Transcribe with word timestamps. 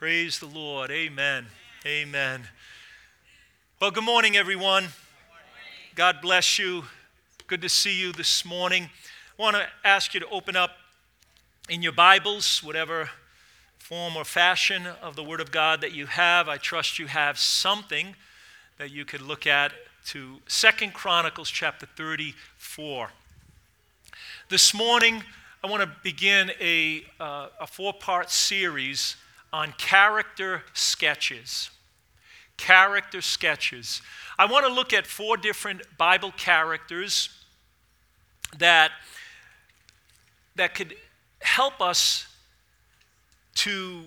Praise 0.00 0.38
the 0.38 0.46
Lord. 0.46 0.90
Amen. 0.90 1.44
Amen. 1.84 2.44
Well, 3.82 3.90
good 3.90 4.02
morning, 4.02 4.34
everyone. 4.34 4.86
God 5.94 6.22
bless 6.22 6.58
you. 6.58 6.84
Good 7.46 7.60
to 7.60 7.68
see 7.68 8.00
you 8.00 8.10
this 8.10 8.42
morning. 8.42 8.88
I 9.38 9.42
want 9.42 9.56
to 9.56 9.66
ask 9.84 10.14
you 10.14 10.20
to 10.20 10.28
open 10.30 10.56
up 10.56 10.70
in 11.68 11.82
your 11.82 11.92
Bibles, 11.92 12.62
whatever 12.62 13.10
form 13.76 14.16
or 14.16 14.24
fashion 14.24 14.86
of 15.02 15.16
the 15.16 15.22
Word 15.22 15.38
of 15.38 15.52
God 15.52 15.82
that 15.82 15.92
you 15.92 16.06
have. 16.06 16.48
I 16.48 16.56
trust 16.56 16.98
you 16.98 17.06
have 17.06 17.38
something 17.38 18.16
that 18.78 18.90
you 18.90 19.04
could 19.04 19.20
look 19.20 19.46
at 19.46 19.70
to 20.06 20.38
Second 20.46 20.94
Chronicles 20.94 21.50
chapter 21.50 21.84
34. 21.84 23.10
This 24.48 24.72
morning, 24.72 25.22
I 25.62 25.66
want 25.66 25.82
to 25.82 25.90
begin 26.02 26.52
a, 26.58 27.04
uh, 27.20 27.48
a 27.60 27.66
four 27.66 27.92
part 27.92 28.30
series 28.30 29.16
on 29.52 29.72
character 29.78 30.62
sketches. 30.74 31.70
Character 32.56 33.20
sketches. 33.20 34.02
I 34.38 34.46
want 34.46 34.66
to 34.66 34.72
look 34.72 34.92
at 34.92 35.06
four 35.06 35.36
different 35.36 35.82
Bible 35.98 36.32
characters 36.36 37.30
that, 38.58 38.90
that 40.56 40.74
could 40.74 40.94
help 41.40 41.80
us 41.80 42.26
to 43.54 44.04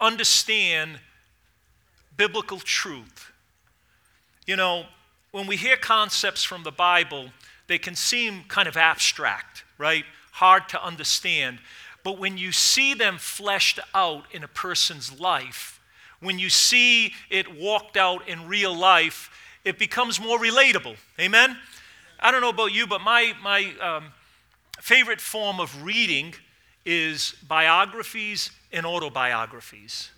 understand 0.00 1.00
biblical 2.16 2.58
truth. 2.58 3.32
You 4.46 4.56
know, 4.56 4.86
when 5.30 5.46
we 5.46 5.56
hear 5.56 5.76
concepts 5.76 6.42
from 6.42 6.62
the 6.62 6.72
Bible, 6.72 7.30
they 7.66 7.78
can 7.78 7.94
seem 7.94 8.44
kind 8.48 8.66
of 8.66 8.76
abstract, 8.76 9.64
right? 9.76 10.04
Hard 10.32 10.68
to 10.70 10.82
understand. 10.82 11.58
But 12.08 12.18
when 12.18 12.38
you 12.38 12.52
see 12.52 12.94
them 12.94 13.18
fleshed 13.18 13.80
out 13.94 14.24
in 14.32 14.42
a 14.42 14.48
person's 14.48 15.20
life, 15.20 15.78
when 16.20 16.38
you 16.38 16.48
see 16.48 17.12
it 17.28 17.54
walked 17.54 17.98
out 17.98 18.26
in 18.26 18.48
real 18.48 18.74
life, 18.74 19.30
it 19.62 19.78
becomes 19.78 20.18
more 20.18 20.38
relatable. 20.38 20.96
Amen? 21.20 21.58
I 22.18 22.30
don't 22.30 22.40
know 22.40 22.48
about 22.48 22.72
you, 22.72 22.86
but 22.86 23.02
my, 23.02 23.34
my 23.42 23.74
um, 23.82 24.06
favorite 24.80 25.20
form 25.20 25.60
of 25.60 25.82
reading 25.82 26.32
is 26.86 27.34
biographies 27.46 28.52
and 28.72 28.86
autobiographies. 28.86 30.08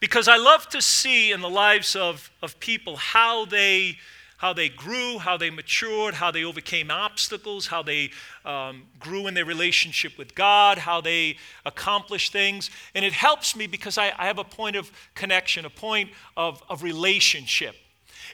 Because 0.00 0.28
I 0.28 0.36
love 0.36 0.68
to 0.68 0.82
see 0.82 1.32
in 1.32 1.40
the 1.40 1.48
lives 1.48 1.96
of, 1.96 2.30
of 2.42 2.60
people 2.60 2.96
how 2.96 3.46
they 3.46 3.96
how 4.38 4.52
they 4.52 4.68
grew, 4.68 5.18
how 5.18 5.36
they 5.36 5.50
matured, 5.50 6.14
how 6.14 6.30
they 6.30 6.44
overcame 6.44 6.90
obstacles, 6.92 7.66
how 7.66 7.82
they 7.82 8.10
um, 8.44 8.84
grew 9.00 9.26
in 9.26 9.34
their 9.34 9.44
relationship 9.44 10.16
with 10.16 10.34
God, 10.36 10.78
how 10.78 11.00
they 11.00 11.36
accomplished 11.66 12.32
things. 12.32 12.70
And 12.94 13.04
it 13.04 13.12
helps 13.12 13.56
me 13.56 13.66
because 13.66 13.98
I, 13.98 14.12
I 14.16 14.26
have 14.26 14.38
a 14.38 14.44
point 14.44 14.76
of 14.76 14.90
connection, 15.14 15.64
a 15.64 15.70
point 15.70 16.10
of, 16.36 16.62
of 16.68 16.84
relationship. 16.84 17.74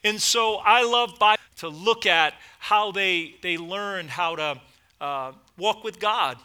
And 0.04 0.20
so 0.20 0.56
I 0.56 0.84
love 0.84 1.18
to 1.56 1.68
look 1.68 2.04
at 2.04 2.34
how 2.58 2.92
they, 2.92 3.36
they 3.42 3.56
learned 3.56 4.10
how 4.10 4.36
to 4.36 4.60
uh, 5.00 5.32
walk 5.56 5.84
with 5.84 5.98
God. 5.98 6.36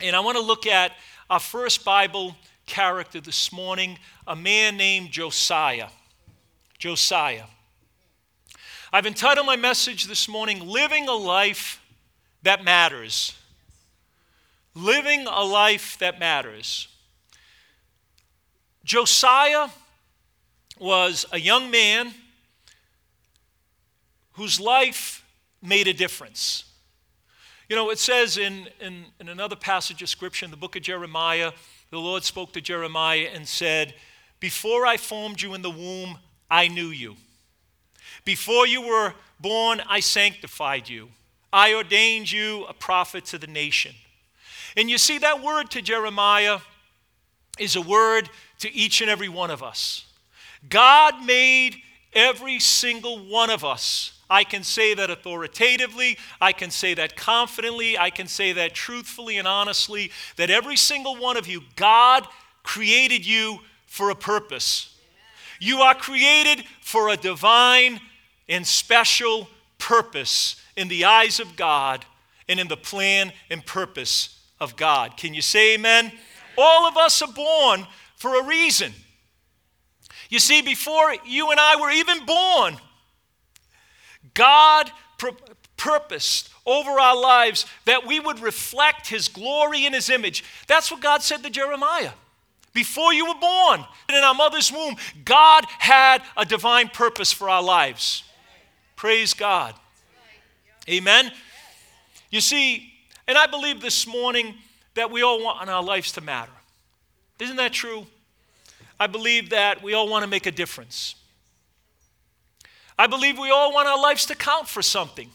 And 0.00 0.16
I 0.16 0.20
want 0.20 0.38
to 0.38 0.42
look 0.42 0.66
at 0.66 0.92
our 1.28 1.40
first 1.40 1.84
Bible 1.84 2.34
character 2.64 3.20
this 3.20 3.52
morning, 3.52 3.98
a 4.26 4.34
man 4.34 4.78
named 4.78 5.10
Josiah. 5.10 5.88
Josiah. 6.78 7.44
I've 8.94 9.06
entitled 9.06 9.44
my 9.44 9.56
message 9.56 10.04
this 10.04 10.28
morning, 10.28 10.68
Living 10.68 11.08
a 11.08 11.14
Life 11.14 11.82
That 12.44 12.62
Matters. 12.62 13.36
Living 14.72 15.26
a 15.26 15.42
Life 15.42 15.98
That 15.98 16.20
Matters. 16.20 16.86
Josiah 18.84 19.66
was 20.78 21.26
a 21.32 21.40
young 21.40 21.72
man 21.72 22.14
whose 24.34 24.60
life 24.60 25.24
made 25.60 25.88
a 25.88 25.92
difference. 25.92 26.62
You 27.68 27.74
know, 27.74 27.90
it 27.90 27.98
says 27.98 28.38
in, 28.38 28.68
in, 28.80 29.06
in, 29.18 29.28
another 29.28 29.56
passage 29.56 30.02
of 30.02 30.08
Scripture 30.08 30.44
in 30.44 30.52
the 30.52 30.56
book 30.56 30.76
of 30.76 30.82
Jeremiah, 30.82 31.50
the 31.90 31.98
Lord 31.98 32.22
spoke 32.22 32.52
to 32.52 32.60
Jeremiah 32.60 33.28
and 33.34 33.48
said, 33.48 33.96
Before 34.38 34.86
I 34.86 34.98
formed 34.98 35.42
you 35.42 35.52
in 35.54 35.62
the 35.62 35.70
womb, 35.70 36.20
I 36.48 36.68
knew 36.68 36.90
you. 36.90 37.16
Before 38.24 38.66
you 38.66 38.82
were 38.82 39.14
born, 39.40 39.82
I 39.88 40.00
sanctified 40.00 40.88
you. 40.88 41.08
I 41.52 41.74
ordained 41.74 42.32
you 42.32 42.64
a 42.64 42.72
prophet 42.72 43.24
to 43.26 43.38
the 43.38 43.46
nation. 43.46 43.94
And 44.76 44.90
you 44.90 44.98
see, 44.98 45.18
that 45.18 45.42
word 45.42 45.70
to 45.72 45.82
Jeremiah 45.82 46.58
is 47.58 47.76
a 47.76 47.80
word 47.80 48.28
to 48.58 48.72
each 48.74 49.00
and 49.00 49.10
every 49.10 49.28
one 49.28 49.50
of 49.50 49.62
us. 49.62 50.06
God 50.68 51.24
made 51.24 51.76
every 52.12 52.58
single 52.58 53.18
one 53.18 53.50
of 53.50 53.64
us. 53.64 54.12
I 54.30 54.42
can 54.42 54.64
say 54.64 54.94
that 54.94 55.10
authoritatively. 55.10 56.16
I 56.40 56.52
can 56.52 56.70
say 56.70 56.94
that 56.94 57.16
confidently. 57.16 57.98
I 57.98 58.10
can 58.10 58.26
say 58.26 58.52
that 58.54 58.74
truthfully 58.74 59.36
and 59.36 59.46
honestly 59.46 60.10
that 60.36 60.50
every 60.50 60.76
single 60.76 61.16
one 61.16 61.36
of 61.36 61.46
you, 61.46 61.62
God 61.76 62.26
created 62.62 63.26
you 63.26 63.60
for 63.86 64.10
a 64.10 64.16
purpose. 64.16 64.96
You 65.60 65.80
are 65.80 65.94
created 65.94 66.64
for 66.80 67.10
a 67.10 67.16
divine 67.16 68.00
and 68.48 68.66
special 68.66 69.48
purpose 69.78 70.56
in 70.76 70.88
the 70.88 71.04
eyes 71.04 71.40
of 71.40 71.56
God 71.56 72.04
and 72.48 72.60
in 72.60 72.68
the 72.68 72.76
plan 72.76 73.32
and 73.50 73.64
purpose 73.64 74.40
of 74.60 74.76
God. 74.76 75.16
Can 75.16 75.34
you 75.34 75.42
say 75.42 75.74
amen? 75.74 76.12
All 76.56 76.86
of 76.86 76.96
us 76.96 77.22
are 77.22 77.32
born 77.32 77.86
for 78.16 78.40
a 78.40 78.44
reason. 78.46 78.92
You 80.28 80.38
see, 80.38 80.62
before 80.62 81.14
you 81.26 81.50
and 81.50 81.60
I 81.60 81.76
were 81.80 81.90
even 81.90 82.24
born, 82.24 82.76
God 84.32 84.90
pr- 85.18 85.28
purposed 85.76 86.50
over 86.66 86.90
our 86.90 87.20
lives 87.20 87.66
that 87.84 88.06
we 88.06 88.20
would 88.20 88.40
reflect 88.40 89.08
His 89.08 89.28
glory 89.28 89.84
and 89.84 89.94
His 89.94 90.08
image. 90.08 90.44
That's 90.66 90.90
what 90.90 91.00
God 91.00 91.22
said 91.22 91.42
to 91.42 91.50
Jeremiah. 91.50 92.12
Before 92.72 93.12
you 93.12 93.26
were 93.26 93.40
born, 93.40 93.84
in 94.08 94.16
our 94.16 94.34
mother's 94.34 94.72
womb, 94.72 94.96
God 95.24 95.64
had 95.78 96.22
a 96.36 96.44
divine 96.44 96.88
purpose 96.88 97.32
for 97.32 97.48
our 97.48 97.62
lives. 97.62 98.24
Praise 98.96 99.34
God. 99.34 99.74
Amen. 100.88 101.30
You 102.30 102.40
see, 102.40 102.92
and 103.26 103.38
I 103.38 103.46
believe 103.46 103.80
this 103.80 104.06
morning 104.06 104.54
that 104.94 105.10
we 105.10 105.22
all 105.22 105.42
want 105.42 105.68
our 105.68 105.82
lives 105.82 106.12
to 106.12 106.20
matter. 106.20 106.52
Isn't 107.38 107.56
that 107.56 107.72
true? 107.72 108.06
I 108.98 109.06
believe 109.06 109.50
that 109.50 109.82
we 109.82 109.94
all 109.94 110.08
want 110.08 110.22
to 110.22 110.28
make 110.28 110.46
a 110.46 110.52
difference. 110.52 111.16
I 112.98 113.06
believe 113.06 113.38
we 113.38 113.50
all 113.50 113.72
want 113.72 113.88
our 113.88 114.00
lives 114.00 114.26
to 114.26 114.36
count 114.36 114.68
for 114.68 114.82
something. 114.82 115.28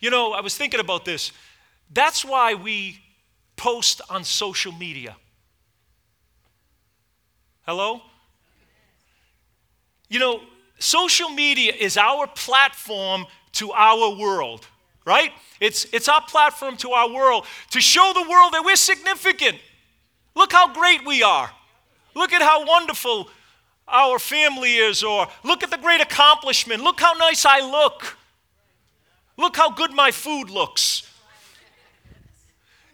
You 0.00 0.10
know, 0.10 0.32
I 0.32 0.40
was 0.40 0.56
thinking 0.56 0.80
about 0.80 1.04
this. 1.04 1.32
That's 1.92 2.24
why 2.24 2.54
we 2.54 2.98
post 3.56 4.00
on 4.10 4.24
social 4.24 4.72
media. 4.72 5.16
Hello? 7.64 8.02
You 10.08 10.18
know, 10.18 10.40
social 10.82 11.28
media 11.28 11.72
is 11.72 11.96
our 11.96 12.26
platform 12.26 13.26
to 13.52 13.70
our 13.72 14.16
world, 14.16 14.66
right? 15.04 15.30
It's, 15.60 15.86
it's 15.92 16.08
our 16.08 16.22
platform 16.22 16.76
to 16.78 16.90
our 16.90 17.08
world 17.08 17.46
to 17.70 17.80
show 17.80 18.12
the 18.14 18.28
world 18.28 18.52
that 18.52 18.64
we're 18.64 18.76
significant. 18.76 19.58
Look 20.34 20.52
how 20.52 20.72
great 20.72 21.06
we 21.06 21.22
are. 21.22 21.50
Look 22.14 22.32
at 22.32 22.42
how 22.42 22.66
wonderful 22.66 23.28
our 23.86 24.18
family 24.18 24.76
is, 24.76 25.02
or 25.02 25.28
look 25.44 25.62
at 25.62 25.70
the 25.70 25.78
great 25.78 26.00
accomplishment. 26.00 26.82
Look 26.82 27.00
how 27.00 27.12
nice 27.12 27.44
I 27.44 27.60
look. 27.60 28.16
Look 29.36 29.56
how 29.56 29.70
good 29.70 29.92
my 29.92 30.10
food 30.10 30.50
looks. 30.50 31.08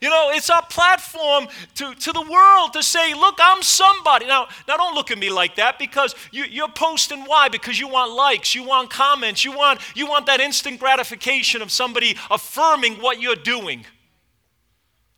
You 0.00 0.10
know, 0.10 0.30
it's 0.32 0.48
our 0.48 0.64
platform 0.64 1.48
to, 1.74 1.92
to 1.92 2.12
the 2.12 2.22
world 2.22 2.72
to 2.74 2.82
say, 2.84 3.14
look, 3.14 3.38
I'm 3.40 3.62
somebody. 3.62 4.26
Now, 4.26 4.46
now 4.68 4.76
don't 4.76 4.94
look 4.94 5.10
at 5.10 5.18
me 5.18 5.28
like 5.28 5.56
that 5.56 5.76
because 5.78 6.14
you, 6.30 6.44
you're 6.44 6.68
posting 6.68 7.24
why? 7.24 7.48
Because 7.48 7.80
you 7.80 7.88
want 7.88 8.12
likes, 8.12 8.54
you 8.54 8.62
want 8.62 8.90
comments, 8.90 9.44
you 9.44 9.50
want, 9.50 9.80
you 9.96 10.06
want 10.06 10.26
that 10.26 10.40
instant 10.40 10.78
gratification 10.78 11.62
of 11.62 11.72
somebody 11.72 12.16
affirming 12.30 12.94
what 12.94 13.20
you're 13.20 13.34
doing. 13.34 13.84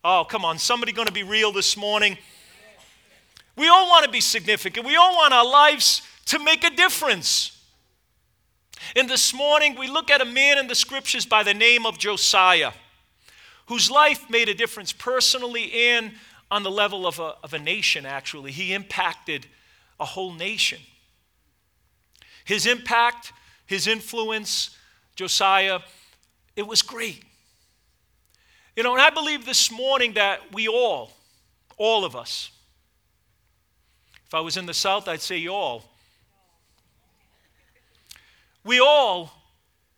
Oh, 0.02 0.24
come 0.26 0.46
on, 0.46 0.58
somebody 0.58 0.92
to 0.92 1.12
be 1.12 1.24
real 1.24 1.52
this 1.52 1.76
morning? 1.76 2.16
We 3.56 3.68
all 3.68 3.86
want 3.90 4.06
to 4.06 4.10
be 4.10 4.22
significant. 4.22 4.86
We 4.86 4.96
all 4.96 5.14
want 5.14 5.34
our 5.34 5.44
lives 5.44 6.00
to 6.26 6.38
make 6.38 6.64
a 6.64 6.70
difference. 6.70 7.58
And 8.96 9.10
this 9.10 9.34
morning, 9.34 9.76
we 9.78 9.88
look 9.88 10.10
at 10.10 10.22
a 10.22 10.24
man 10.24 10.56
in 10.56 10.68
the 10.68 10.74
scriptures 10.74 11.26
by 11.26 11.42
the 11.42 11.52
name 11.52 11.84
of 11.84 11.98
Josiah 11.98 12.72
whose 13.70 13.88
life 13.88 14.28
made 14.28 14.49
a 14.49 14.55
difference 14.55 14.93
personally 14.93 15.72
and 15.72 16.11
on 16.50 16.64
the 16.64 16.70
level 16.70 17.06
of 17.06 17.20
a, 17.20 17.37
of 17.44 17.55
a 17.55 17.58
nation, 17.58 18.05
actually. 18.05 18.50
He 18.50 18.75
impacted 18.75 19.46
a 20.00 20.05
whole 20.05 20.32
nation. 20.32 20.81
His 22.44 22.67
impact, 22.67 23.32
his 23.67 23.87
influence, 23.87 24.76
Josiah, 25.14 25.78
it 26.56 26.67
was 26.67 26.82
great. 26.82 27.22
You 28.75 28.82
know, 28.82 28.93
and 28.93 29.00
I 29.00 29.11
believe 29.11 29.46
this 29.46 29.70
morning 29.70 30.14
that 30.14 30.52
we 30.52 30.66
all, 30.66 31.12
all 31.76 32.05
of 32.05 32.16
us, 32.16 32.50
If 34.26 34.34
I 34.34 34.40
was 34.40 34.56
in 34.56 34.66
the 34.66 34.75
South, 34.75 35.06
I'd 35.06 35.20
say 35.20 35.38
y'all. 35.38 35.84
We 38.64 38.81
all, 38.81 39.32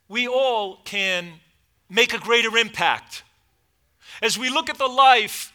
we 0.09 0.29
all 0.29 0.77
can 0.85 1.41
make 1.89 2.13
a 2.13 2.19
greater 2.19 2.55
impact. 2.59 3.23
As 4.23 4.39
we 4.39 4.49
look 4.49 4.71
at 4.71 4.79
the 4.79 4.87
life 4.87 5.53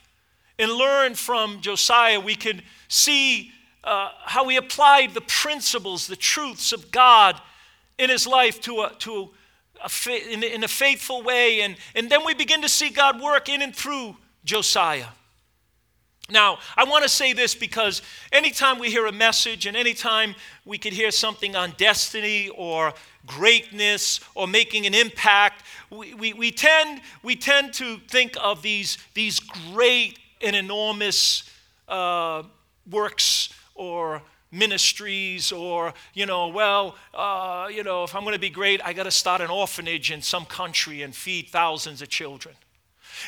and 0.59 0.69
learn 0.71 1.15
from 1.15 1.61
Josiah, 1.61 2.19
we 2.19 2.35
can 2.35 2.61
see 2.89 3.53
uh, 3.83 4.09
how 4.25 4.49
he 4.49 4.57
applied 4.57 5.13
the 5.13 5.21
principles, 5.21 6.07
the 6.07 6.17
truths 6.17 6.73
of 6.73 6.91
God 6.91 7.39
in 7.97 8.09
his 8.09 8.27
life 8.27 8.59
to 8.61 8.81
a, 8.81 8.93
to 8.99 9.29
a 9.81 9.87
fa- 9.87 10.31
in, 10.31 10.43
in 10.43 10.65
a 10.65 10.67
faithful 10.67 11.23
way. 11.23 11.61
And, 11.61 11.77
and 11.95 12.09
then 12.09 12.25
we 12.25 12.33
begin 12.33 12.61
to 12.61 12.69
see 12.69 12.89
God 12.89 13.21
work 13.21 13.47
in 13.47 13.61
and 13.61 13.73
through 13.73 14.17
Josiah. 14.43 15.07
Now, 16.29 16.59
I 16.75 16.83
want 16.83 17.03
to 17.03 17.09
say 17.09 17.31
this 17.31 17.55
because 17.55 18.01
anytime 18.33 18.79
we 18.79 18.89
hear 18.89 19.05
a 19.05 19.13
message 19.13 19.65
and 19.65 19.77
anytime 19.77 20.35
we 20.65 20.77
could 20.77 20.91
hear 20.91 21.09
something 21.09 21.55
on 21.55 21.73
destiny 21.77 22.49
or 22.49 22.93
greatness 23.25 24.19
or 24.35 24.45
making 24.45 24.85
an 24.85 24.93
impact, 24.93 25.63
we, 25.89 26.13
we, 26.13 26.33
we, 26.33 26.51
tend, 26.51 26.99
we 27.23 27.37
tend 27.37 27.73
to 27.75 27.97
think 28.09 28.35
of 28.41 28.61
these, 28.61 28.97
these 29.13 29.39
great 29.39 30.19
and 30.41 30.53
enormous 30.53 31.49
uh, 31.87 32.43
works 32.91 33.49
or 33.73 34.21
ministries 34.51 35.51
or 35.51 35.93
you 36.13 36.25
know 36.25 36.47
well 36.47 36.95
uh, 37.13 37.67
you 37.69 37.83
know 37.83 38.05
if 38.05 38.15
i'm 38.15 38.21
going 38.21 38.33
to 38.33 38.39
be 38.39 38.49
great 38.49 38.79
i 38.85 38.93
got 38.93 39.03
to 39.03 39.11
start 39.11 39.41
an 39.41 39.49
orphanage 39.49 40.09
in 40.09 40.21
some 40.21 40.45
country 40.45 41.01
and 41.01 41.13
feed 41.13 41.49
thousands 41.49 42.01
of 42.01 42.07
children 42.07 42.55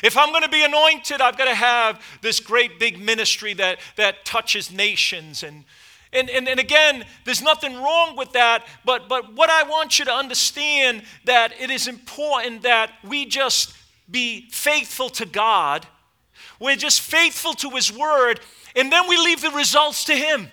if 0.02 0.16
i'm 0.16 0.30
going 0.30 0.42
to 0.42 0.48
be 0.48 0.64
anointed 0.64 1.20
i've 1.20 1.38
got 1.38 1.46
to 1.46 1.54
have 1.54 2.02
this 2.22 2.40
great 2.40 2.78
big 2.78 2.98
ministry 2.98 3.54
that 3.54 3.78
that 3.96 4.24
touches 4.24 4.70
nations 4.70 5.42
and 5.42 5.64
and, 6.12 6.28
and, 6.28 6.48
and 6.48 6.58
again, 6.58 7.04
there's 7.24 7.40
nothing 7.40 7.74
wrong 7.74 8.16
with 8.16 8.32
that, 8.32 8.66
but, 8.84 9.08
but 9.08 9.32
what 9.34 9.48
I 9.48 9.62
want 9.62 9.98
you 9.98 10.04
to 10.06 10.12
understand 10.12 11.04
that 11.24 11.52
it 11.60 11.70
is 11.70 11.86
important 11.86 12.62
that 12.62 12.90
we 13.04 13.26
just 13.26 13.76
be 14.10 14.48
faithful 14.50 15.08
to 15.10 15.26
God. 15.26 15.86
We're 16.58 16.76
just 16.76 17.00
faithful 17.00 17.52
to 17.54 17.70
His 17.70 17.92
Word, 17.92 18.40
and 18.74 18.90
then 18.90 19.08
we 19.08 19.16
leave 19.18 19.40
the 19.40 19.50
results 19.50 20.04
to 20.04 20.14
Him. 20.14 20.48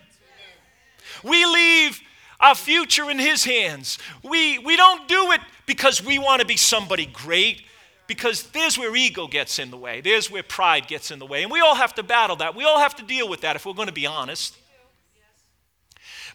We 1.24 1.44
leave 1.46 2.00
our 2.40 2.54
future 2.54 3.10
in 3.10 3.18
His 3.18 3.44
hands. 3.44 3.98
We, 4.24 4.60
we 4.60 4.78
don't 4.78 5.08
do 5.08 5.32
it 5.32 5.42
because 5.66 6.04
we 6.04 6.20
want 6.20 6.42
to 6.42 6.48
be 6.48 6.58
somebody 6.58 7.08
great, 7.08 7.64
because 8.08 8.44
there's 8.44 8.78
where 8.78 8.96
ego 8.96 9.28
gets 9.28 9.60
in 9.60 9.70
the 9.70 9.78
way, 9.78 10.02
there's 10.02 10.32
where 10.32 10.44
pride 10.44 10.88
gets 10.88 11.12
in 11.12 11.20
the 11.20 11.26
way. 11.26 11.44
And 11.44 11.52
we 11.52 11.60
all 11.60 11.76
have 11.76 11.94
to 11.96 12.04
battle 12.04 12.38
that. 12.38 12.56
We 12.56 12.64
all 12.64 12.80
have 12.80 12.96
to 12.96 13.04
deal 13.04 13.30
with 13.30 13.42
that 13.42 13.56
if 13.56 13.66
we're 13.66 13.74
going 13.74 13.88
to 13.88 13.94
be 13.94 14.06
honest. 14.06 14.56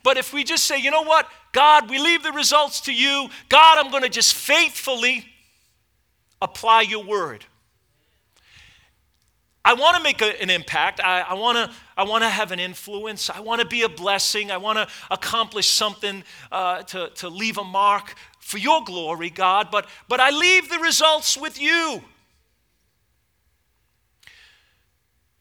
But 0.02 0.16
if 0.16 0.32
we 0.32 0.44
just 0.44 0.64
say, 0.64 0.78
you 0.78 0.90
know 0.90 1.02
what, 1.02 1.28
God, 1.52 1.88
we 1.88 1.98
leave 1.98 2.22
the 2.22 2.32
results 2.32 2.80
to 2.82 2.92
you, 2.92 3.28
God, 3.48 3.78
I'm 3.78 3.90
going 3.90 4.02
to 4.02 4.08
just 4.08 4.34
faithfully 4.34 5.24
apply 6.40 6.82
your 6.82 7.04
word. 7.04 7.44
I 9.64 9.74
want 9.74 9.96
to 9.96 10.02
make 10.02 10.20
a, 10.22 10.42
an 10.42 10.50
impact. 10.50 10.98
I, 10.98 11.20
I 11.20 11.34
want 11.34 11.56
to 11.56 11.76
I 11.96 12.04
wanna 12.04 12.28
have 12.28 12.52
an 12.52 12.58
influence. 12.58 13.30
I 13.30 13.40
want 13.40 13.60
to 13.60 13.66
be 13.66 13.82
a 13.82 13.88
blessing. 13.88 14.50
I 14.50 14.56
want 14.56 14.78
to 14.78 14.88
accomplish 15.10 15.68
something 15.68 16.24
uh, 16.50 16.82
to, 16.84 17.10
to 17.16 17.28
leave 17.28 17.58
a 17.58 17.64
mark 17.64 18.14
for 18.42 18.58
your 18.58 18.84
glory, 18.84 19.30
God. 19.30 19.68
But, 19.70 19.88
but 20.08 20.20
I 20.20 20.30
leave 20.30 20.68
the 20.68 20.78
results 20.78 21.38
with 21.38 21.60
you. 21.60 22.02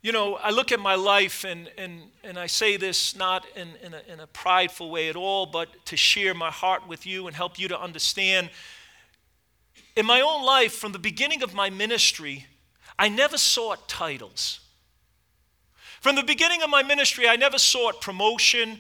You 0.04 0.12
know, 0.12 0.36
I 0.36 0.52
look 0.52 0.72
at 0.72 0.80
my 0.80 0.96
life 0.96 1.44
and, 1.44 1.70
and, 1.78 2.04
and 2.24 2.40
I 2.40 2.48
say 2.48 2.78
this 2.78 3.16
not 3.16 3.46
in, 3.56 3.70
in, 3.84 3.94
a, 3.94 4.02
in 4.14 4.20
a 4.20 4.28
prideful 4.28 4.90
way 4.90 5.10
at 5.10 5.16
all, 5.16 5.46
but 5.46 5.68
to 5.88 5.98
share 5.98 6.34
my 6.34 6.50
heart 6.50 6.88
with 6.88 7.06
you 7.06 7.28
and 7.28 7.36
help 7.36 7.60
you 7.60 7.68
to 7.68 7.80
understand. 7.80 8.50
In 9.96 10.06
my 10.06 10.22
own 10.22 10.46
life, 10.46 10.74
from 10.74 10.92
the 10.92 11.00
beginning 11.00 11.44
of 11.44 11.54
my 11.54 11.70
ministry, 11.70 12.46
I 12.98 13.10
never 13.10 13.38
sought 13.38 13.90
titles. 13.90 14.60
From 16.02 16.16
the 16.16 16.24
beginning 16.24 16.62
of 16.62 16.70
my 16.70 16.82
ministry, 16.82 17.28
I 17.28 17.36
never 17.36 17.58
sought 17.58 18.00
promotion. 18.00 18.80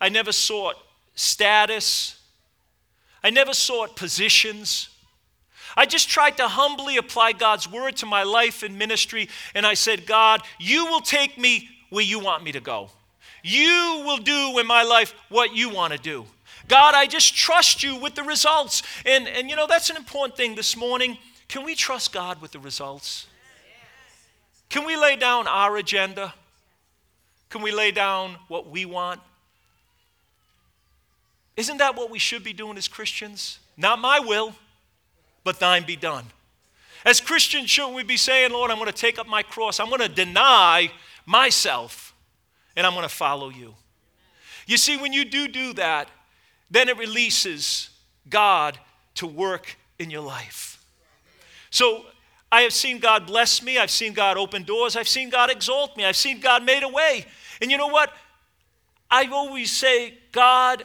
I 0.00 0.08
never 0.08 0.32
sought 0.32 0.76
status. 1.14 2.17
I 3.22 3.30
never 3.30 3.52
sought 3.52 3.96
positions. 3.96 4.88
I 5.76 5.86
just 5.86 6.08
tried 6.08 6.36
to 6.38 6.48
humbly 6.48 6.96
apply 6.96 7.32
God's 7.32 7.70
word 7.70 7.96
to 7.96 8.06
my 8.06 8.22
life 8.22 8.62
and 8.62 8.78
ministry, 8.78 9.28
and 9.54 9.66
I 9.66 9.74
said, 9.74 10.06
God, 10.06 10.42
you 10.58 10.86
will 10.86 11.00
take 11.00 11.38
me 11.38 11.68
where 11.90 12.04
you 12.04 12.18
want 12.18 12.42
me 12.44 12.52
to 12.52 12.60
go. 12.60 12.90
You 13.42 14.02
will 14.04 14.18
do 14.18 14.58
in 14.58 14.66
my 14.66 14.82
life 14.82 15.14
what 15.28 15.54
you 15.54 15.70
want 15.70 15.92
to 15.92 15.98
do. 15.98 16.26
God, 16.66 16.94
I 16.94 17.06
just 17.06 17.34
trust 17.34 17.82
you 17.82 17.96
with 17.96 18.14
the 18.14 18.22
results. 18.22 18.82
And, 19.06 19.26
and 19.26 19.48
you 19.48 19.56
know, 19.56 19.66
that's 19.66 19.88
an 19.90 19.96
important 19.96 20.36
thing 20.36 20.54
this 20.54 20.76
morning. 20.76 21.16
Can 21.48 21.64
we 21.64 21.74
trust 21.74 22.12
God 22.12 22.42
with 22.42 22.52
the 22.52 22.58
results? 22.58 23.26
Can 24.68 24.84
we 24.84 24.96
lay 24.96 25.16
down 25.16 25.48
our 25.48 25.76
agenda? 25.78 26.34
Can 27.48 27.62
we 27.62 27.72
lay 27.72 27.90
down 27.90 28.36
what 28.48 28.68
we 28.68 28.84
want? 28.84 29.20
Isn't 31.58 31.78
that 31.78 31.96
what 31.96 32.08
we 32.08 32.20
should 32.20 32.44
be 32.44 32.52
doing 32.52 32.78
as 32.78 32.86
Christians? 32.86 33.58
Not 33.76 33.98
my 33.98 34.20
will, 34.20 34.54
but 35.42 35.58
thine 35.58 35.84
be 35.84 35.96
done. 35.96 36.24
As 37.04 37.20
Christians, 37.20 37.68
shouldn't 37.68 37.94
we 37.94 38.04
be 38.04 38.16
saying, 38.16 38.52
Lord, 38.52 38.70
I'm 38.70 38.78
going 38.78 38.86
to 38.86 38.96
take 38.96 39.18
up 39.18 39.26
my 39.26 39.42
cross, 39.42 39.80
I'm 39.80 39.88
going 39.88 40.00
to 40.00 40.08
deny 40.08 40.92
myself, 41.26 42.14
and 42.76 42.86
I'm 42.86 42.92
going 42.92 43.02
to 43.02 43.08
follow 43.08 43.48
you? 43.48 43.74
You 44.68 44.76
see, 44.76 44.96
when 44.96 45.12
you 45.12 45.24
do 45.24 45.48
do 45.48 45.72
that, 45.72 46.08
then 46.70 46.88
it 46.88 46.96
releases 46.96 47.90
God 48.30 48.78
to 49.16 49.26
work 49.26 49.76
in 49.98 50.10
your 50.10 50.22
life. 50.22 50.80
So 51.70 52.06
I 52.52 52.60
have 52.60 52.72
seen 52.72 53.00
God 53.00 53.26
bless 53.26 53.64
me. 53.64 53.78
I've 53.78 53.90
seen 53.90 54.12
God 54.12 54.36
open 54.36 54.62
doors. 54.62 54.94
I've 54.94 55.08
seen 55.08 55.28
God 55.28 55.50
exalt 55.50 55.96
me. 55.96 56.04
I've 56.04 56.14
seen 56.14 56.38
God 56.38 56.64
made 56.64 56.84
a 56.84 56.88
way. 56.88 57.26
And 57.60 57.68
you 57.68 57.78
know 57.78 57.88
what? 57.88 58.12
I 59.10 59.26
always 59.26 59.72
say, 59.72 60.14
God, 60.30 60.84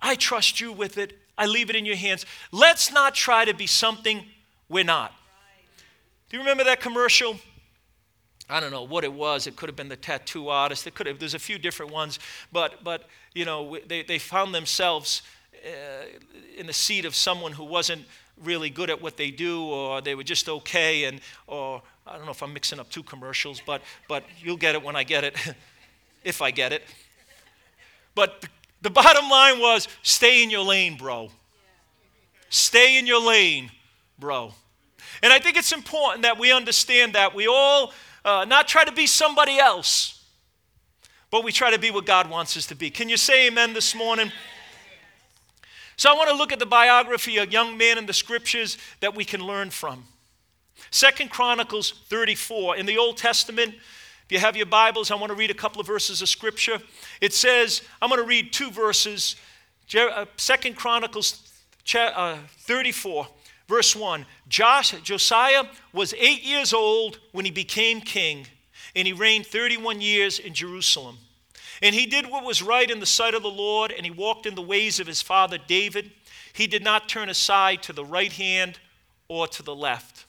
I 0.00 0.14
trust 0.14 0.60
you 0.60 0.72
with 0.72 0.98
it. 0.98 1.18
I 1.36 1.46
leave 1.46 1.70
it 1.70 1.76
in 1.76 1.84
your 1.84 1.96
hands. 1.96 2.26
Let's 2.50 2.92
not 2.92 3.14
try 3.14 3.44
to 3.44 3.54
be 3.54 3.66
something 3.66 4.24
we're 4.68 4.84
not. 4.84 5.12
Do 6.28 6.36
you 6.36 6.42
remember 6.42 6.64
that 6.64 6.80
commercial? 6.80 7.38
I 8.50 8.60
don't 8.60 8.70
know 8.70 8.82
what 8.82 9.04
it 9.04 9.12
was. 9.12 9.46
It 9.46 9.56
could 9.56 9.68
have 9.68 9.76
been 9.76 9.88
the 9.88 9.96
tattoo 9.96 10.48
artist. 10.48 10.86
It 10.86 10.94
could 10.94 11.06
have. 11.06 11.18
There's 11.18 11.34
a 11.34 11.38
few 11.38 11.58
different 11.58 11.92
ones, 11.92 12.18
but 12.50 12.82
but 12.82 13.04
you 13.34 13.44
know 13.44 13.78
they, 13.86 14.02
they 14.02 14.18
found 14.18 14.54
themselves 14.54 15.22
uh, 15.54 16.06
in 16.56 16.66
the 16.66 16.72
seat 16.72 17.04
of 17.04 17.14
someone 17.14 17.52
who 17.52 17.64
wasn't 17.64 18.04
really 18.42 18.70
good 18.70 18.88
at 18.88 19.02
what 19.02 19.16
they 19.16 19.30
do 19.30 19.64
or 19.64 20.00
they 20.00 20.14
were 20.14 20.22
just 20.22 20.48
okay 20.48 21.04
and 21.04 21.20
or 21.46 21.82
I 22.06 22.16
don't 22.16 22.24
know 22.24 22.30
if 22.30 22.42
I'm 22.42 22.52
mixing 22.52 22.80
up 22.80 22.88
two 22.88 23.02
commercials, 23.02 23.60
but 23.64 23.82
but 24.08 24.24
you'll 24.40 24.56
get 24.56 24.74
it 24.74 24.82
when 24.82 24.96
I 24.96 25.04
get 25.04 25.24
it, 25.24 25.36
if 26.24 26.40
I 26.40 26.50
get 26.50 26.72
it. 26.72 26.84
But 28.14 28.46
the, 28.82 28.90
bottom 28.90 29.28
line 29.28 29.58
was 29.58 29.88
stay 30.02 30.42
in 30.42 30.50
your 30.50 30.64
lane, 30.64 30.96
bro. 30.96 31.30
Stay 32.50 32.98
in 32.98 33.06
your 33.06 33.20
lane, 33.20 33.70
bro. 34.18 34.52
And 35.22 35.32
I 35.32 35.38
think 35.38 35.56
it's 35.56 35.72
important 35.72 36.22
that 36.22 36.38
we 36.38 36.52
understand 36.52 37.14
that 37.14 37.34
we 37.34 37.46
all 37.46 37.92
uh, 38.24 38.44
not 38.48 38.68
try 38.68 38.84
to 38.84 38.92
be 38.92 39.06
somebody 39.06 39.58
else, 39.58 40.24
but 41.30 41.44
we 41.44 41.52
try 41.52 41.70
to 41.70 41.78
be 41.78 41.90
what 41.90 42.06
God 42.06 42.30
wants 42.30 42.56
us 42.56 42.66
to 42.66 42.74
be. 42.74 42.90
Can 42.90 43.08
you 43.08 43.16
say 43.16 43.48
amen 43.48 43.74
this 43.74 43.94
morning? 43.94 44.32
So 45.96 46.10
I 46.10 46.14
want 46.14 46.30
to 46.30 46.36
look 46.36 46.52
at 46.52 46.60
the 46.60 46.66
biography 46.66 47.38
of 47.38 47.52
young 47.52 47.76
man 47.76 47.98
in 47.98 48.06
the 48.06 48.12
scriptures 48.12 48.78
that 49.00 49.16
we 49.16 49.24
can 49.24 49.40
learn 49.40 49.70
from. 49.70 50.04
Second 50.90 51.30
Chronicles 51.30 51.90
34. 52.08 52.76
In 52.76 52.86
the 52.86 52.96
Old 52.96 53.16
Testament, 53.16 53.74
if 54.28 54.32
you 54.32 54.40
have 54.40 54.58
your 54.58 54.66
Bibles, 54.66 55.10
I 55.10 55.14
want 55.14 55.30
to 55.30 55.34
read 55.34 55.50
a 55.50 55.54
couple 55.54 55.80
of 55.80 55.86
verses 55.86 56.20
of 56.20 56.28
scripture. 56.28 56.80
It 57.22 57.32
says, 57.32 57.80
I'm 58.02 58.10
going 58.10 58.20
to 58.20 58.26
read 58.26 58.52
two 58.52 58.70
verses. 58.70 59.36
Uh, 59.96 60.26
Second 60.36 60.76
Chronicles 60.76 61.50
uh, 61.94 62.36
34, 62.58 63.26
verse 63.68 63.96
1. 63.96 64.26
Josh, 64.46 64.90
Josiah 65.00 65.64
was 65.94 66.12
eight 66.18 66.44
years 66.44 66.74
old 66.74 67.20
when 67.32 67.46
he 67.46 67.50
became 67.50 68.02
king, 68.02 68.46
and 68.94 69.06
he 69.06 69.14
reigned 69.14 69.46
31 69.46 70.02
years 70.02 70.38
in 70.38 70.52
Jerusalem. 70.52 71.16
And 71.80 71.94
he 71.94 72.04
did 72.04 72.28
what 72.28 72.44
was 72.44 72.60
right 72.60 72.90
in 72.90 73.00
the 73.00 73.06
sight 73.06 73.32
of 73.32 73.42
the 73.42 73.48
Lord, 73.48 73.92
and 73.92 74.04
he 74.04 74.10
walked 74.10 74.44
in 74.44 74.54
the 74.54 74.60
ways 74.60 75.00
of 75.00 75.06
his 75.06 75.22
father 75.22 75.56
David. 75.56 76.10
He 76.52 76.66
did 76.66 76.84
not 76.84 77.08
turn 77.08 77.30
aside 77.30 77.82
to 77.84 77.94
the 77.94 78.04
right 78.04 78.32
hand 78.32 78.78
or 79.26 79.46
to 79.46 79.62
the 79.62 79.74
left. 79.74 80.26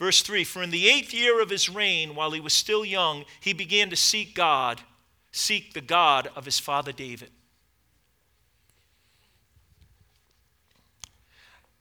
Verse 0.00 0.22
3 0.22 0.42
For 0.42 0.64
in 0.64 0.70
the 0.70 0.88
eighth 0.88 1.14
year 1.14 1.40
of 1.40 1.50
his 1.50 1.68
reign, 1.68 2.16
while 2.16 2.32
he 2.32 2.40
was 2.40 2.52
still 2.52 2.84
young, 2.84 3.24
he 3.40 3.52
began 3.52 3.88
to 3.90 3.96
seek 3.96 4.34
God, 4.34 4.80
seek 5.30 5.72
the 5.72 5.80
God 5.80 6.28
of 6.34 6.44
his 6.44 6.58
father 6.58 6.90
David. 6.90 7.30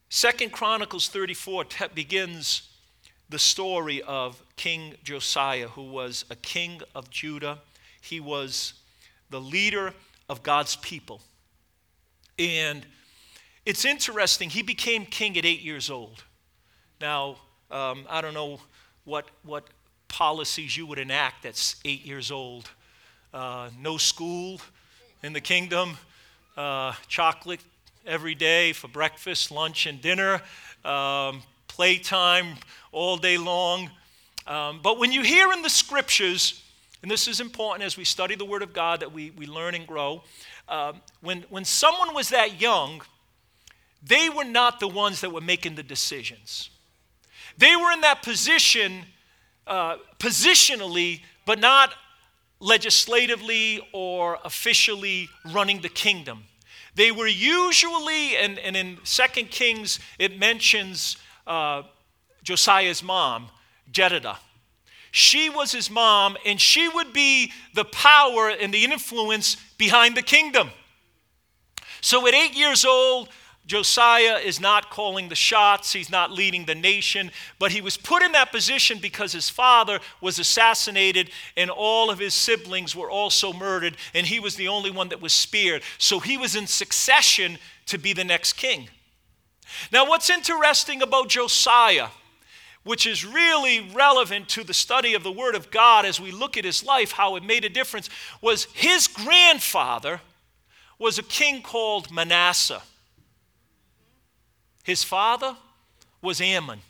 Second 0.09 0.51
Chronicles 0.51 1.07
34 1.07 1.65
begins 1.95 2.69
the 3.29 3.39
story 3.39 4.03
of 4.03 4.43
King 4.55 4.93
Josiah, 5.03 5.69
who 5.69 5.89
was 5.89 6.25
a 6.29 6.35
king 6.35 6.81
of 6.93 7.09
Judah 7.09 7.59
he 8.01 8.19
was 8.19 8.73
the 9.29 9.41
leader 9.41 9.93
of 10.27 10.43
God's 10.43 10.75
people. 10.77 11.21
And 12.37 12.85
it's 13.65 13.85
interesting, 13.85 14.49
he 14.49 14.63
became 14.63 15.05
king 15.05 15.37
at 15.37 15.45
eight 15.45 15.61
years 15.61 15.89
old. 15.89 16.23
Now, 17.01 17.37
um, 17.71 18.05
I 18.09 18.21
don't 18.21 18.33
know 18.33 18.59
what, 19.05 19.25
what 19.43 19.65
policies 20.07 20.75
you 20.75 20.85
would 20.87 20.99
enact 20.99 21.43
that's 21.43 21.75
eight 21.85 22.05
years 22.05 22.31
old. 22.31 22.69
Uh, 23.33 23.69
no 23.79 23.97
school 23.97 24.59
in 25.23 25.33
the 25.33 25.41
kingdom, 25.41 25.97
uh, 26.57 26.93
chocolate 27.07 27.61
every 28.05 28.35
day 28.35 28.73
for 28.73 28.87
breakfast, 28.87 29.51
lunch, 29.51 29.85
and 29.85 30.01
dinner, 30.01 30.41
um, 30.83 31.43
playtime 31.67 32.55
all 32.91 33.17
day 33.17 33.37
long. 33.37 33.89
Um, 34.47 34.79
but 34.81 34.97
when 34.97 35.11
you 35.11 35.21
hear 35.21 35.51
in 35.53 35.61
the 35.61 35.69
scriptures, 35.69 36.63
and 37.01 37.11
this 37.11 37.27
is 37.27 37.39
important 37.39 37.83
as 37.85 37.97
we 37.97 38.03
study 38.03 38.35
the 38.35 38.45
Word 38.45 38.63
of 38.63 38.73
God 38.73 39.01
that 39.01 39.11
we, 39.11 39.31
we 39.31 39.45
learn 39.45 39.75
and 39.75 39.85
grow, 39.85 40.23
um, 40.67 41.01
when, 41.21 41.45
when 41.49 41.65
someone 41.65 42.13
was 42.15 42.29
that 42.29 42.59
young, 42.59 43.01
they 44.01 44.29
were 44.29 44.43
not 44.43 44.79
the 44.79 44.87
ones 44.87 45.21
that 45.21 45.31
were 45.31 45.41
making 45.41 45.75
the 45.75 45.83
decisions. 45.83 46.69
They 47.59 47.75
were 47.75 47.91
in 47.91 48.01
that 48.01 48.23
position 48.23 49.03
uh, 49.67 49.97
positionally, 50.17 51.21
but 51.45 51.59
not 51.59 51.93
legislatively 52.61 53.81
or 53.93 54.39
officially 54.45 55.29
running 55.53 55.81
the 55.81 55.89
kingdom. 55.89 56.45
They 56.95 57.11
were 57.11 57.27
usually, 57.27 58.37
and, 58.37 58.57
and 58.59 58.75
in 58.77 58.97
Second 59.03 59.51
Kings, 59.51 59.99
it 60.17 60.39
mentions 60.39 61.17
uh, 61.45 61.83
Josiah's 62.43 63.03
mom, 63.03 63.49
Jedidah. 63.91 64.37
She 65.11 65.49
was 65.49 65.73
his 65.73 65.89
mom, 65.89 66.37
and 66.45 66.61
she 66.61 66.87
would 66.87 67.11
be 67.11 67.51
the 67.73 67.85
power 67.85 68.49
and 68.49 68.73
the 68.73 68.85
influence 68.85 69.57
behind 69.77 70.15
the 70.15 70.21
kingdom. 70.21 70.69
So 71.99 72.25
at 72.25 72.33
eight 72.33 72.53
years 72.55 72.85
old, 72.85 73.29
Josiah 73.69 74.39
is 74.39 74.59
not 74.59 74.89
calling 74.89 75.29
the 75.29 75.35
shots, 75.35 75.93
he's 75.93 76.09
not 76.09 76.31
leading 76.31 76.65
the 76.65 76.73
nation, 76.73 77.29
but 77.59 77.71
he 77.71 77.81
was 77.81 77.97
put 77.97 78.23
in 78.23 78.31
that 78.31 78.51
position 78.51 78.97
because 78.97 79.31
his 79.31 79.47
father 79.47 79.99
was 80.21 80.39
assassinated 80.39 81.29
and 81.55 81.69
all 81.69 82.09
of 82.09 82.17
his 82.17 82.33
siblings 82.33 82.95
were 82.95 83.11
also 83.11 83.53
murdered, 83.53 83.95
and 84.15 84.25
he 84.25 84.39
was 84.39 84.55
the 84.55 84.67
only 84.67 84.89
one 84.89 85.09
that 85.09 85.21
was 85.21 85.33
spared. 85.33 85.83
So 85.99 86.19
he 86.19 86.35
was 86.35 86.55
in 86.55 86.65
succession 86.65 87.59
to 87.85 87.99
be 87.99 88.11
the 88.11 88.23
next 88.23 88.53
king. 88.53 88.89
Now, 89.91 90.09
what's 90.09 90.31
interesting 90.31 91.03
about 91.03 91.29
Josiah, 91.29 92.07
which 92.83 93.05
is 93.05 93.23
really 93.23 93.87
relevant 93.93 94.49
to 94.49 94.63
the 94.63 94.73
study 94.73 95.13
of 95.13 95.21
the 95.21 95.31
Word 95.31 95.53
of 95.53 95.69
God 95.69 96.05
as 96.05 96.19
we 96.19 96.31
look 96.31 96.57
at 96.57 96.65
his 96.65 96.83
life, 96.83 97.11
how 97.11 97.35
it 97.35 97.43
made 97.43 97.65
a 97.65 97.69
difference, 97.69 98.09
was 98.41 98.63
his 98.73 99.07
grandfather 99.07 100.21
was 100.97 101.19
a 101.19 101.23
king 101.23 101.61
called 101.61 102.11
Manasseh. 102.11 102.81
His 104.89 105.03
father 105.03 105.55
was 106.19 106.41
Amon. 106.41 106.81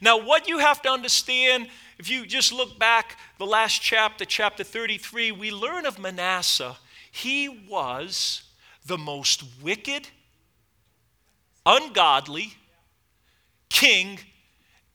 Now, 0.00 0.18
what 0.18 0.48
you 0.48 0.58
have 0.58 0.82
to 0.82 0.90
understand, 0.90 1.68
if 2.00 2.10
you 2.10 2.26
just 2.26 2.52
look 2.52 2.80
back 2.80 3.16
the 3.38 3.46
last 3.46 3.80
chapter, 3.80 4.24
chapter 4.24 4.64
33, 4.64 5.30
we 5.30 5.52
learn 5.52 5.86
of 5.86 6.00
Manasseh. 6.00 6.76
He 7.12 7.48
was 7.48 8.42
the 8.84 8.98
most 8.98 9.44
wicked, 9.62 10.08
ungodly 11.64 12.54
king 13.68 14.18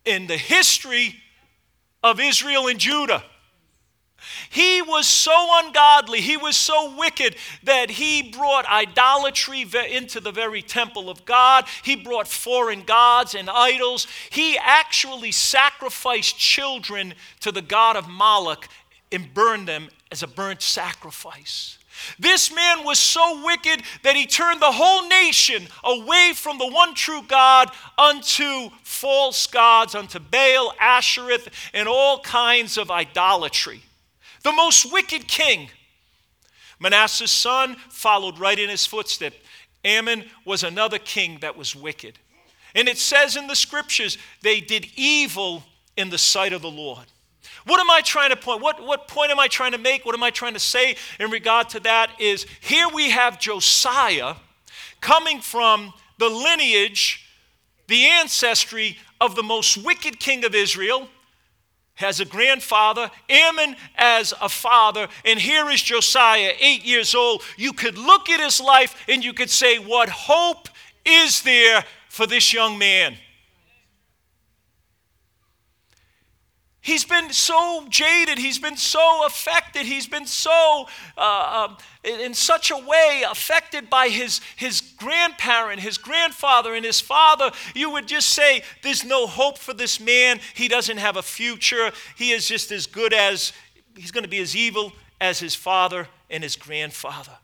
in 0.03 0.27
the 0.27 0.35
history 0.35 1.15
of 2.03 2.19
Israel 2.19 2.67
and 2.67 2.77
Judah. 2.77 3.23
He 4.51 4.81
was 4.81 5.07
so 5.07 5.47
ungodly, 5.63 6.19
he 6.19 6.35
was 6.35 6.57
so 6.57 6.93
wicked 6.97 7.37
that 7.63 7.89
he 7.89 8.21
brought 8.21 8.65
idolatry 8.65 9.65
into 9.89 10.19
the 10.19 10.33
very 10.33 10.61
temple 10.61 11.09
of 11.09 11.23
God. 11.23 11.65
He 11.83 11.95
brought 11.95 12.27
foreign 12.27 12.81
gods 12.81 13.33
and 13.33 13.49
idols. 13.49 14.07
He 14.29 14.57
actually 14.57 15.31
sacrificed 15.31 16.37
children 16.37 17.13
to 17.39 17.53
the 17.53 17.61
god 17.61 17.95
of 17.95 18.09
Moloch 18.09 18.67
and 19.09 19.33
burned 19.33 19.69
them 19.69 19.87
as 20.11 20.21
a 20.21 20.27
burnt 20.27 20.61
sacrifice. 20.61 21.77
This 22.19 22.53
man 22.53 22.83
was 22.83 22.99
so 22.99 23.45
wicked 23.45 23.83
that 24.03 24.17
he 24.17 24.25
turned 24.25 24.61
the 24.61 24.73
whole 24.73 25.07
nation 25.07 25.67
away 25.81 26.33
from 26.35 26.57
the 26.57 26.67
one 26.67 26.93
true 26.93 27.21
God 27.25 27.69
unto 27.97 28.69
false 28.83 29.47
gods, 29.47 29.95
unto 29.95 30.19
Baal, 30.19 30.73
Ashereth, 30.81 31.47
and 31.73 31.87
all 31.87 32.19
kinds 32.19 32.77
of 32.77 32.91
idolatry 32.91 33.83
the 34.43 34.51
most 34.51 34.91
wicked 34.91 35.27
king. 35.27 35.69
Manasseh's 36.79 37.31
son 37.31 37.75
followed 37.89 38.39
right 38.39 38.57
in 38.57 38.69
his 38.69 38.85
footsteps. 38.85 39.37
Amon 39.85 40.25
was 40.45 40.63
another 40.63 40.99
king 40.99 41.37
that 41.41 41.57
was 41.57 41.75
wicked. 41.75 42.17
And 42.75 42.87
it 42.87 42.97
says 42.97 43.35
in 43.35 43.47
the 43.47 43.55
scriptures, 43.55 44.17
they 44.41 44.61
did 44.61 44.87
evil 44.95 45.63
in 45.97 46.09
the 46.09 46.17
sight 46.17 46.53
of 46.53 46.61
the 46.61 46.71
Lord. 46.71 47.05
What 47.65 47.79
am 47.79 47.91
I 47.91 48.01
trying 48.01 48.31
to 48.31 48.35
point? 48.35 48.61
What, 48.61 48.83
what 48.83 49.07
point 49.07 49.31
am 49.31 49.39
I 49.39 49.47
trying 49.47 49.73
to 49.73 49.77
make? 49.77 50.05
What 50.05 50.15
am 50.15 50.23
I 50.23 50.31
trying 50.31 50.53
to 50.53 50.59
say 50.59 50.95
in 51.19 51.29
regard 51.29 51.69
to 51.69 51.79
that? 51.81 52.09
Is 52.19 52.45
here 52.61 52.87
we 52.89 53.11
have 53.11 53.39
Josiah 53.39 54.35
coming 54.99 55.41
from 55.41 55.93
the 56.17 56.29
lineage, 56.29 57.27
the 57.87 58.05
ancestry 58.05 58.97
of 59.19 59.35
the 59.35 59.43
most 59.43 59.77
wicked 59.77 60.19
king 60.19 60.45
of 60.45 60.55
Israel, 60.55 61.07
as 62.03 62.19
a 62.19 62.25
grandfather, 62.25 63.09
Amon 63.29 63.75
as 63.95 64.33
a 64.41 64.49
father, 64.49 65.07
and 65.25 65.39
here 65.39 65.69
is 65.69 65.81
Josiah, 65.81 66.53
eight 66.59 66.83
years 66.85 67.15
old. 67.15 67.43
You 67.57 67.73
could 67.73 67.97
look 67.97 68.29
at 68.29 68.39
his 68.39 68.59
life 68.59 68.95
and 69.07 69.23
you 69.23 69.33
could 69.33 69.49
say, 69.49 69.77
What 69.77 70.09
hope 70.09 70.69
is 71.05 71.41
there 71.41 71.85
for 72.09 72.27
this 72.27 72.53
young 72.53 72.77
man? 72.77 73.15
He's 76.83 77.03
been 77.03 77.31
so 77.31 77.85
jaded. 77.89 78.39
He's 78.39 78.57
been 78.57 78.75
so 78.75 79.23
affected. 79.27 79.85
He's 79.85 80.07
been 80.07 80.25
so, 80.25 80.87
uh, 81.15 81.67
um, 81.69 81.77
in 82.03 82.33
such 82.33 82.71
a 82.71 82.77
way, 82.77 83.23
affected 83.29 83.87
by 83.87 84.09
his, 84.09 84.41
his 84.55 84.81
grandparent, 84.81 85.79
his 85.79 85.99
grandfather, 85.99 86.73
and 86.73 86.83
his 86.83 86.99
father. 86.99 87.51
You 87.75 87.91
would 87.91 88.07
just 88.07 88.29
say, 88.29 88.63
There's 88.81 89.05
no 89.05 89.27
hope 89.27 89.59
for 89.59 89.75
this 89.75 89.99
man. 89.99 90.39
He 90.55 90.67
doesn't 90.67 90.97
have 90.97 91.17
a 91.17 91.21
future. 91.21 91.91
He 92.15 92.31
is 92.31 92.47
just 92.47 92.71
as 92.71 92.87
good 92.87 93.13
as, 93.13 93.53
he's 93.95 94.11
going 94.11 94.23
to 94.23 94.29
be 94.29 94.39
as 94.39 94.55
evil 94.55 94.91
as 95.19 95.39
his 95.39 95.53
father 95.53 96.07
and 96.31 96.41
his 96.41 96.55
grandfather. 96.55 97.37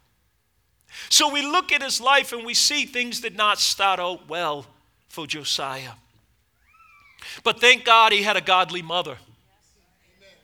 So 1.09 1.31
we 1.31 1.43
look 1.43 1.71
at 1.71 1.83
his 1.83 2.01
life 2.01 2.33
and 2.33 2.43
we 2.43 2.55
see 2.55 2.85
things 2.85 3.21
did 3.21 3.37
not 3.37 3.59
start 3.59 3.99
out 3.99 4.27
well 4.27 4.65
for 5.09 5.27
Josiah. 5.27 5.91
But 7.43 7.61
thank 7.61 7.85
God 7.85 8.11
he 8.11 8.23
had 8.23 8.35
a 8.35 8.41
godly 8.41 8.81
mother. 8.81 9.17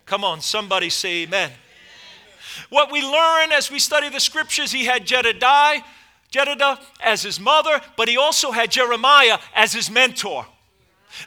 Come 0.06 0.24
on, 0.24 0.42
somebody 0.42 0.90
say 0.90 1.24
amen. 1.24 1.52
What 2.70 2.92
we 2.92 3.02
learn 3.02 3.52
as 3.52 3.72
we 3.72 3.80
study 3.80 4.10
the 4.10 4.20
scriptures, 4.20 4.72
he 4.72 4.86
had 4.86 5.06
Jedediah, 5.06 5.82
Jedidah 6.32 6.80
as 7.02 7.24
his 7.24 7.40
mother, 7.40 7.82
but 7.96 8.08
he 8.08 8.18
also 8.18 8.52
had 8.52 8.72
Jeremiah 8.72 9.40
as 9.56 9.74
his 9.74 9.90
mentor. 9.90 10.46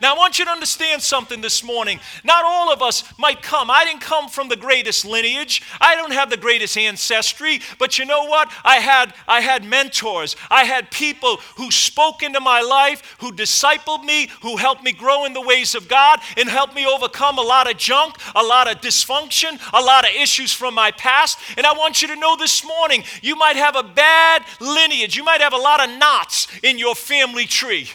Now, 0.01 0.15
I 0.15 0.19
want 0.19 0.39
you 0.39 0.45
to 0.45 0.51
understand 0.51 1.03
something 1.03 1.41
this 1.41 1.63
morning. 1.63 2.01
Not 2.25 2.45
all 2.45 2.73
of 2.73 2.83
us 2.83 3.05
might 3.19 3.43
come. 3.43 3.71
I 3.71 3.85
didn't 3.85 4.01
come 4.01 4.29
from 4.29 4.49
the 4.49 4.57
greatest 4.57 5.05
lineage. 5.05 5.63
I 5.81 5.95
don't 5.97 6.13
have 6.13 6.31
the 6.31 6.37
greatest 6.37 6.77
ancestry, 6.77 7.61
but 7.79 7.99
you 7.99 8.05
know 8.05 8.25
what? 8.25 8.53
I 8.65 8.77
had 8.77 9.15
I 9.27 9.41
had 9.41 9.65
mentors. 9.65 10.37
I 10.51 10.65
had 10.65 10.91
people 10.91 11.39
who 11.57 11.71
spoke 11.71 12.23
into 12.23 12.41
my 12.41 12.61
life, 12.61 13.17
who 13.21 13.33
discipled 13.33 14.05
me, 14.05 14.29
who 14.43 14.57
helped 14.57 14.83
me 14.83 14.93
grow 14.93 15.25
in 15.25 15.33
the 15.33 15.41
ways 15.41 15.75
of 15.75 15.89
God 15.89 16.21
and 16.37 16.49
helped 16.49 16.75
me 16.75 16.87
overcome 16.87 17.39
a 17.39 17.43
lot 17.43 17.71
of 17.71 17.77
junk, 17.77 18.17
a 18.35 18.43
lot 18.43 18.71
of 18.71 18.81
dysfunction, 18.81 19.61
a 19.73 19.81
lot 19.81 20.05
of 20.05 20.15
issues 20.15 20.53
from 20.53 20.75
my 20.75 20.91
past. 20.91 21.39
And 21.57 21.67
I 21.67 21.73
want 21.73 22.03
you 22.03 22.09
to 22.09 22.17
know 22.17 22.37
this 22.37 22.65
morning, 22.65 23.05
you 23.23 23.37
might 23.37 23.57
have 23.57 23.77
a 23.77 23.83
bad 23.83 24.43
lineage. 24.61 25.17
You 25.17 25.25
might 25.25 25.41
have 25.41 25.53
a 25.53 25.59
lot 25.59 25.87
of 25.87 25.97
knots 25.99 26.49
in 26.63 26.79
your 26.79 26.95
family 26.95 27.47
tree. 27.47 27.91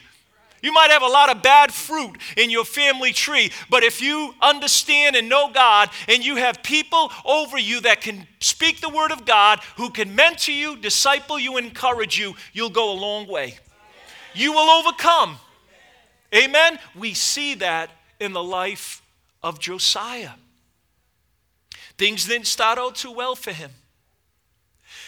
You 0.62 0.72
might 0.72 0.91
have 0.91 1.01
a 1.01 1.08
lot 1.08 1.36
of 1.36 1.41
bad 1.41 1.74
fruit 1.74 2.18
in 2.38 2.51
your 2.51 2.65
family 2.65 3.13
tree, 3.13 3.51
but 3.70 3.84
if 3.84 4.01
you 4.01 4.36
understand 4.41 5.15
and 5.15 5.27
know 5.27 5.51
God 5.51 5.89
and 6.08 6.24
you 6.24 6.36
have 6.36 6.62
people 6.62 7.12
over 7.25 7.58
you 7.58 7.82
that 7.82 8.01
can 8.01 8.27
speak 8.39 8.80
the 8.80 8.89
word 8.89 9.12
of 9.12 9.25
God, 9.25 9.60
who 9.77 9.89
can 9.89 10.15
mentor 10.15 10.51
you, 10.51 10.77
disciple 10.77 11.39
you, 11.39 11.58
encourage 11.58 12.20
you, 12.20 12.36
you'll 12.53 12.70
go 12.70 12.91
a 12.91 12.94
long 12.94 13.27
way. 13.27 13.58
You 14.36 14.53
will 14.53 14.70
overcome. 14.70 15.38
Amen? 16.34 16.80
We 16.96 17.15
see 17.15 17.56
that 17.56 17.89
in 18.20 18.34
the 18.34 18.44
life 18.44 19.01
of 19.41 19.60
Josiah. 19.60 20.32
Things 21.98 22.25
didn't 22.25 22.48
start 22.48 22.77
out 22.77 22.96
too 22.96 23.12
well 23.12 23.36
for 23.36 23.51
him. 23.51 23.72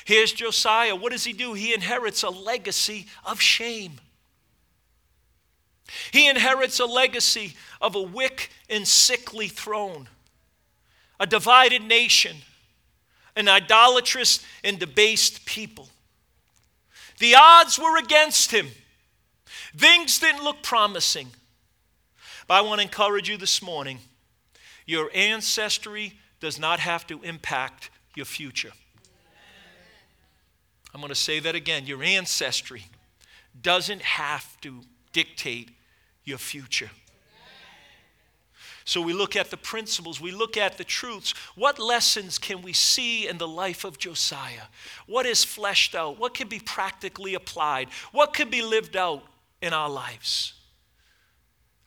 Here's 0.06 0.34
Josiah. 0.34 0.96
What 0.96 1.12
does 1.12 1.24
he 1.24 1.32
do? 1.32 1.54
He 1.54 1.74
inherits 1.74 2.24
a 2.24 2.30
legacy 2.30 3.06
of 3.26 3.40
shame. 3.40 4.00
He 6.12 6.28
inherits 6.28 6.80
a 6.80 6.86
legacy 6.86 7.56
of 7.82 7.96
a 7.96 8.02
wick 8.02 8.50
and 8.70 8.88
sickly 8.88 9.48
throne, 9.48 10.10
a 11.20 11.26
divided 11.26 11.84
nation, 11.84 12.38
an 13.36 13.48
idolatrous 13.48 14.44
and 14.64 14.80
debased 14.80 15.46
people. 15.46 15.90
The 17.20 17.36
odds 17.36 17.80
were 17.80 17.98
against 17.98 18.52
him. 18.52 18.68
Things 19.76 20.20
didn't 20.20 20.44
look 20.44 20.62
promising. 20.62 21.28
But 22.48 22.56
I 22.56 22.62
want 22.62 22.80
to 22.80 22.86
encourage 22.86 23.30
you 23.30 23.38
this 23.38 23.62
morning 23.62 24.00
your 24.86 25.10
ancestry 25.14 26.14
does 26.40 26.60
not 26.60 26.80
have 26.80 27.08
to 27.08 27.22
impact 27.24 27.90
your 28.16 28.26
future. 28.26 28.72
I'm 30.94 31.00
going 31.00 31.10
to 31.10 31.16
say 31.16 31.40
that 31.40 31.56
again. 31.56 31.88
Your 31.88 32.04
ancestry 32.04 32.86
doesn't 33.60 34.02
have 34.02 34.60
to 34.62 34.82
dictate 35.14 35.72
your 36.26 36.38
future. 36.38 36.92
So 38.86 39.02
we 39.02 39.14
look 39.14 39.36
at 39.36 39.50
the 39.50 39.58
principles, 39.58 40.20
we 40.20 40.32
look 40.32 40.58
at 40.58 40.78
the 40.78 40.84
truths. 40.84 41.34
What 41.56 41.80
lessons 41.80 42.38
can 42.38 42.62
we 42.62 42.74
see 42.74 43.28
in 43.28 43.38
the 43.38 43.48
life 43.48 43.86
of 43.86 43.98
Josiah? 43.98 44.68
What 45.08 45.26
is 45.26 45.44
fleshed 45.44 45.96
out? 45.96 46.20
What 46.20 46.34
can 46.34 46.50
be 46.50 46.60
practically 46.60 47.34
applied? 47.34 47.88
What 48.12 48.34
can 48.34 48.50
be 48.50 48.62
lived 48.62 48.98
out 48.98 49.24
in 49.62 49.72
our 49.72 49.90
lives? 49.90 50.54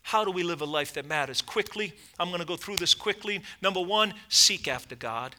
How 0.03 0.25
do 0.25 0.31
we 0.31 0.43
live 0.43 0.63
a 0.63 0.65
life 0.65 0.95
that 0.95 1.05
matters? 1.05 1.43
Quickly, 1.43 1.93
I'm 2.19 2.29
going 2.29 2.41
to 2.41 2.47
go 2.47 2.57
through 2.57 2.77
this 2.77 2.95
quickly. 2.95 3.43
Number 3.61 3.81
one, 3.81 4.15
seek 4.29 4.69
after 4.69 4.95
God. 4.95 5.35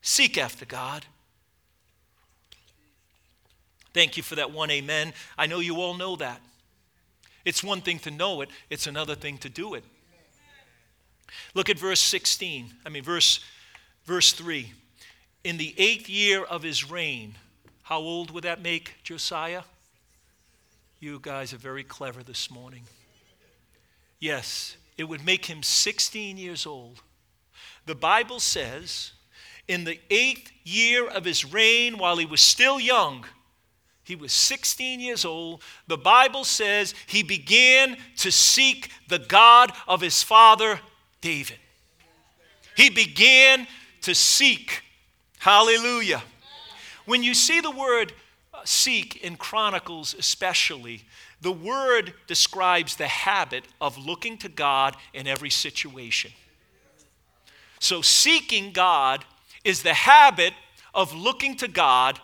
Seek 0.00 0.38
after 0.38 0.64
God. 0.64 1.04
Thank 3.92 4.16
you 4.16 4.22
for 4.22 4.36
that 4.36 4.52
one 4.52 4.70
amen. 4.70 5.12
I 5.36 5.46
know 5.46 5.58
you 5.58 5.76
all 5.80 5.94
know 5.94 6.16
that. 6.16 6.40
It's 7.46 7.62
one 7.62 7.80
thing 7.80 8.00
to 8.00 8.10
know 8.10 8.40
it, 8.40 8.50
it's 8.68 8.88
another 8.88 9.14
thing 9.14 9.38
to 9.38 9.48
do 9.48 9.74
it. 9.74 9.84
Look 11.54 11.70
at 11.70 11.78
verse 11.78 12.00
16. 12.00 12.72
I 12.84 12.88
mean, 12.88 13.04
verse, 13.04 13.38
verse 14.04 14.32
3. 14.32 14.72
In 15.44 15.56
the 15.56 15.72
eighth 15.78 16.08
year 16.08 16.42
of 16.42 16.64
his 16.64 16.90
reign, 16.90 17.36
how 17.84 18.00
old 18.00 18.32
would 18.32 18.42
that 18.42 18.60
make 18.60 18.94
Josiah? 19.04 19.62
You 20.98 21.20
guys 21.22 21.52
are 21.52 21.58
very 21.58 21.84
clever 21.84 22.24
this 22.24 22.50
morning. 22.50 22.82
Yes, 24.18 24.76
it 24.98 25.04
would 25.04 25.24
make 25.24 25.46
him 25.46 25.62
16 25.62 26.36
years 26.36 26.66
old. 26.66 27.00
The 27.86 27.94
Bible 27.94 28.40
says, 28.40 29.12
in 29.68 29.84
the 29.84 30.00
eighth 30.10 30.50
year 30.64 31.06
of 31.06 31.24
his 31.24 31.44
reign, 31.44 31.96
while 31.98 32.16
he 32.16 32.26
was 32.26 32.40
still 32.40 32.80
young, 32.80 33.24
he 34.06 34.14
was 34.14 34.32
16 34.32 35.00
years 35.00 35.24
old. 35.24 35.62
The 35.88 35.98
Bible 35.98 36.44
says 36.44 36.94
he 37.08 37.24
began 37.24 37.96
to 38.18 38.30
seek 38.30 38.90
the 39.08 39.18
God 39.18 39.72
of 39.88 40.00
his 40.00 40.22
father 40.22 40.78
David. 41.20 41.56
He 42.76 42.88
began 42.88 43.66
to 44.02 44.14
seek. 44.14 44.82
Hallelujah. 45.40 46.22
When 47.04 47.24
you 47.24 47.34
see 47.34 47.60
the 47.60 47.70
word 47.72 48.12
uh, 48.54 48.60
seek 48.64 49.24
in 49.24 49.36
Chronicles, 49.36 50.14
especially, 50.16 51.02
the 51.40 51.50
word 51.50 52.14
describes 52.28 52.94
the 52.94 53.08
habit 53.08 53.64
of 53.80 53.98
looking 53.98 54.38
to 54.38 54.48
God 54.48 54.96
in 55.14 55.26
every 55.26 55.50
situation. 55.50 56.30
So, 57.80 58.02
seeking 58.02 58.70
God 58.72 59.24
is 59.64 59.82
the 59.82 59.94
habit 59.94 60.54
of 60.94 61.12
looking 61.12 61.56
to 61.56 61.66
God 61.66 62.20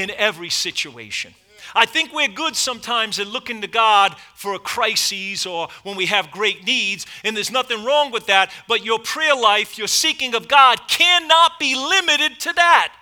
in 0.00 0.10
every 0.10 0.50
situation. 0.50 1.34
I 1.74 1.86
think 1.86 2.12
we're 2.12 2.28
good 2.28 2.56
sometimes 2.56 3.18
at 3.20 3.26
looking 3.26 3.60
to 3.60 3.68
God 3.68 4.16
for 4.34 4.54
a 4.54 4.58
crisis 4.58 5.46
or 5.46 5.68
when 5.84 5.96
we 5.96 6.06
have 6.06 6.30
great 6.30 6.64
needs, 6.64 7.06
and 7.22 7.36
there's 7.36 7.52
nothing 7.52 7.84
wrong 7.84 8.10
with 8.10 8.26
that, 8.26 8.50
but 8.66 8.84
your 8.84 8.98
prayer 8.98 9.36
life, 9.36 9.78
your 9.78 9.86
seeking 9.86 10.34
of 10.34 10.48
God 10.48 10.80
cannot 10.88 11.58
be 11.60 11.76
limited 11.76 12.40
to 12.40 12.52
that. 12.54 12.92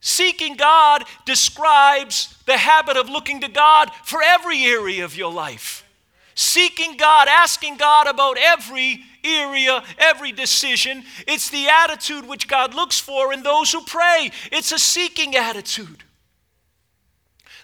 Seeking 0.00 0.56
God 0.56 1.04
describes 1.24 2.34
the 2.46 2.56
habit 2.56 2.96
of 2.96 3.08
looking 3.08 3.40
to 3.40 3.48
God 3.48 3.90
for 4.04 4.22
every 4.22 4.64
area 4.64 5.04
of 5.04 5.16
your 5.16 5.32
life. 5.32 5.84
Seeking 6.34 6.96
God, 6.96 7.26
asking 7.28 7.78
God 7.78 8.06
about 8.06 8.36
every 8.38 9.04
area, 9.24 9.82
every 9.98 10.32
decision. 10.32 11.04
It's 11.26 11.50
the 11.50 11.68
attitude 11.68 12.26
which 12.26 12.48
God 12.48 12.74
looks 12.74 12.98
for 12.98 13.32
in 13.32 13.42
those 13.42 13.72
who 13.72 13.82
pray. 13.82 14.30
It's 14.52 14.72
a 14.72 14.78
seeking 14.78 15.36
attitude. 15.36 16.04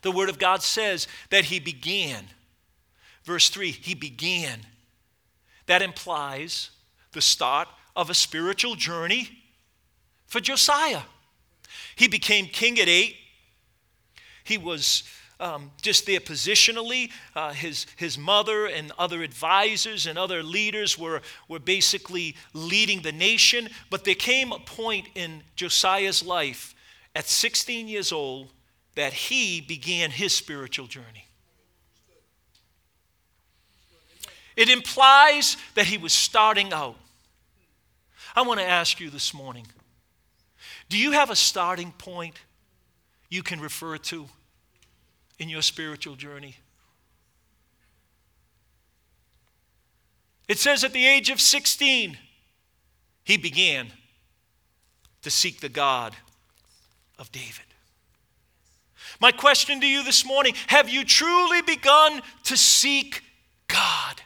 The 0.03 0.13
Word 0.13 0.29
of 0.29 0.39
God 0.39 0.63
says 0.63 1.09
that 1.31 1.47
He 1.47 1.61
began. 1.61 2.27
Verse 3.25 3.49
3 3.49 3.71
He 3.71 3.95
began. 3.95 4.61
That 5.67 5.83
implies 5.83 6.71
the 7.13 7.23
start 7.23 7.69
of 7.97 8.11
a 8.11 8.15
spiritual 8.15 8.75
journey 8.75 9.31
for 10.27 10.41
Josiah. 10.41 11.03
He 11.97 12.09
became 12.09 12.47
king 12.47 12.79
at 12.79 12.89
eight. 12.89 13.17
He 14.43 14.59
was 14.59 15.05
um, 15.41 15.71
just 15.83 16.07
there 16.07 16.21
positionally. 16.21 17.11
Uh, 17.35 17.53
his, 17.53 17.87
his 17.97 18.17
mother 18.17 18.67
and 18.67 18.93
other 18.99 19.23
advisors 19.23 20.07
and 20.07 20.19
other 20.19 20.43
leaders 20.43 20.99
were, 20.99 21.23
were 21.49 21.59
basically 21.59 22.37
leading 22.53 23.03
the 23.03 23.13
nation. 23.13 23.69
But 23.91 24.05
there 24.05 24.15
came 24.15 24.53
a 24.53 24.59
point 24.59 25.09
in 25.15 25.43
Josiah's 25.57 26.25
life 26.25 26.75
at 27.15 27.27
16 27.27 27.89
years 27.89 28.13
old 28.13 28.51
that 28.95 29.13
he 29.13 29.61
began 29.61 30.11
his 30.11 30.33
spiritual 30.33 30.87
journey. 30.87 31.27
It 34.57 34.69
implies 34.69 35.57
that 35.75 35.87
he 35.87 35.99
was 35.99 36.13
starting 36.13 36.73
out. 36.73 36.97
I 38.37 38.43
want 38.43 38.61
to 38.61 38.67
ask 38.67 39.01
you 39.01 39.11
this 39.11 39.35
morning 39.35 39.67
do 40.89 40.99
you 40.99 41.13
have 41.13 41.31
a 41.31 41.37
starting 41.37 41.93
point 41.93 42.39
you 43.31 43.43
can 43.43 43.61
refer 43.61 43.97
to? 43.99 44.29
In 45.39 45.49
your 45.49 45.63
spiritual 45.63 46.15
journey. 46.17 46.57
It 50.49 50.59
says 50.59 50.85
at 50.85 50.93
the 50.93 51.07
age 51.07 51.31
of 51.31 51.41
16, 51.41 52.19
he 53.25 53.37
began 53.37 53.89
to 55.23 55.31
seek 55.31 55.61
the 55.61 55.69
God 55.69 56.15
of 57.19 57.33
David. 57.33 57.65
My 59.21 59.33
question 59.33 59.81
to 59.81 59.87
you 59.87 60.05
this 60.05 60.25
morning 60.25 60.55
have 60.67 60.89
you 60.89 61.05
truly 61.05 61.63
begun 61.63 62.21
to 62.45 62.57
seek 62.57 63.23
God? 63.69 64.21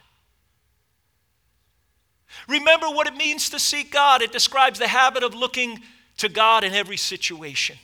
Remember 2.47 2.87
what 2.87 3.07
it 3.07 3.15
means 3.15 3.49
to 3.51 3.59
seek 3.59 3.91
God. 3.91 4.21
It 4.21 4.31
describes 4.31 4.79
the 4.79 4.87
habit 4.87 5.23
of 5.23 5.35
looking 5.35 5.79
to 6.17 6.27
God 6.27 6.63
in 6.63 6.73
every 6.73 6.97
situation. 6.97 7.77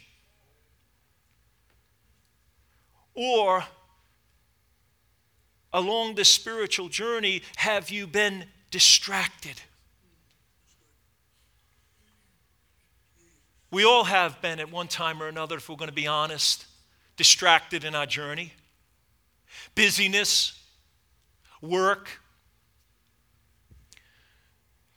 Or 3.15 3.63
along 5.73 6.15
the 6.15 6.25
spiritual 6.25 6.89
journey, 6.89 7.41
have 7.55 7.89
you 7.89 8.07
been 8.07 8.45
distracted? 8.71 9.61
We 13.71 13.83
all 13.83 14.05
have 14.05 14.41
been 14.41 14.59
at 14.59 14.71
one 14.71 14.87
time 14.87 15.21
or 15.21 15.27
another, 15.27 15.57
if 15.57 15.67
we're 15.67 15.75
going 15.75 15.89
to 15.89 15.93
be 15.93 16.07
honest, 16.07 16.65
distracted 17.17 17.83
in 17.83 17.95
our 17.95 18.05
journey. 18.05 18.53
Busyness, 19.75 20.61
work, 21.61 22.21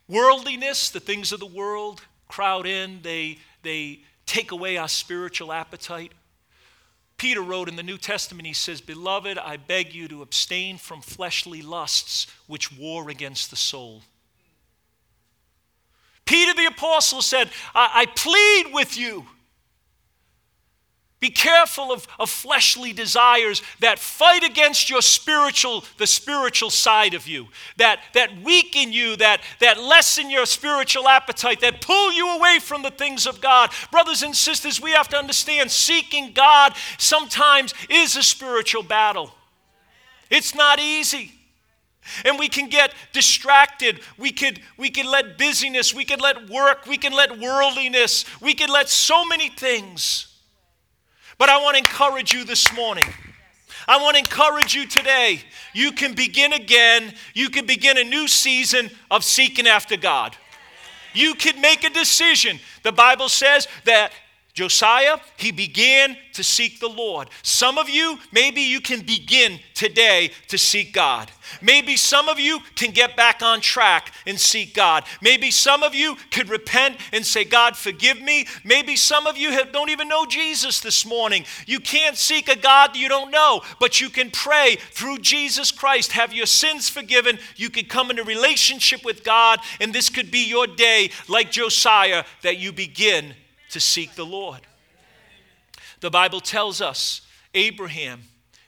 worldliness, 0.07 0.91
the 0.91 1.01
things 1.01 1.33
of 1.33 1.41
the 1.41 1.47
world 1.47 2.03
crowd 2.29 2.67
in, 2.67 3.01
they, 3.03 3.39
they 3.63 4.01
take 4.27 4.53
away 4.53 4.77
our 4.77 4.89
spiritual 4.89 5.53
appetite. 5.53 6.13
Peter 7.19 7.43
wrote 7.43 7.69
in 7.69 7.77
the 7.77 7.83
New 7.83 7.99
Testament, 7.99 8.47
he 8.47 8.53
says, 8.53 8.81
Beloved, 8.81 9.39
I 9.39 9.57
beg 9.57 9.93
you 9.93 10.07
to 10.09 10.23
abstain 10.23 10.79
from 10.79 11.03
fleshly 11.03 11.61
lusts 11.61 12.29
which 12.47 12.73
war 12.73 13.11
against 13.11 13.51
the 13.51 13.57
soul. 13.57 14.03
Peter 16.25 16.55
the 16.55 16.67
Apostle 16.67 17.21
said, 17.21 17.51
I, 17.75 17.91
I 18.03 18.07
plead 18.07 18.73
with 18.73 18.97
you 18.97 19.27
be 21.21 21.31
careful 21.31 21.91
of, 21.91 22.07
of 22.21 22.31
fleshly 22.31 22.93
desires 22.93 23.61
that 23.81 23.99
fight 23.99 24.45
against 24.45 24.89
your 24.89 25.03
spiritual, 25.03 25.85
the 25.97 26.07
spiritual 26.07 26.71
side 26.71 27.13
of 27.13 27.27
you, 27.27 27.49
that, 27.77 28.01
that 28.15 28.41
weaken 28.43 28.93
you, 28.93 29.17
that, 29.17 29.41
that 29.59 29.83
lessen 29.83 30.31
your 30.31 30.47
spiritual 30.47 31.09
appetite, 31.09 31.61
that 31.61 31.81
pull 31.81 32.13
you 32.13 32.37
away 32.37 32.59
from 32.61 32.83
the 32.83 32.93
things 32.93 33.27
of 33.27 33.41
God. 33.41 33.71
Brothers 33.91 34.23
and 34.23 34.35
sisters, 34.35 34.81
we 34.81 34.93
have 34.93 35.09
to 35.09 35.17
understand 35.17 35.73
seeking 35.73 36.33
God 36.33 36.75
sometimes 36.99 37.75
is 37.91 38.15
a 38.15 38.23
spiritual 38.23 38.85
battle. 38.85 39.33
It's 40.31 40.55
not 40.55 40.79
easy. 40.79 41.33
And 42.25 42.39
we 42.39 42.49
can 42.49 42.69
get 42.69 42.95
distracted. 43.13 44.01
We 44.17 44.31
could, 44.31 44.61
we 44.77 44.89
could 44.91 45.07
let 45.07 45.37
busyness, 45.37 45.93
we 45.93 46.05
could 46.05 46.21
let 46.21 46.49
work, 46.49 46.87
we 46.87 46.97
can 46.97 47.13
let 47.13 47.41
worldliness, 47.41 48.25
we 48.41 48.55
could 48.55 48.71
let 48.71 48.89
so 48.89 49.25
many 49.25 49.49
things 49.49 50.28
but 51.39 51.49
I 51.49 51.63
want 51.63 51.77
to 51.77 51.79
encourage 51.79 52.33
you 52.33 52.45
this 52.45 52.75
morning. 52.75 53.07
I 53.87 54.03
want 54.03 54.17
to 54.17 54.19
encourage 54.19 54.75
you 54.75 54.87
today. 54.87 55.41
You 55.73 55.93
can 55.93 56.15
begin 56.15 56.53
again. 56.53 57.15
You 57.35 57.49
can 57.49 57.65
begin 57.65 57.97
a 57.97 58.05
new 58.05 58.29
season 58.29 58.91
of 59.11 59.25
seeking 59.25 59.67
after 59.67 59.97
God. 59.97 60.37
You 61.15 61.35
can 61.35 61.61
make 61.61 61.85
a 61.85 61.91
decision. 61.91 62.59
The 62.83 62.93
Bible 62.93 63.29
says 63.29 63.67
that 63.85 64.13
Josiah, 64.59 65.19
he 65.37 65.53
began 65.53 66.17
to 66.33 66.43
seek 66.43 66.81
the 66.81 66.89
Lord. 66.89 67.31
Some 67.45 67.79
of 67.79 67.89
you, 67.89 68.19
maybe 68.33 68.61
you 68.61 68.81
can 68.81 69.03
begin 69.03 69.61
today 69.73 70.33
to 70.49 70.59
seek 70.59 70.93
God. 70.93 71.31
Maybe 71.63 71.97
some 71.97 72.29
of 72.29 72.41
you 72.41 72.59
can 72.75 72.91
get 72.91 73.15
back 73.15 73.41
on 73.41 73.61
track 73.61 74.13
and 74.27 74.37
seek 74.39 74.75
God. 74.75 75.05
Maybe 75.23 75.53
some 75.53 75.85
of 75.85 75.95
you 75.95 76.17
could 76.33 76.49
repent 76.49 76.97
and 77.13 77.25
say, 77.25 77.45
God, 77.45 77.77
forgive 77.77 78.21
me. 78.21 78.49
Maybe 78.65 78.97
some 78.97 79.29
of 79.29 79.37
you 79.37 79.53
have, 79.53 79.71
don't 79.71 79.91
even 79.91 80.09
know 80.09 80.27
Jesus 80.27 80.81
this 80.81 81.07
morning. 81.07 81.45
You 81.69 81.79
can't 81.79 82.17
seek 82.17 82.49
a 82.49 82.57
God 82.57 82.97
you 82.97 83.09
don't 83.09 83.31
know, 83.31 83.63
but 83.79 84.01
you 84.01 84.11
can 84.11 84.29
pray 84.29 84.77
through 84.91 85.19
Jesus 85.19 85.71
Christ, 85.71 86.11
have 86.11 86.33
your 86.33 86.47
sins 86.47 86.89
forgiven. 86.89 87.39
You 87.55 87.71
can 87.71 87.85
come 87.85 88.11
into 88.11 88.25
relationship 88.25 89.05
with 89.05 89.23
God, 89.23 89.61
and 89.81 89.95
this 89.95 90.11
could 90.11 90.33
be 90.33 90.49
your 90.49 90.67
day, 90.67 91.13
like 91.29 91.53
Josiah, 91.53 92.25
that 92.43 92.59
you 92.59 92.73
begin 92.73 93.37
to 93.71 93.81
seek 93.81 94.15
the 94.15 94.27
Lord. 94.27 94.61
The 96.01 96.11
Bible 96.11 96.41
tells 96.41 96.81
us 96.81 97.23
Abraham, 97.55 98.23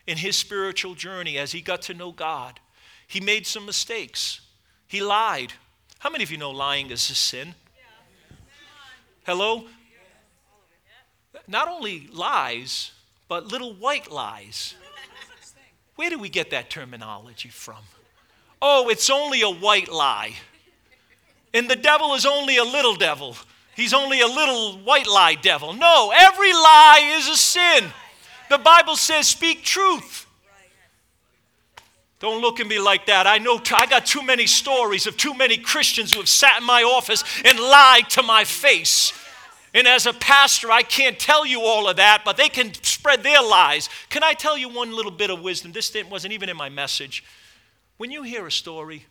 in 0.06 0.16
his 0.16 0.36
spiritual 0.36 0.94
journey, 0.94 1.38
as 1.38 1.52
he 1.52 1.60
got 1.60 1.82
to 1.82 1.94
know 1.94 2.10
God, 2.10 2.58
he 3.06 3.20
made 3.20 3.46
some 3.46 3.66
mistakes. 3.66 4.40
He 4.86 5.02
lied. 5.02 5.52
How 6.00 6.10
many 6.10 6.24
of 6.24 6.30
you 6.30 6.38
know 6.38 6.50
lying 6.50 6.90
is 6.90 7.08
a 7.10 7.14
sin? 7.14 7.54
Hello? 9.24 9.66
Not 11.46 11.68
only 11.68 12.08
lies, 12.12 12.92
but 13.28 13.46
little 13.46 13.74
white 13.74 14.10
lies. 14.10 14.74
Where 15.96 16.10
do 16.10 16.18
we 16.18 16.28
get 16.28 16.50
that 16.50 16.70
terminology 16.70 17.50
from? 17.50 17.78
Oh, 18.62 18.88
it's 18.88 19.10
only 19.10 19.42
a 19.42 19.50
white 19.50 19.90
lie. 19.90 20.34
And 21.52 21.68
the 21.68 21.76
devil 21.76 22.14
is 22.14 22.26
only 22.26 22.56
a 22.56 22.64
little 22.64 22.94
devil. 22.94 23.36
He's 23.74 23.94
only 23.94 24.20
a 24.20 24.26
little 24.26 24.78
white 24.78 25.06
lie 25.06 25.36
devil. 25.36 25.72
No, 25.72 26.12
every 26.14 26.52
lie 26.52 27.16
is 27.18 27.28
a 27.28 27.36
sin. 27.36 27.84
The 28.48 28.58
Bible 28.58 28.96
says, 28.96 29.26
speak 29.26 29.62
truth. 29.62 30.26
Don't 32.18 32.42
look 32.42 32.60
at 32.60 32.66
me 32.66 32.78
like 32.78 33.06
that. 33.06 33.26
I 33.26 33.38
know 33.38 33.58
t- 33.58 33.74
I 33.74 33.86
got 33.86 34.04
too 34.04 34.22
many 34.22 34.46
stories 34.46 35.06
of 35.06 35.16
too 35.16 35.34
many 35.34 35.56
Christians 35.56 36.12
who 36.12 36.18
have 36.18 36.28
sat 36.28 36.60
in 36.60 36.66
my 36.66 36.82
office 36.82 37.24
and 37.44 37.58
lied 37.58 38.10
to 38.10 38.22
my 38.22 38.44
face. 38.44 39.14
And 39.72 39.86
as 39.86 40.04
a 40.04 40.12
pastor, 40.12 40.70
I 40.70 40.82
can't 40.82 41.18
tell 41.18 41.46
you 41.46 41.62
all 41.62 41.88
of 41.88 41.96
that, 41.96 42.22
but 42.24 42.36
they 42.36 42.48
can 42.48 42.74
spread 42.74 43.22
their 43.22 43.40
lies. 43.40 43.88
Can 44.10 44.22
I 44.22 44.34
tell 44.34 44.58
you 44.58 44.68
one 44.68 44.94
little 44.94 45.12
bit 45.12 45.30
of 45.30 45.40
wisdom? 45.40 45.72
This 45.72 45.96
wasn't 46.10 46.34
even 46.34 46.48
in 46.48 46.56
my 46.56 46.68
message. 46.68 47.24
When 47.96 48.10
you 48.10 48.22
hear 48.22 48.46
a 48.46 48.52
story, 48.52 49.06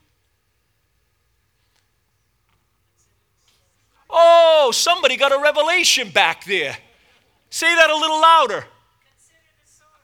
Oh, 4.09 4.71
somebody 4.73 5.17
got 5.17 5.31
a 5.31 5.39
revelation 5.39 6.09
back 6.09 6.45
there. 6.45 6.75
Say 7.49 7.73
that 7.75 7.89
a 7.89 7.95
little 7.95 8.21
louder. 8.21 8.65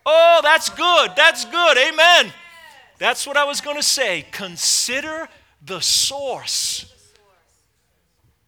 Oh, 0.06 0.40
that's 0.44 0.70
good. 0.70 1.12
That's 1.16 1.46
good. 1.46 1.78
Amen. 1.78 2.32
That's 3.00 3.26
what 3.26 3.38
I 3.38 3.46
was 3.46 3.62
going 3.62 3.78
to 3.78 3.84
say. 3.84 4.26
Consider 4.32 5.28
the 5.66 5.80
source. 5.82 6.92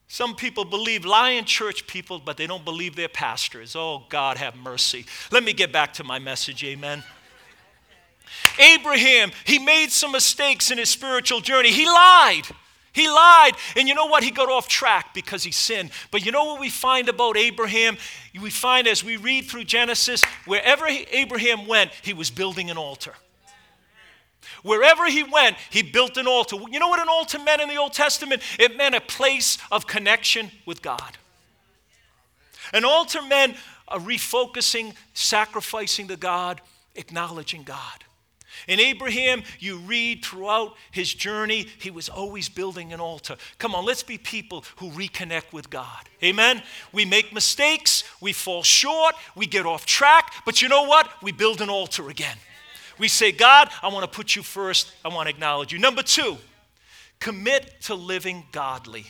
Some 0.08 0.36
people 0.36 0.66
believe 0.66 1.06
lying 1.06 1.46
church 1.46 1.86
people, 1.86 2.20
but 2.20 2.38
they 2.38 2.48
don't 2.48 2.64
believe 2.64 2.96
their 2.96 3.10
pastors. 3.10 3.76
Oh, 3.76 4.06
God, 4.10 4.38
have 4.38 4.56
mercy. 4.56 5.06
Let 5.32 5.44
me 5.44 5.54
get 5.54 5.72
back 5.72 5.94
to 5.94 6.04
my 6.04 6.18
message. 6.18 6.64
Amen. 6.64 7.04
Abraham, 8.60 9.32
he 9.46 9.60
made 9.60 9.92
some 9.92 10.12
mistakes 10.12 10.72
in 10.72 10.78
his 10.78 10.90
spiritual 10.90 11.42
journey. 11.42 11.72
He 11.72 11.86
lied. 11.86 12.44
He 12.98 13.08
lied. 13.08 13.52
And 13.76 13.88
you 13.88 13.94
know 13.94 14.08
what? 14.08 14.24
He 14.24 14.32
got 14.32 14.50
off 14.50 14.68
track 14.68 15.14
because 15.14 15.44
he 15.44 15.52
sinned. 15.52 15.92
But 16.10 16.26
you 16.26 16.32
know 16.32 16.46
what 16.46 16.60
we 16.60 16.72
find 16.72 17.10
about 17.10 17.38
Abraham? 17.38 17.96
We 18.42 18.50
find 18.50 18.88
as 18.88 19.04
we 19.04 19.18
read 19.18 19.46
through 19.46 19.66
Genesis, 19.66 20.24
wherever 20.46 20.88
Abraham 20.88 21.68
went, 21.68 21.92
he 22.02 22.14
was 22.14 22.32
building 22.32 22.72
an 22.72 22.78
altar. 22.78 23.14
Wherever 24.64 25.06
he 25.06 25.22
went, 25.22 25.58
he 25.70 25.84
built 25.84 26.18
an 26.18 26.26
altar. 26.26 26.56
You 26.72 26.80
know 26.80 26.88
what 26.88 27.00
an 27.00 27.08
altar 27.08 27.38
meant 27.38 27.62
in 27.62 27.70
the 27.70 27.78
Old 27.78 27.94
Testament? 27.94 28.42
It 28.58 28.76
meant 28.76 28.96
a 28.96 29.02
place 29.02 29.60
of 29.72 29.86
connection 29.86 30.50
with 30.66 30.82
God. 30.82 31.18
An 32.74 32.84
altar 32.84 33.22
meant 33.22 33.58
a 33.88 34.00
refocusing, 34.00 34.96
sacrificing 35.14 36.08
to 36.08 36.18
God, 36.18 36.62
acknowledging 36.96 37.62
God. 37.62 38.04
And 38.68 38.82
Abraham, 38.82 39.44
you 39.60 39.78
read 39.78 40.26
throughout 40.26 40.76
his 40.92 41.14
journey, 41.14 41.68
he 41.80 41.90
was 41.90 42.10
always 42.10 42.50
building 42.50 42.92
an 42.92 43.00
altar. 43.00 43.38
Come 43.60 43.74
on, 43.74 43.86
let's 43.86 44.04
be 44.04 44.18
people 44.18 44.66
who 44.78 44.90
reconnect 44.92 45.54
with 45.54 45.70
God. 45.70 46.10
Amen? 46.22 46.62
We 46.92 47.06
make 47.06 47.34
mistakes, 47.34 48.04
we 48.20 48.34
fall 48.34 48.64
short, 48.64 49.16
we 49.36 49.46
get 49.46 49.66
off 49.66 49.86
track, 49.86 50.34
but 50.46 50.62
you 50.62 50.68
know 50.68 50.84
what? 50.84 51.10
We 51.24 51.32
build 51.32 51.62
an 51.62 51.70
altar 51.70 52.10
again. 52.10 52.38
We 53.00 53.08
say, 53.08 53.32
God, 53.32 53.70
I 53.82 53.88
want 53.88 54.04
to 54.04 54.16
put 54.16 54.36
you 54.36 54.44
first, 54.44 54.92
I 55.06 55.10
want 55.10 55.30
to 55.30 55.34
acknowledge 55.34 55.72
you. 55.72 55.80
Number 55.80 56.04
two, 56.04 56.38
commit 57.20 57.82
to 57.84 57.96
living 57.96 58.44
godly. 58.52 59.06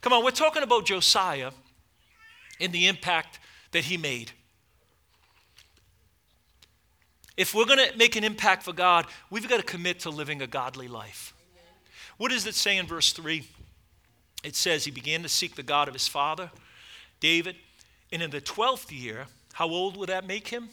Come 0.00 0.12
on, 0.12 0.24
we're 0.24 0.30
talking 0.30 0.62
about 0.62 0.86
Josiah 0.86 1.52
and 2.58 2.72
the 2.72 2.88
impact 2.88 3.38
that 3.72 3.84
he 3.84 3.96
made. 3.96 4.32
If 7.36 7.54
we're 7.54 7.66
going 7.66 7.90
to 7.90 7.96
make 7.96 8.16
an 8.16 8.24
impact 8.24 8.62
for 8.62 8.72
God, 8.72 9.06
we've 9.30 9.48
got 9.48 9.58
to 9.58 9.62
commit 9.62 10.00
to 10.00 10.10
living 10.10 10.40
a 10.40 10.46
godly 10.46 10.88
life. 10.88 11.34
What 12.16 12.30
does 12.30 12.46
it 12.46 12.54
say 12.54 12.78
in 12.78 12.86
verse 12.86 13.12
3? 13.12 13.46
It 14.42 14.56
says 14.56 14.84
he 14.84 14.90
began 14.90 15.22
to 15.22 15.28
seek 15.28 15.54
the 15.54 15.62
God 15.62 15.88
of 15.88 15.94
his 15.94 16.08
father, 16.08 16.50
David, 17.20 17.56
and 18.12 18.22
in 18.22 18.30
the 18.30 18.40
12th 18.40 18.90
year, 18.90 19.26
how 19.52 19.68
old 19.68 19.96
would 19.96 20.08
that 20.08 20.26
make 20.26 20.48
him? 20.48 20.68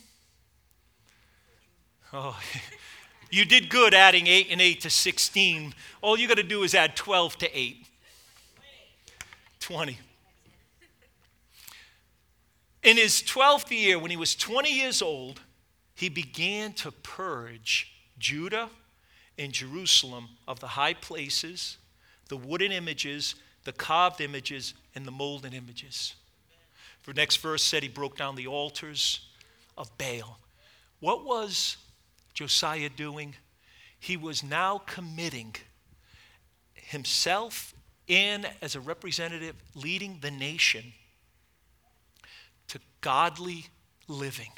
Oh, 2.14 2.40
you 3.32 3.44
did 3.44 3.70
good 3.70 3.94
adding 3.94 4.28
8 4.28 4.48
and 4.52 4.62
8 4.62 4.82
to 4.82 4.90
16. 4.90 5.74
All 6.02 6.18
you 6.18 6.28
got 6.28 6.38
to 6.38 6.44
do 6.44 6.64
is 6.64 6.76
add 6.76 6.96
12 6.96 7.38
to 7.40 7.58
8. 7.58 7.88
20. 9.60 9.98
In 12.84 12.98
his 12.98 13.24
12th 13.24 13.72
year, 13.72 13.98
when 13.98 14.12
he 14.12 14.18
was 14.18 14.36
20 14.36 14.72
years 14.72 15.02
old, 15.02 15.40
he 16.04 16.10
began 16.10 16.74
to 16.74 16.92
purge 16.92 17.94
Judah 18.20 18.70
and 19.38 19.54
Jerusalem 19.54 20.28
of 20.50 20.60
the 20.60 20.68
high 20.68 20.96
places, 20.96 21.78
the 22.28 22.36
wooden 22.36 22.74
images, 22.74 23.36
the 23.64 23.72
carved 23.72 24.20
images, 24.20 24.74
and 24.96 25.06
the 25.06 25.12
molded 25.12 25.54
images. 25.54 26.16
The 27.06 27.14
next 27.14 27.38
verse 27.38 27.64
said 27.64 27.84
he 27.84 27.88
broke 27.88 28.18
down 28.18 28.36
the 28.36 28.48
altars 28.48 29.30
of 29.78 29.98
Baal. 29.98 30.40
What 31.00 31.24
was 31.24 31.78
Josiah 32.34 32.90
doing? 32.90 33.36
He 33.98 34.18
was 34.18 34.44
now 34.44 34.80
committing 34.80 35.56
himself 36.74 37.74
in 38.10 38.46
as 38.62 38.76
a 38.76 38.82
representative 38.82 39.56
leading 39.74 40.18
the 40.20 40.32
nation 40.32 40.92
to 42.68 42.80
godly 43.00 43.68
living. 44.10 44.52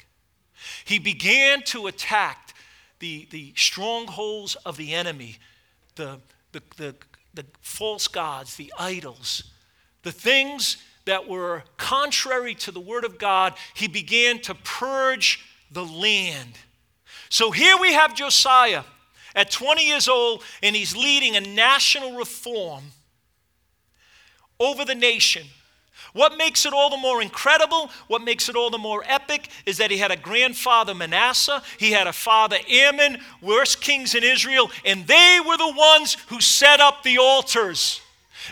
He 0.84 0.98
began 0.98 1.62
to 1.64 1.86
attack 1.86 2.54
the, 2.98 3.26
the 3.30 3.52
strongholds 3.56 4.54
of 4.56 4.76
the 4.76 4.94
enemy, 4.94 5.36
the, 5.96 6.18
the, 6.52 6.62
the, 6.76 6.94
the 7.34 7.44
false 7.60 8.08
gods, 8.08 8.56
the 8.56 8.72
idols, 8.78 9.44
the 10.02 10.12
things 10.12 10.78
that 11.04 11.28
were 11.28 11.62
contrary 11.76 12.54
to 12.54 12.70
the 12.70 12.80
Word 12.80 13.04
of 13.04 13.18
God. 13.18 13.54
He 13.74 13.88
began 13.88 14.40
to 14.40 14.54
purge 14.54 15.44
the 15.70 15.84
land. 15.84 16.58
So 17.28 17.50
here 17.50 17.76
we 17.76 17.92
have 17.92 18.14
Josiah 18.14 18.84
at 19.34 19.50
20 19.50 19.86
years 19.86 20.08
old, 20.08 20.42
and 20.62 20.74
he's 20.74 20.96
leading 20.96 21.36
a 21.36 21.40
national 21.40 22.16
reform 22.16 22.84
over 24.58 24.84
the 24.84 24.94
nation. 24.94 25.46
What 26.16 26.38
makes 26.38 26.64
it 26.64 26.72
all 26.72 26.88
the 26.88 26.96
more 26.96 27.20
incredible, 27.20 27.90
what 28.06 28.22
makes 28.22 28.48
it 28.48 28.56
all 28.56 28.70
the 28.70 28.78
more 28.78 29.04
epic, 29.06 29.50
is 29.66 29.76
that 29.76 29.90
he 29.90 29.98
had 29.98 30.10
a 30.10 30.16
grandfather, 30.16 30.94
Manasseh, 30.94 31.62
he 31.78 31.92
had 31.92 32.06
a 32.06 32.12
father, 32.12 32.56
Amon, 32.72 33.18
worst 33.42 33.82
kings 33.82 34.14
in 34.14 34.24
Israel, 34.24 34.70
and 34.86 35.06
they 35.06 35.40
were 35.46 35.58
the 35.58 35.74
ones 35.76 36.16
who 36.28 36.40
set 36.40 36.80
up 36.80 37.02
the 37.02 37.18
altars. 37.18 38.00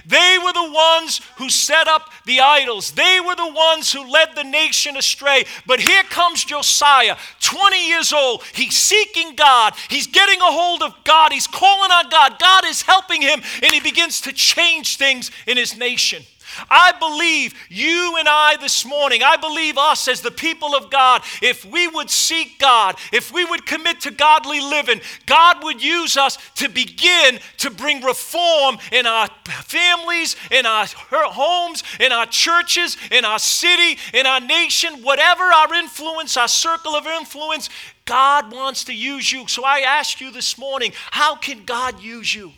They 0.04 0.36
were 0.44 0.52
the 0.52 0.72
ones 0.72 1.22
who 1.38 1.48
set 1.48 1.88
up 1.88 2.10
the 2.26 2.40
idols. 2.40 2.90
They 2.90 3.18
were 3.24 3.36
the 3.36 3.50
ones 3.50 3.92
who 3.92 4.10
led 4.10 4.34
the 4.34 4.44
nation 4.44 4.98
astray. 4.98 5.44
But 5.66 5.80
here 5.80 6.02
comes 6.04 6.44
Josiah, 6.44 7.16
20 7.40 7.88
years 7.88 8.12
old. 8.12 8.42
He's 8.52 8.76
seeking 8.76 9.36
God. 9.36 9.72
He's 9.88 10.06
getting 10.06 10.40
a 10.40 10.52
hold 10.52 10.82
of 10.82 10.92
God. 11.04 11.32
He's 11.32 11.46
calling 11.46 11.90
on 11.90 12.10
God. 12.10 12.38
God 12.38 12.66
is 12.66 12.82
helping 12.82 13.22
him, 13.22 13.40
and 13.62 13.72
he 13.72 13.80
begins 13.80 14.20
to 14.22 14.32
change 14.32 14.96
things 14.98 15.30
in 15.46 15.56
his 15.56 15.78
nation. 15.78 16.24
I 16.70 16.92
believe 16.98 17.54
you 17.68 18.16
and 18.18 18.28
I 18.28 18.56
this 18.56 18.84
morning, 18.84 19.22
I 19.22 19.36
believe 19.36 19.78
us 19.78 20.08
as 20.08 20.20
the 20.20 20.30
people 20.30 20.74
of 20.74 20.90
God, 20.90 21.22
if 21.42 21.64
we 21.64 21.88
would 21.88 22.10
seek 22.10 22.58
God, 22.58 22.96
if 23.12 23.32
we 23.32 23.44
would 23.44 23.66
commit 23.66 24.00
to 24.02 24.10
godly 24.10 24.60
living, 24.60 25.00
God 25.26 25.62
would 25.64 25.82
use 25.82 26.16
us 26.16 26.38
to 26.56 26.68
begin 26.68 27.38
to 27.58 27.70
bring 27.70 28.02
reform 28.02 28.78
in 28.92 29.06
our 29.06 29.28
families, 29.46 30.36
in 30.50 30.66
our 30.66 30.86
homes, 31.10 31.82
in 32.00 32.12
our 32.12 32.26
churches, 32.26 32.96
in 33.10 33.24
our 33.24 33.38
city, 33.38 33.98
in 34.12 34.26
our 34.26 34.40
nation, 34.40 35.02
whatever 35.02 35.44
our 35.44 35.74
influence, 35.74 36.36
our 36.36 36.48
circle 36.48 36.94
of 36.94 37.06
influence, 37.06 37.68
God 38.04 38.52
wants 38.52 38.84
to 38.84 38.94
use 38.94 39.32
you. 39.32 39.48
So 39.48 39.64
I 39.64 39.80
ask 39.80 40.20
you 40.20 40.30
this 40.30 40.58
morning, 40.58 40.92
how 41.10 41.36
can 41.36 41.64
God 41.64 42.02
use 42.02 42.34
you? 42.34 42.52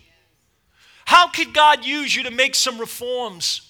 How 1.04 1.28
could 1.28 1.54
God 1.54 1.84
use 1.84 2.14
you 2.16 2.24
to 2.24 2.32
make 2.32 2.54
some 2.54 2.78
reforms? 2.78 3.65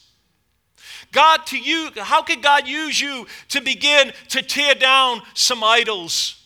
God 1.12 1.46
to 1.46 1.58
you, 1.58 1.90
how 1.96 2.22
could 2.22 2.42
God 2.42 2.66
use 2.66 3.00
you 3.00 3.26
to 3.48 3.60
begin 3.60 4.12
to 4.28 4.42
tear 4.42 4.74
down 4.74 5.22
some 5.34 5.64
idols? 5.64 6.42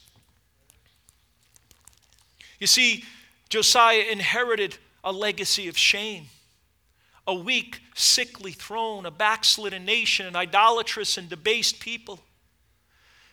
You 2.58 2.66
see, 2.66 3.04
Josiah 3.48 4.04
inherited 4.10 4.76
a 5.02 5.12
legacy 5.12 5.68
of 5.68 5.76
shame. 5.76 6.26
A 7.26 7.34
weak, 7.34 7.80
sickly 7.94 8.52
throne, 8.52 9.06
a 9.06 9.10
backslidden 9.10 9.84
nation, 9.84 10.26
an 10.26 10.36
idolatrous 10.36 11.16
and 11.16 11.28
debased 11.28 11.80
people. 11.80 12.20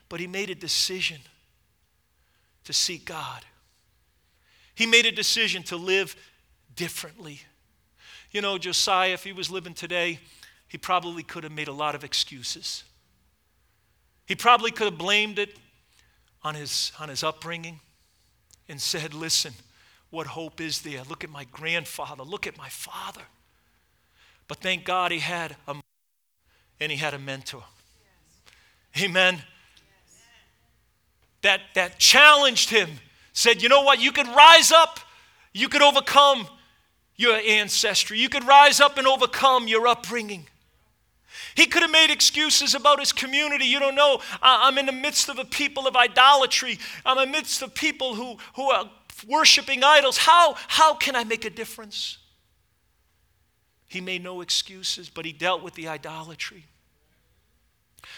But 0.10 0.20
he 0.20 0.28
made 0.28 0.50
a 0.50 0.56
decision 0.56 1.20
to 2.63 2.74
seek 2.74 3.06
God. 3.06 3.44
He 4.76 4.86
made 4.86 5.06
a 5.06 5.12
decision 5.12 5.63
to 5.63 5.78
live 5.78 6.16
differently. 6.76 7.42
You 8.32 8.42
know, 8.42 8.58
Josiah, 8.58 9.13
if 9.13 9.24
he 9.24 9.34
was 9.34 9.50
living 9.50 9.74
today, 9.74 10.20
he 10.67 10.77
probably 10.77 11.23
could 11.23 11.43
have 11.43 11.53
made 11.53 11.67
a 11.67 11.73
lot 11.73 11.95
of 11.95 12.03
excuses. 12.03 12.84
He 14.25 14.36
probably 14.36 14.71
could 14.71 14.86
have 14.86 14.97
blamed 14.97 15.39
it 15.39 15.58
on 16.43 16.56
his, 16.56 16.91
on 16.99 17.10
his 17.10 17.23
upbringing 17.23 17.80
and 18.67 18.82
said, 18.82 19.13
Listen, 19.13 19.53
what 20.10 20.27
hope 20.27 20.60
is 20.62 20.82
there? 20.82 21.03
Look 21.10 21.23
at 21.23 21.30
my 21.30 21.45
grandfather, 21.45 22.23
look 22.23 22.47
at 22.47 22.58
my 22.58 22.69
father. 22.69 23.21
But 24.47 24.58
thank 24.58 24.86
God 24.86 25.12
he 25.12 25.19
had 25.19 25.56
a 25.67 25.75
and 26.80 26.91
he 26.91 26.97
had 26.97 27.13
a 27.13 27.19
mentor. 27.19 27.63
Yes. 28.93 29.03
Amen. 29.06 29.36
Yes. 29.36 29.43
That, 31.41 31.62
that 31.73 31.99
challenged 31.99 32.69
him, 32.69 32.89
said, 33.34 33.63
You 33.63 33.69
know 33.69 33.82
what? 33.82 33.99
You 33.99 34.12
can 34.12 34.34
rise 34.34 34.71
up, 34.71 34.99
you 35.53 35.69
could 35.69 35.82
overcome 35.82 36.47
your 37.15 37.36
ancestry, 37.36 38.19
you 38.19 38.30
could 38.30 38.43
rise 38.43 38.80
up 38.80 38.97
and 38.97 39.08
overcome 39.08 39.67
your 39.67 39.88
upbringing. 39.88 40.45
He 41.58 41.65
could 41.65 41.82
have 41.82 41.89
made 41.89 42.12
excuses 42.12 42.76
about 42.76 43.00
his 43.00 43.12
community. 43.12 43.65
You 43.65 43.80
don't 43.80 43.96
know. 43.96 44.22
I'm 44.43 44.78
in 44.78 44.86
the 44.86 44.91
midst 44.91 45.28
of 45.28 45.39
a 45.39 45.43
people 45.43 45.88
of 45.88 45.96
idolatry. 45.96 46.78
I'm 47.04 47.17
in 47.17 47.32
the 47.32 47.36
midst 47.36 47.63
of 47.63 47.74
people 47.74 48.13
who, 48.13 48.38
who 48.56 48.70
are 48.70 48.88
worshiping 49.28 49.84
idols. 49.84 50.20
How, 50.20 50.54
how 50.67 50.93
can 50.93 51.15
I 51.15 51.24
make 51.24 51.46
a 51.46 51.50
difference? 51.50 52.20
He 53.88 54.02
made 54.02 54.24
no 54.24 54.41
excuses, 54.41 55.10
but 55.10 55.26
he 55.26 55.34
dealt 55.34 55.63
with 55.63 55.74
the 55.74 55.88
idolatry. 55.88 56.65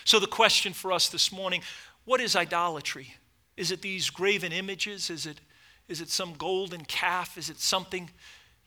So, 0.03 0.19
the 0.19 0.27
question 0.27 0.73
for 0.73 0.91
us 0.91 1.07
this 1.07 1.31
morning 1.31 1.61
what 2.03 2.19
is 2.19 2.35
idolatry? 2.35 3.13
Is 3.55 3.71
it 3.71 3.81
these 3.81 4.09
graven 4.09 4.51
images? 4.51 5.09
Is 5.09 5.25
it, 5.25 5.39
is 5.87 6.01
it 6.01 6.09
some 6.09 6.33
golden 6.33 6.83
calf? 6.83 7.37
Is 7.37 7.49
it 7.49 7.61
something? 7.61 8.09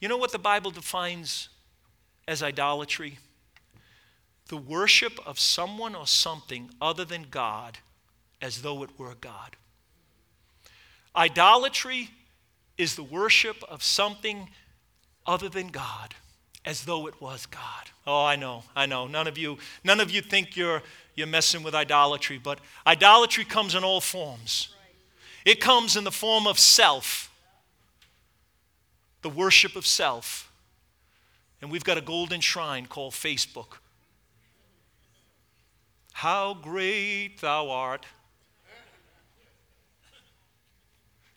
You 0.00 0.08
know 0.08 0.16
what 0.16 0.32
the 0.32 0.38
Bible 0.38 0.70
defines 0.70 1.50
as 2.26 2.42
idolatry? 2.42 3.18
The 4.52 4.58
worship 4.58 5.18
of 5.24 5.40
someone 5.40 5.94
or 5.94 6.06
something 6.06 6.68
other 6.78 7.06
than 7.06 7.24
God 7.30 7.78
as 8.42 8.60
though 8.60 8.82
it 8.82 8.90
were 8.98 9.14
God. 9.18 9.56
Idolatry 11.16 12.10
is 12.76 12.94
the 12.94 13.02
worship 13.02 13.64
of 13.66 13.82
something 13.82 14.50
other 15.24 15.48
than 15.48 15.68
God 15.68 16.14
as 16.66 16.84
though 16.84 17.06
it 17.06 17.18
was 17.18 17.46
God. 17.46 17.88
Oh, 18.06 18.26
I 18.26 18.36
know, 18.36 18.64
I 18.76 18.84
know. 18.84 19.06
None 19.06 19.26
of 19.26 19.38
you, 19.38 19.56
none 19.84 20.00
of 20.00 20.10
you 20.10 20.20
think 20.20 20.54
you're, 20.54 20.82
you're 21.14 21.26
messing 21.26 21.62
with 21.62 21.74
idolatry, 21.74 22.36
but 22.36 22.60
idolatry 22.86 23.46
comes 23.46 23.74
in 23.74 23.82
all 23.82 24.02
forms. 24.02 24.68
It 25.46 25.62
comes 25.62 25.96
in 25.96 26.04
the 26.04 26.12
form 26.12 26.46
of 26.46 26.58
self, 26.58 27.32
the 29.22 29.30
worship 29.30 29.76
of 29.76 29.86
self. 29.86 30.52
And 31.62 31.70
we've 31.70 31.84
got 31.84 31.96
a 31.96 32.02
golden 32.02 32.42
shrine 32.42 32.84
called 32.84 33.14
Facebook 33.14 33.78
how 36.12 36.54
great 36.54 37.40
thou 37.40 37.70
art. 37.70 38.06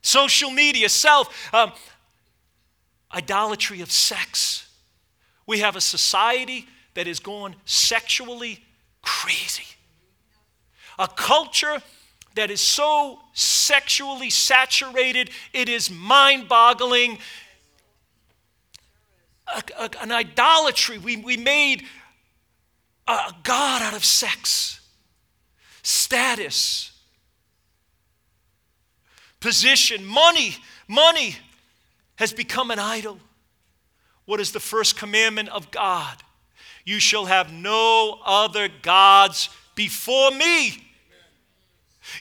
Social 0.01 0.51
media, 0.51 0.87
self, 0.89 1.53
um, 1.53 1.71
idolatry 3.13 3.81
of 3.81 3.91
sex. 3.91 4.69
We 5.47 5.59
have 5.59 5.75
a 5.75 5.81
society 5.81 6.67
that 6.93 7.07
is 7.07 7.19
going 7.19 7.55
sexually 7.65 8.63
crazy. 9.01 9.65
A 10.99 11.07
culture 11.07 11.81
that 12.35 12.51
is 12.51 12.61
so 12.61 13.19
sexually 13.33 14.29
saturated, 14.29 15.29
it 15.53 15.69
is 15.69 15.89
mind 15.89 16.47
boggling. 16.47 17.17
An 20.01 20.11
idolatry. 20.11 20.97
We, 20.97 21.17
we 21.17 21.37
made 21.37 21.85
a 23.07 23.33
God 23.43 23.81
out 23.81 23.93
of 23.93 24.03
sex, 24.03 24.79
status, 25.83 26.91
position, 29.39 30.05
money. 30.05 30.55
Money 30.87 31.35
has 32.15 32.33
become 32.33 32.71
an 32.71 32.79
idol. 32.79 33.19
What 34.25 34.39
is 34.39 34.51
the 34.51 34.59
first 34.59 34.97
commandment 34.97 35.49
of 35.49 35.69
God? 35.71 36.23
You 36.83 36.99
shall 36.99 37.25
have 37.25 37.51
no 37.51 38.19
other 38.25 38.69
gods 38.81 39.49
before 39.75 40.31
me. 40.31 40.81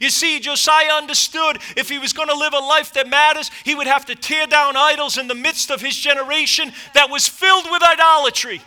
You 0.00 0.10
see, 0.10 0.40
Josiah 0.40 0.94
understood 0.94 1.58
if 1.76 1.88
he 1.88 1.98
was 1.98 2.12
going 2.12 2.28
to 2.28 2.36
live 2.36 2.54
a 2.54 2.58
life 2.58 2.94
that 2.94 3.08
matters, 3.08 3.50
he 3.64 3.74
would 3.74 3.86
have 3.86 4.06
to 4.06 4.14
tear 4.14 4.46
down 4.46 4.76
idols 4.76 5.18
in 5.18 5.28
the 5.28 5.34
midst 5.34 5.70
of 5.70 5.80
his 5.80 5.96
generation 5.96 6.72
that 6.94 7.10
was 7.10 7.28
filled 7.28 7.70
with 7.70 7.82
idolatry. 7.82 8.62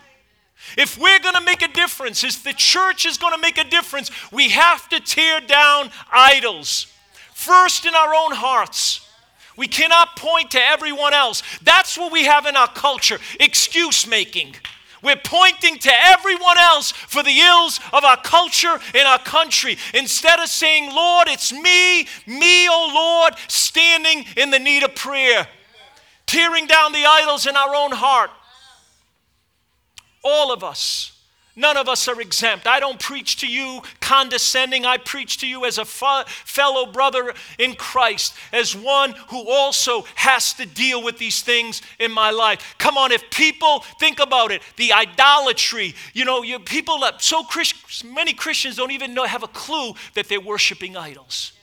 If 0.78 0.98
we're 0.98 1.20
going 1.20 1.36
to 1.36 1.42
make 1.42 1.62
a 1.62 1.68
difference, 1.68 2.24
if 2.24 2.44
the 2.44 2.54
church 2.54 3.06
is 3.06 3.18
going 3.18 3.34
to 3.34 3.42
make 3.42 3.58
a 3.58 3.64
difference, 3.64 4.12
we 4.32 4.50
have 4.50 4.88
to 4.90 5.00
tear 5.00 5.40
down 5.40 5.92
idols. 6.12 6.88
First 7.34 7.86
in 7.86 7.96
our 7.96 8.14
own 8.14 8.34
hearts. 8.34 9.08
We 9.56 9.68
cannot 9.68 10.16
point 10.16 10.52
to 10.52 10.60
everyone 10.60 11.14
else. 11.14 11.42
That's 11.64 11.98
what 11.98 12.12
we 12.12 12.26
have 12.26 12.46
in 12.46 12.56
our 12.56 12.68
culture 12.68 13.18
excuse 13.40 14.06
making. 14.06 14.56
We're 15.04 15.16
pointing 15.24 15.78
to 15.80 15.92
everyone 15.94 16.58
else 16.58 16.92
for 16.92 17.24
the 17.24 17.40
ills 17.40 17.80
of 17.94 18.04
our 18.04 18.18
culture 18.18 18.80
and 18.96 19.08
our 19.08 19.20
country 19.20 19.78
instead 19.94 20.40
of 20.40 20.48
saying, 20.48 20.94
Lord, 20.94 21.28
it's 21.28 21.54
me, 21.54 22.08
me, 22.26 22.68
oh 22.68 22.92
Lord, 22.94 23.36
standing 23.48 24.26
in 24.36 24.50
the 24.50 24.60
need 24.60 24.84
of 24.84 24.96
prayer, 24.96 25.48
tearing 26.26 26.66
down 26.66 26.94
the 26.94 27.06
idols 27.06 27.46
in 27.46 27.56
our 27.56 27.76
own 27.76 27.92
heart. 27.92 28.32
All 30.24 30.52
of 30.52 30.64
us. 30.64 31.14
None 31.60 31.76
of 31.76 31.90
us 31.90 32.08
are 32.08 32.22
exempt. 32.22 32.68
I 32.68 32.80
don't 32.80 33.00
preach 33.00 33.38
to 33.38 33.48
you 33.48 33.82
condescending. 34.00 34.86
I 34.86 34.98
preach 34.98 35.40
to 35.40 35.48
you 35.48 35.66
as 35.66 35.80
a 35.80 35.86
fellow 35.86 36.86
brother 36.86 37.34
in 37.58 37.74
Christ, 37.74 38.36
as 38.54 38.76
one 38.76 39.16
who 39.30 39.50
also 39.50 40.04
has 40.14 40.54
to 40.54 40.68
deal 40.68 41.04
with 41.04 41.18
these 41.18 41.42
things 41.42 41.82
in 41.98 42.12
my 42.12 42.30
life. 42.30 42.76
Come 42.78 42.96
on, 42.96 43.12
if 43.12 43.28
people 43.32 43.80
think 44.00 44.20
about 44.20 44.52
it, 44.52 44.62
the 44.76 44.94
idolatry, 44.94 45.96
you 46.14 46.26
know, 46.26 46.44
you, 46.44 46.60
people, 46.60 47.00
that 47.00 47.24
so 47.24 47.44
Christ, 47.44 48.06
many 48.06 48.34
Christians 48.34 48.76
don't 48.76 48.92
even 48.92 49.16
know, 49.16 49.26
have 49.26 49.42
a 49.42 49.48
clue 49.48 49.94
that 50.14 50.30
they're 50.30 50.40
worshiping 50.40 50.96
idols. 50.96 51.54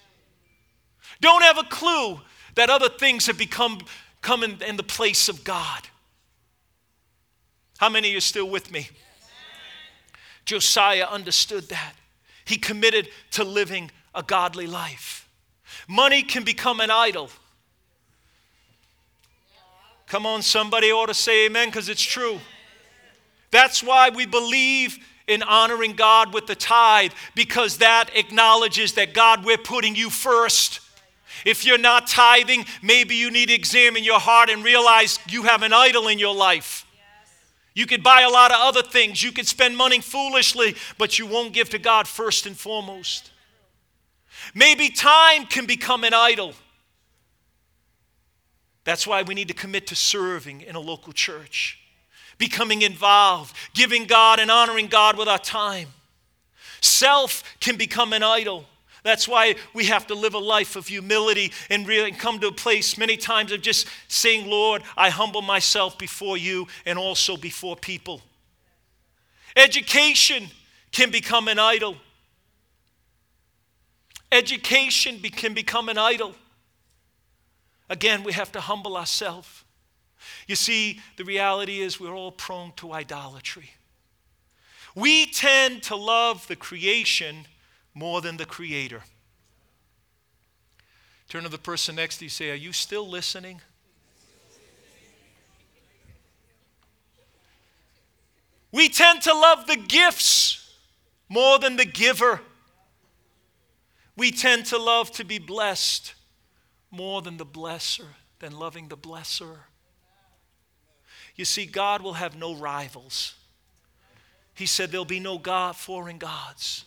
Don't 1.21 1.45
have 1.45 1.57
a 1.57 1.65
clue 1.65 2.21
that 2.57 2.69
other 2.69 2.89
things 2.89 3.27
have 3.27 3.39
become 3.39 3.79
come 4.23 4.43
in, 4.43 4.61
in 4.63 4.77
the 4.77 4.83
place 4.83 5.29
of 5.29 5.45
God. 5.45 5.87
How 7.79 7.89
many 7.89 8.15
are 8.15 8.21
still 8.21 8.49
with 8.49 8.71
me? 8.71 8.89
Josiah 10.45 11.07
understood 11.07 11.69
that. 11.71 11.95
He 12.45 12.57
committed 12.57 13.09
to 13.33 13.45
living 13.45 13.91
a 14.15 14.23
godly 14.23 14.67
life. 14.67 15.29
Money 15.89 16.23
can 16.23 16.45
become 16.45 16.81
an 16.81 16.91
idol. 16.91 17.31
Come 20.07 20.27
on, 20.27 20.43
somebody 20.43 20.93
ought 20.93 21.07
to 21.07 21.15
say 21.15 21.47
amen 21.47 21.69
because 21.69 21.89
it's 21.89 22.03
true. 22.03 22.39
That's 23.51 23.83
why 23.83 24.11
we 24.11 24.27
believe 24.27 24.99
in 25.27 25.43
honoring 25.43 25.95
God 25.95 26.35
with 26.35 26.47
the 26.47 26.55
tithe 26.55 27.13
because 27.35 27.79
that 27.79 28.11
acknowledges 28.15 28.95
that 28.95 29.15
God, 29.15 29.45
we're 29.45 29.57
putting 29.57 29.97
you 29.97 30.11
first. 30.11 30.81
If 31.45 31.65
you're 31.65 31.79
not 31.79 32.07
tithing, 32.07 32.67
maybe 32.83 33.17
you 33.17 33.31
need 33.31 33.49
to 33.49 33.55
examine 33.55 34.05
your 34.05 34.21
heart 34.21 34.51
and 34.51 34.65
realize 34.65 35.19
you 35.29 35.45
have 35.45 35.63
an 35.63 35.73
idol 35.73 36.09
in 36.09 36.19
your 36.19 36.35
life. 36.35 36.84
You 37.75 37.87
could 37.87 38.03
buy 38.03 38.23
a 38.23 38.31
lot 38.31 38.53
of 38.53 38.59
other 38.61 38.83
things. 38.83 39.23
You 39.23 39.33
could 39.33 39.49
spend 39.49 39.77
money 39.77 40.01
foolishly, 40.01 40.77
but 40.97 41.19
you 41.19 41.27
won't 41.27 41.53
give 41.53 41.71
to 41.71 41.79
God 41.79 42.07
first 42.07 42.47
and 42.47 42.57
foremost. 42.57 43.33
Maybe 44.55 44.91
time 44.91 45.47
can 45.47 45.67
become 45.67 46.05
an 46.05 46.15
idol. 46.15 46.55
That's 48.85 49.07
why 49.07 49.23
we 49.23 49.35
need 49.35 49.49
to 49.49 49.55
commit 49.55 49.87
to 49.89 49.97
serving 49.97 50.61
in 50.61 50.77
a 50.77 50.81
local 50.81 51.13
church, 51.13 51.81
becoming 52.39 52.83
involved, 52.83 53.57
giving 53.73 54.05
God 54.05 54.39
and 54.39 54.51
honoring 54.51 54.87
God 54.87 55.17
with 55.17 55.27
our 55.27 55.39
time. 55.39 55.89
Self 56.81 57.43
can 57.61 57.77
become 57.77 58.13
an 58.13 58.23
idol. 58.23 58.67
That's 59.05 59.29
why 59.29 59.57
we 59.75 59.85
have 59.85 60.07
to 60.07 60.15
live 60.15 60.33
a 60.33 60.39
life 60.39 60.77
of 60.77 60.89
humility 60.89 61.53
and 61.69 61.87
really 61.87 62.11
come 62.11 62.41
to 62.41 62.49
a 62.49 62.53
place 62.53 62.97
many 62.97 63.19
times 63.19 63.53
of 63.53 63.61
just 63.61 63.87
saying, 64.09 64.49
Lord, 64.49 64.83
I 64.97 65.11
humble 65.11 65.43
myself 65.43 65.99
before 65.99 66.39
you 66.39 66.67
and 66.87 66.99
also 66.99 67.37
before 67.37 67.77
people. 67.77 68.23
Education 69.55 70.49
can 70.91 71.11
become 71.11 71.49
an 71.49 71.59
idol. 71.59 71.97
Education 74.33 75.21
can 75.21 75.53
become 75.53 75.91
an 75.91 75.99
idol. 75.99 76.35
Again, 77.91 78.25
we 78.25 78.33
have 78.33 78.51
to 78.53 78.61
humble 78.61 78.97
ourselves. 78.97 79.65
You 80.47 80.57
see, 80.57 81.01
the 81.19 81.25
reality 81.25 81.81
is 81.81 82.01
we're 82.01 82.15
all 82.15 82.33
prone 82.33 82.73
to 82.77 82.95
idolatry. 82.95 83.71
We 84.95 85.27
tend 85.27 85.83
to 85.85 85.97
love 85.97 86.49
the 86.49 86.57
creation 86.57 87.47
more 87.95 88.21
than 88.21 88.37
the 88.37 88.45
Creator. 88.45 89.03
Turn 91.29 91.45
to 91.45 91.49
the 91.49 91.59
person 91.59 91.97
next 91.97 92.19
to 92.19 92.25
you 92.25 92.29
say, 92.29 92.51
Are 92.51 92.55
you 92.55 92.73
still 92.73 93.09
listening? 93.09 93.61
We 98.73 98.89
tend 98.89 99.23
to 99.23 99.33
love 99.33 99.69
the 99.69 99.77
gifts 99.77 100.75
more 101.29 101.61
than 101.61 101.77
the 101.77 101.85
giver. 101.85 102.41
We 104.17 104.33
tend 104.33 104.67
to 104.67 104.79
love 104.79 105.13
to 105.13 105.25
be 105.25 105.39
blessed 105.39 106.15
more 106.91 107.23
than 107.23 107.37
the 107.37 107.47
blesser, 107.47 108.07
than 108.41 108.59
loving 108.59 108.89
the 108.89 108.97
blesser. 108.97 109.59
You 111.37 111.45
see, 111.45 111.67
God 111.67 112.03
will 112.03 112.15
have 112.15 112.37
no 112.37 112.55
rivals. 112.55 113.35
He 114.55 114.67
said 114.67 114.91
there'll 114.91 115.05
be 115.05 115.21
no 115.21 115.39
God, 115.39 115.77
foreign 115.77 116.19
gods. 116.19 116.85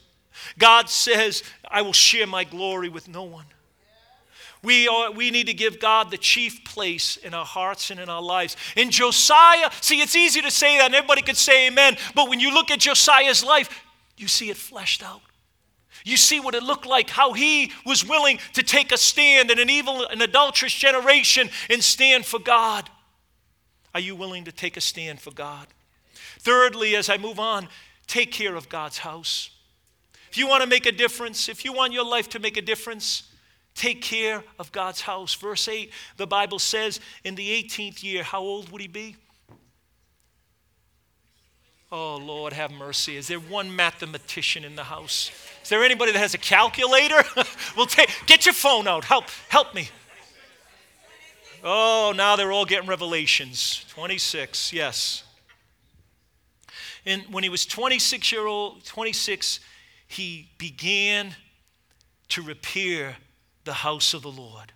God 0.57 0.89
says, 0.89 1.43
I 1.69 1.81
will 1.81 1.93
share 1.93 2.27
my 2.27 2.43
glory 2.43 2.89
with 2.89 3.07
no 3.07 3.23
one. 3.23 3.45
We, 4.63 4.87
are, 4.87 5.11
we 5.11 5.31
need 5.31 5.47
to 5.47 5.53
give 5.53 5.79
God 5.79 6.09
the 6.09 6.17
chief 6.17 6.65
place 6.65 7.17
in 7.17 7.33
our 7.33 7.45
hearts 7.45 7.91
and 7.91 7.99
in 7.99 8.09
our 8.09 8.21
lives. 8.21 8.57
In 8.75 8.89
Josiah, 8.89 9.69
see, 9.81 10.01
it's 10.01 10.15
easy 10.15 10.41
to 10.41 10.51
say 10.51 10.77
that, 10.77 10.87
and 10.87 10.95
everybody 10.95 11.21
could 11.21 11.37
say 11.37 11.67
amen, 11.67 11.97
but 12.15 12.27
when 12.29 12.39
you 12.39 12.53
look 12.53 12.71
at 12.71 12.79
Josiah's 12.79 13.43
life, 13.43 13.69
you 14.17 14.27
see 14.27 14.49
it 14.49 14.57
fleshed 14.57 15.03
out. 15.03 15.21
You 16.03 16.17
see 16.17 16.39
what 16.39 16.55
it 16.55 16.63
looked 16.63 16.85
like, 16.85 17.09
how 17.09 17.33
he 17.33 17.71
was 17.85 18.07
willing 18.07 18.39
to 18.53 18.63
take 18.63 18.91
a 18.91 18.97
stand 18.97 19.51
in 19.51 19.59
an 19.59 19.69
evil 19.69 20.05
and 20.05 20.21
adulterous 20.21 20.73
generation 20.73 21.49
and 21.69 21.83
stand 21.83 22.25
for 22.25 22.39
God. 22.39 22.89
Are 23.93 23.99
you 23.99 24.15
willing 24.15 24.45
to 24.45 24.51
take 24.51 24.77
a 24.77 24.81
stand 24.81 25.19
for 25.19 25.31
God? 25.31 25.67
Thirdly, 26.39 26.95
as 26.95 27.09
I 27.09 27.17
move 27.17 27.39
on, 27.39 27.67
take 28.05 28.31
care 28.31 28.55
of 28.55 28.69
God's 28.69 28.99
house. 28.99 29.49
If 30.37 30.41
you 30.41 30.47
want 30.47 30.61
to 30.61 30.69
make 30.69 30.85
a 30.85 30.91
difference, 30.91 31.49
if 31.49 31.65
you 31.65 31.73
want 31.73 31.93
your 31.93 32.05
life 32.05 32.29
to 32.29 32.37
make 32.37 32.57
a 32.57 32.61
difference, 32.61 33.23
take 33.73 34.03
care 34.03 34.43
of 34.59 34.71
God's 34.71 35.01
house. 35.01 35.33
Verse 35.33 35.67
8, 35.67 35.91
the 36.17 36.27
Bible 36.27 36.59
says, 36.59 36.99
in 37.23 37.33
the 37.33 37.63
18th 37.63 38.03
year, 38.03 38.21
how 38.21 38.41
old 38.41 38.71
would 38.71 38.79
he 38.79 38.87
be? 38.87 39.15
Oh, 41.91 42.17
Lord, 42.17 42.53
have 42.53 42.69
mercy. 42.69 43.17
Is 43.17 43.27
there 43.27 43.39
one 43.39 43.75
mathematician 43.75 44.63
in 44.63 44.75
the 44.75 44.83
house? 44.83 45.31
Is 45.63 45.69
there 45.69 45.83
anybody 45.83 46.11
that 46.11 46.19
has 46.19 46.35
a 46.35 46.37
calculator? 46.37 47.23
we'll 47.75 47.87
take, 47.87 48.11
get 48.27 48.45
your 48.45 48.53
phone 48.53 48.87
out. 48.87 49.05
Help, 49.05 49.25
help 49.49 49.73
me. 49.73 49.89
Oh, 51.63 52.13
now 52.15 52.35
they're 52.35 52.51
all 52.51 52.65
getting 52.65 52.87
revelations. 52.87 53.83
26, 53.89 54.71
yes. 54.71 55.23
And 57.07 57.23
when 57.31 57.43
he 57.43 57.49
was 57.49 57.65
26 57.65 58.31
year 58.31 58.45
old, 58.45 58.85
26, 58.85 59.61
he 60.07 60.49
began 60.57 61.35
to 62.29 62.41
repair 62.41 63.17
the 63.65 63.73
house 63.73 64.13
of 64.13 64.21
the 64.21 64.31
Lord. 64.31 64.73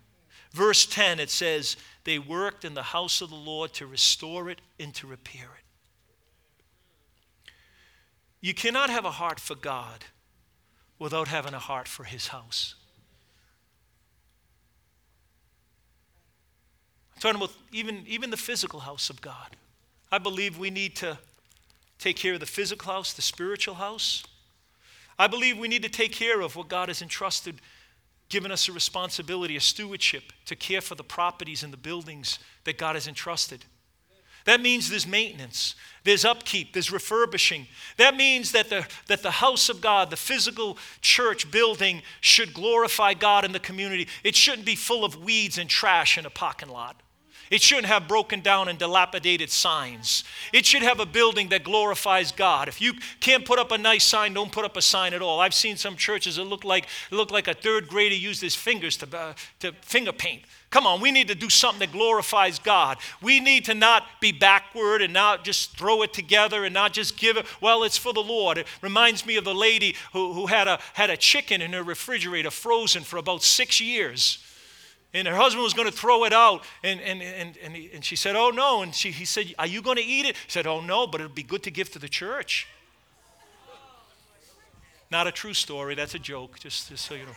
Verse 0.52 0.84
10, 0.86 1.18
it 1.18 1.30
says, 1.30 1.76
They 2.04 2.18
worked 2.18 2.64
in 2.64 2.74
the 2.74 2.82
house 2.82 3.20
of 3.20 3.30
the 3.30 3.36
Lord 3.36 3.72
to 3.74 3.86
restore 3.86 4.50
it 4.50 4.60
and 4.78 4.94
to 4.94 5.06
repair 5.06 5.48
it. 5.56 5.64
You 8.40 8.52
cannot 8.52 8.90
have 8.90 9.04
a 9.04 9.10
heart 9.10 9.40
for 9.40 9.54
God 9.54 10.04
without 10.98 11.28
having 11.28 11.54
a 11.54 11.58
heart 11.58 11.88
for 11.88 12.04
his 12.04 12.28
house. 12.28 12.74
I'm 17.14 17.20
talking 17.20 17.36
about 17.36 17.54
even, 17.72 18.04
even 18.06 18.30
the 18.30 18.36
physical 18.36 18.80
house 18.80 19.08
of 19.08 19.20
God. 19.20 19.56
I 20.10 20.18
believe 20.18 20.58
we 20.58 20.70
need 20.70 20.96
to 20.96 21.18
take 21.98 22.16
care 22.16 22.34
of 22.34 22.40
the 22.40 22.46
physical 22.46 22.92
house, 22.92 23.12
the 23.12 23.22
spiritual 23.22 23.76
house. 23.76 24.24
I 25.18 25.26
believe 25.26 25.58
we 25.58 25.68
need 25.68 25.82
to 25.82 25.88
take 25.88 26.12
care 26.12 26.40
of 26.40 26.56
what 26.56 26.68
God 26.68 26.88
has 26.88 27.02
entrusted, 27.02 27.60
given 28.28 28.50
us 28.50 28.68
a 28.68 28.72
responsibility, 28.72 29.56
a 29.56 29.60
stewardship 29.60 30.32
to 30.46 30.56
care 30.56 30.80
for 30.80 30.94
the 30.94 31.04
properties 31.04 31.62
and 31.62 31.72
the 31.72 31.76
buildings 31.78 32.38
that 32.64 32.78
God 32.78 32.96
has 32.96 33.06
entrusted. 33.06 33.64
That 34.44 34.60
means 34.60 34.90
there's 34.90 35.06
maintenance, 35.06 35.76
there's 36.02 36.24
upkeep, 36.24 36.72
there's 36.72 36.90
refurbishing. 36.90 37.68
That 37.96 38.16
means 38.16 38.50
that 38.52 38.70
the, 38.70 38.86
that 39.06 39.22
the 39.22 39.30
house 39.30 39.68
of 39.68 39.80
God, 39.80 40.10
the 40.10 40.16
physical 40.16 40.78
church 41.00 41.48
building, 41.50 42.02
should 42.20 42.52
glorify 42.52 43.14
God 43.14 43.44
in 43.44 43.52
the 43.52 43.60
community. 43.60 44.08
It 44.24 44.34
shouldn't 44.34 44.66
be 44.66 44.74
full 44.74 45.04
of 45.04 45.16
weeds 45.16 45.58
and 45.58 45.70
trash 45.70 46.18
in 46.18 46.26
a 46.26 46.30
parking 46.30 46.70
lot. 46.70 47.00
It 47.52 47.60
shouldn't 47.60 47.88
have 47.88 48.08
broken 48.08 48.40
down 48.40 48.68
and 48.68 48.78
dilapidated 48.78 49.50
signs. 49.50 50.24
It 50.54 50.64
should 50.64 50.80
have 50.80 51.00
a 51.00 51.04
building 51.04 51.50
that 51.50 51.64
glorifies 51.64 52.32
God. 52.32 52.66
If 52.66 52.80
you 52.80 52.94
can't 53.20 53.44
put 53.44 53.58
up 53.58 53.70
a 53.70 53.76
nice 53.76 54.04
sign, 54.04 54.32
don't 54.32 54.50
put 54.50 54.64
up 54.64 54.74
a 54.78 54.80
sign 54.80 55.12
at 55.12 55.20
all. 55.20 55.38
I've 55.38 55.52
seen 55.52 55.76
some 55.76 55.94
churches 55.94 56.36
that 56.36 56.44
look 56.44 56.64
like 56.64 56.86
look 57.10 57.30
like 57.30 57.48
a 57.48 57.52
third 57.52 57.88
grader 57.88 58.14
used 58.14 58.40
his 58.40 58.54
fingers 58.54 58.96
to, 58.96 59.18
uh, 59.18 59.34
to 59.60 59.72
finger 59.82 60.12
paint. 60.12 60.44
Come 60.70 60.86
on, 60.86 61.02
we 61.02 61.10
need 61.10 61.28
to 61.28 61.34
do 61.34 61.50
something 61.50 61.80
that 61.80 61.92
glorifies 61.92 62.58
God. 62.58 62.96
We 63.20 63.38
need 63.38 63.66
to 63.66 63.74
not 63.74 64.04
be 64.22 64.32
backward 64.32 65.02
and 65.02 65.12
not 65.12 65.44
just 65.44 65.76
throw 65.76 66.00
it 66.00 66.14
together 66.14 66.64
and 66.64 66.72
not 66.72 66.94
just 66.94 67.18
give 67.18 67.36
it, 67.36 67.44
well, 67.60 67.82
it's 67.82 67.98
for 67.98 68.14
the 68.14 68.22
Lord. 68.22 68.56
It 68.56 68.66
reminds 68.80 69.26
me 69.26 69.36
of 69.36 69.44
the 69.44 69.54
lady 69.54 69.94
who, 70.14 70.32
who 70.32 70.46
had, 70.46 70.68
a, 70.68 70.80
had 70.94 71.10
a 71.10 71.18
chicken 71.18 71.60
in 71.60 71.74
her 71.74 71.82
refrigerator 71.82 72.50
frozen 72.50 73.02
for 73.02 73.18
about 73.18 73.42
six 73.42 73.78
years 73.78 74.38
and 75.14 75.28
her 75.28 75.36
husband 75.36 75.62
was 75.62 75.74
going 75.74 75.90
to 75.90 75.96
throw 75.96 76.24
it 76.24 76.32
out. 76.32 76.64
And, 76.82 77.00
and, 77.00 77.22
and, 77.22 77.56
and, 77.62 77.76
he, 77.76 77.90
and 77.92 78.04
she 78.04 78.16
said 78.16 78.36
oh 78.36 78.50
no. 78.50 78.82
And 78.82 78.94
she, 78.94 79.10
he 79.10 79.24
said 79.24 79.54
are 79.58 79.66
you 79.66 79.82
going 79.82 79.98
to 79.98 80.04
eat 80.04 80.26
it? 80.26 80.36
He 80.36 80.50
said 80.50 80.66
oh 80.66 80.80
no 80.80 81.06
but 81.06 81.20
it'll 81.20 81.32
be 81.32 81.42
good 81.42 81.62
to 81.64 81.70
give 81.70 81.90
to 81.92 81.98
the 81.98 82.08
church. 82.08 82.66
Not 85.10 85.26
a 85.26 85.32
true 85.32 85.54
story. 85.54 85.94
That's 85.94 86.14
a 86.14 86.18
joke 86.18 86.58
just, 86.58 86.88
just 86.88 87.04
so 87.04 87.14
you 87.14 87.24
know. 87.24 87.32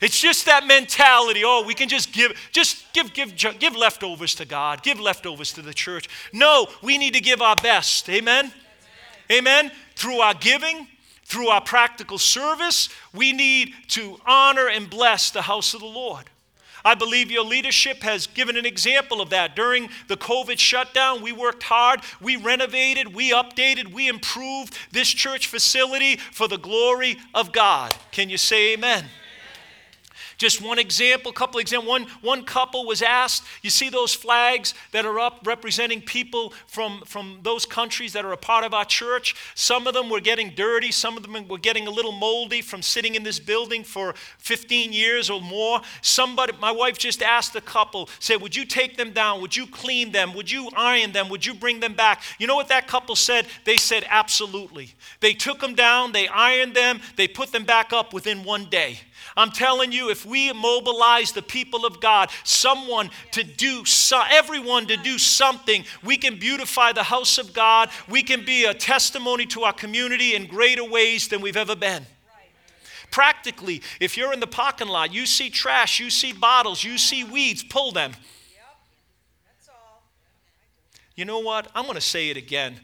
It's 0.00 0.20
just 0.20 0.46
that 0.46 0.64
mentality. 0.66 1.42
Oh 1.44 1.64
we 1.66 1.74
can 1.74 1.88
just 1.88 2.12
give 2.12 2.32
just 2.52 2.84
give 2.92 3.14
give 3.14 3.34
give 3.36 3.74
leftovers 3.74 4.34
to 4.36 4.44
god. 4.44 4.82
Give 4.82 5.00
leftovers 5.00 5.52
to 5.54 5.62
the 5.62 5.74
church. 5.74 6.08
No 6.32 6.68
we 6.82 6.98
need 6.98 7.14
to 7.14 7.20
give 7.20 7.42
our 7.42 7.56
best. 7.56 8.08
Amen 8.08 8.52
amen, 9.30 9.66
amen. 9.66 9.72
through 9.96 10.20
our 10.20 10.34
giving 10.34 10.86
through 11.28 11.48
our 11.48 11.60
practical 11.60 12.16
service, 12.16 12.88
we 13.14 13.32
need 13.32 13.74
to 13.88 14.18
honor 14.26 14.66
and 14.66 14.88
bless 14.88 15.30
the 15.30 15.42
house 15.42 15.74
of 15.74 15.80
the 15.80 15.86
Lord. 15.86 16.24
I 16.84 16.94
believe 16.94 17.30
your 17.30 17.44
leadership 17.44 18.02
has 18.02 18.26
given 18.26 18.56
an 18.56 18.64
example 18.64 19.20
of 19.20 19.28
that. 19.30 19.54
During 19.54 19.90
the 20.06 20.16
COVID 20.16 20.58
shutdown, 20.58 21.20
we 21.20 21.32
worked 21.32 21.64
hard, 21.64 22.00
we 22.20 22.36
renovated, 22.36 23.14
we 23.14 23.30
updated, 23.30 23.92
we 23.92 24.08
improved 24.08 24.78
this 24.90 25.08
church 25.10 25.48
facility 25.48 26.16
for 26.16 26.48
the 26.48 26.56
glory 26.56 27.18
of 27.34 27.52
God. 27.52 27.94
Can 28.10 28.30
you 28.30 28.38
say 28.38 28.72
amen? 28.72 29.04
Just 30.38 30.62
one 30.62 30.78
example, 30.78 31.32
couple 31.32 31.58
examples. 31.58 31.88
One, 31.88 32.06
one 32.20 32.44
couple 32.44 32.86
was 32.86 33.02
asked, 33.02 33.42
you 33.60 33.70
see 33.70 33.90
those 33.90 34.14
flags 34.14 34.72
that 34.92 35.04
are 35.04 35.18
up 35.18 35.40
representing 35.44 36.00
people 36.00 36.52
from, 36.68 37.02
from 37.06 37.40
those 37.42 37.66
countries 37.66 38.12
that 38.12 38.24
are 38.24 38.30
a 38.30 38.36
part 38.36 38.64
of 38.64 38.72
our 38.72 38.84
church? 38.84 39.34
Some 39.56 39.88
of 39.88 39.94
them 39.94 40.08
were 40.08 40.20
getting 40.20 40.50
dirty, 40.54 40.92
some 40.92 41.16
of 41.16 41.24
them 41.24 41.48
were 41.48 41.58
getting 41.58 41.88
a 41.88 41.90
little 41.90 42.12
moldy 42.12 42.62
from 42.62 42.82
sitting 42.82 43.16
in 43.16 43.24
this 43.24 43.40
building 43.40 43.82
for 43.82 44.14
15 44.38 44.92
years 44.92 45.28
or 45.28 45.40
more. 45.40 45.80
Somebody, 46.02 46.52
my 46.60 46.70
wife 46.70 46.98
just 46.98 47.20
asked 47.20 47.52
the 47.52 47.60
couple, 47.60 48.08
said, 48.20 48.40
Would 48.40 48.54
you 48.54 48.64
take 48.64 48.96
them 48.96 49.10
down? 49.10 49.40
Would 49.40 49.56
you 49.56 49.66
clean 49.66 50.12
them? 50.12 50.34
Would 50.34 50.52
you 50.52 50.70
iron 50.76 51.10
them? 51.10 51.30
Would 51.30 51.44
you 51.44 51.54
bring 51.54 51.80
them 51.80 51.94
back? 51.94 52.22
You 52.38 52.46
know 52.46 52.54
what 52.54 52.68
that 52.68 52.86
couple 52.86 53.16
said? 53.16 53.48
They 53.64 53.76
said, 53.76 54.06
Absolutely. 54.08 54.94
They 55.18 55.32
took 55.32 55.58
them 55.58 55.74
down, 55.74 56.12
they 56.12 56.28
ironed 56.28 56.74
them, 56.74 57.00
they 57.16 57.26
put 57.26 57.50
them 57.50 57.64
back 57.64 57.92
up 57.92 58.12
within 58.12 58.44
one 58.44 58.66
day. 58.66 59.00
I'm 59.38 59.52
telling 59.52 59.92
you, 59.92 60.10
if 60.10 60.26
we 60.26 60.52
mobilize 60.52 61.30
the 61.30 61.42
people 61.42 61.86
of 61.86 62.00
God, 62.00 62.28
someone 62.42 63.10
to 63.30 63.44
do, 63.44 63.84
so, 63.84 64.20
everyone 64.28 64.86
to 64.88 64.96
do 64.96 65.16
something, 65.16 65.84
we 66.02 66.16
can 66.16 66.40
beautify 66.40 66.92
the 66.92 67.04
house 67.04 67.38
of 67.38 67.54
God. 67.54 67.88
We 68.08 68.24
can 68.24 68.44
be 68.44 68.64
a 68.64 68.74
testimony 68.74 69.46
to 69.46 69.62
our 69.62 69.72
community 69.72 70.34
in 70.34 70.48
greater 70.48 70.84
ways 70.84 71.28
than 71.28 71.40
we've 71.40 71.56
ever 71.56 71.76
been. 71.76 72.04
Practically, 73.12 73.80
if 74.00 74.16
you're 74.16 74.32
in 74.32 74.40
the 74.40 74.48
parking 74.48 74.88
lot, 74.88 75.14
you 75.14 75.24
see 75.24 75.50
trash, 75.50 76.00
you 76.00 76.10
see 76.10 76.32
bottles, 76.32 76.82
you 76.82 76.98
see 76.98 77.22
weeds, 77.22 77.62
pull 77.62 77.92
them. 77.92 78.14
You 81.14 81.24
know 81.24 81.38
what? 81.38 81.70
I'm 81.76 81.84
going 81.84 81.94
to 81.94 82.00
say 82.00 82.30
it 82.30 82.36
again 82.36 82.80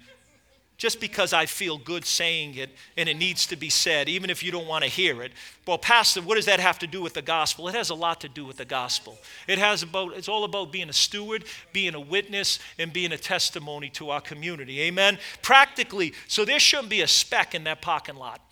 just 0.84 1.00
because 1.00 1.32
I 1.32 1.46
feel 1.46 1.78
good 1.78 2.04
saying 2.04 2.56
it 2.56 2.68
and 2.98 3.08
it 3.08 3.16
needs 3.16 3.46
to 3.46 3.56
be 3.56 3.70
said, 3.70 4.06
even 4.06 4.28
if 4.28 4.42
you 4.42 4.52
don't 4.52 4.66
want 4.66 4.84
to 4.84 4.90
hear 4.90 5.22
it. 5.22 5.32
Well, 5.66 5.78
Pastor, 5.78 6.20
what 6.20 6.34
does 6.34 6.44
that 6.44 6.60
have 6.60 6.78
to 6.80 6.86
do 6.86 7.00
with 7.00 7.14
the 7.14 7.22
gospel? 7.22 7.68
It 7.68 7.74
has 7.74 7.88
a 7.88 7.94
lot 7.94 8.20
to 8.20 8.28
do 8.28 8.44
with 8.44 8.58
the 8.58 8.66
gospel. 8.66 9.16
It 9.48 9.58
has 9.58 9.82
about, 9.82 10.12
it's 10.12 10.28
all 10.28 10.44
about 10.44 10.72
being 10.72 10.90
a 10.90 10.92
steward, 10.92 11.46
being 11.72 11.94
a 11.94 12.00
witness, 12.00 12.58
and 12.78 12.92
being 12.92 13.12
a 13.12 13.16
testimony 13.16 13.88
to 13.94 14.10
our 14.10 14.20
community. 14.20 14.82
Amen? 14.82 15.16
Practically, 15.40 16.12
so 16.28 16.44
there 16.44 16.58
shouldn't 16.58 16.90
be 16.90 17.00
a 17.00 17.08
speck 17.08 17.54
in 17.54 17.64
that 17.64 17.80
parking 17.80 18.16
lot. 18.16 18.42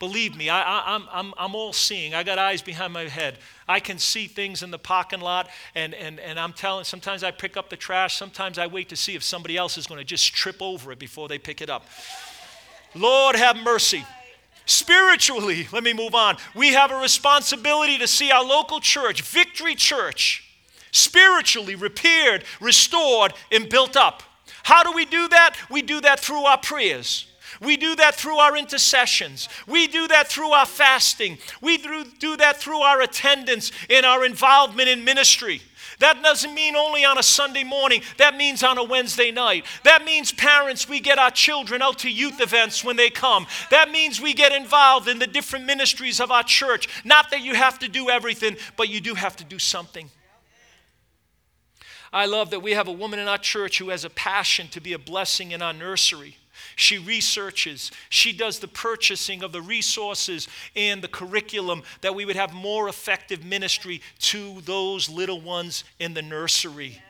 Believe 0.00 0.34
me, 0.34 0.48
I, 0.48 0.94
am 0.96 1.02
I'm, 1.02 1.08
I'm, 1.12 1.34
I'm 1.36 1.54
all 1.54 1.74
seeing. 1.74 2.14
I 2.14 2.22
got 2.22 2.38
eyes 2.38 2.62
behind 2.62 2.94
my 2.94 3.02
head. 3.02 3.36
I 3.68 3.80
can 3.80 3.98
see 3.98 4.26
things 4.28 4.62
in 4.62 4.70
the 4.70 4.78
parking 4.78 5.20
lot, 5.20 5.50
and, 5.74 5.92
and, 5.94 6.18
and 6.18 6.40
I'm 6.40 6.54
telling, 6.54 6.84
sometimes 6.84 7.22
I 7.22 7.30
pick 7.30 7.58
up 7.58 7.68
the 7.68 7.76
trash. 7.76 8.16
Sometimes 8.16 8.56
I 8.56 8.66
wait 8.66 8.88
to 8.88 8.96
see 8.96 9.14
if 9.14 9.22
somebody 9.22 9.58
else 9.58 9.76
is 9.76 9.86
going 9.86 9.98
to 9.98 10.04
just 10.04 10.34
trip 10.34 10.62
over 10.62 10.90
it 10.90 10.98
before 10.98 11.28
they 11.28 11.38
pick 11.38 11.60
it 11.60 11.68
up. 11.68 11.84
Lord, 12.94 13.36
have 13.36 13.58
mercy. 13.58 14.06
Spiritually, 14.64 15.68
let 15.70 15.84
me 15.84 15.92
move 15.92 16.14
on. 16.14 16.38
We 16.54 16.72
have 16.72 16.90
a 16.90 16.96
responsibility 16.96 17.98
to 17.98 18.08
see 18.08 18.30
our 18.30 18.44
local 18.44 18.80
church, 18.80 19.20
Victory 19.20 19.74
Church, 19.74 20.50
spiritually 20.92 21.74
repaired, 21.74 22.44
restored, 22.58 23.34
and 23.52 23.68
built 23.68 23.98
up. 23.98 24.22
How 24.62 24.82
do 24.82 24.92
we 24.92 25.04
do 25.04 25.28
that? 25.28 25.56
We 25.70 25.82
do 25.82 26.00
that 26.00 26.20
through 26.20 26.46
our 26.46 26.58
prayers. 26.58 27.29
We 27.60 27.76
do 27.76 27.96
that 27.96 28.14
through 28.14 28.36
our 28.36 28.56
intercessions. 28.56 29.48
We 29.66 29.86
do 29.86 30.08
that 30.08 30.28
through 30.28 30.50
our 30.50 30.66
fasting. 30.66 31.38
We 31.60 31.78
do 31.78 32.36
that 32.36 32.58
through 32.58 32.80
our 32.80 33.00
attendance 33.00 33.72
and 33.88 34.06
our 34.06 34.24
involvement 34.24 34.88
in 34.88 35.04
ministry. 35.04 35.62
That 35.98 36.22
doesn't 36.22 36.54
mean 36.54 36.76
only 36.76 37.04
on 37.04 37.18
a 37.18 37.22
Sunday 37.22 37.62
morning. 37.62 38.00
That 38.16 38.34
means 38.34 38.62
on 38.62 38.78
a 38.78 38.84
Wednesday 38.84 39.30
night. 39.30 39.66
That 39.84 40.04
means 40.04 40.32
parents, 40.32 40.88
we 40.88 40.98
get 40.98 41.18
our 41.18 41.30
children 41.30 41.82
out 41.82 41.98
to 42.00 42.10
youth 42.10 42.40
events 42.40 42.82
when 42.82 42.96
they 42.96 43.10
come. 43.10 43.46
That 43.70 43.90
means 43.90 44.20
we 44.20 44.32
get 44.32 44.52
involved 44.52 45.08
in 45.08 45.18
the 45.18 45.26
different 45.26 45.66
ministries 45.66 46.18
of 46.18 46.30
our 46.30 46.42
church. 46.42 46.88
Not 47.04 47.30
that 47.30 47.42
you 47.42 47.54
have 47.54 47.78
to 47.80 47.88
do 47.88 48.08
everything, 48.08 48.56
but 48.78 48.88
you 48.88 49.00
do 49.00 49.14
have 49.14 49.36
to 49.36 49.44
do 49.44 49.58
something. 49.58 50.10
I 52.12 52.26
love 52.26 52.50
that 52.50 52.60
we 52.60 52.72
have 52.72 52.88
a 52.88 52.92
woman 52.92 53.18
in 53.18 53.28
our 53.28 53.38
church 53.38 53.78
who 53.78 53.90
has 53.90 54.04
a 54.04 54.10
passion 54.10 54.68
to 54.68 54.80
be 54.80 54.94
a 54.94 54.98
blessing 54.98 55.52
in 55.52 55.60
our 55.60 55.74
nursery. 55.74 56.38
She 56.80 56.96
researches. 56.96 57.90
She 58.08 58.32
does 58.32 58.58
the 58.58 58.66
purchasing 58.66 59.42
of 59.42 59.52
the 59.52 59.60
resources 59.60 60.48
and 60.74 61.02
the 61.02 61.08
curriculum 61.08 61.82
that 62.00 62.14
we 62.14 62.24
would 62.24 62.36
have 62.36 62.54
more 62.54 62.88
effective 62.88 63.44
ministry 63.44 64.00
to 64.20 64.62
those 64.62 65.10
little 65.10 65.42
ones 65.42 65.84
in 65.98 66.14
the 66.14 66.22
nursery. 66.22 67.02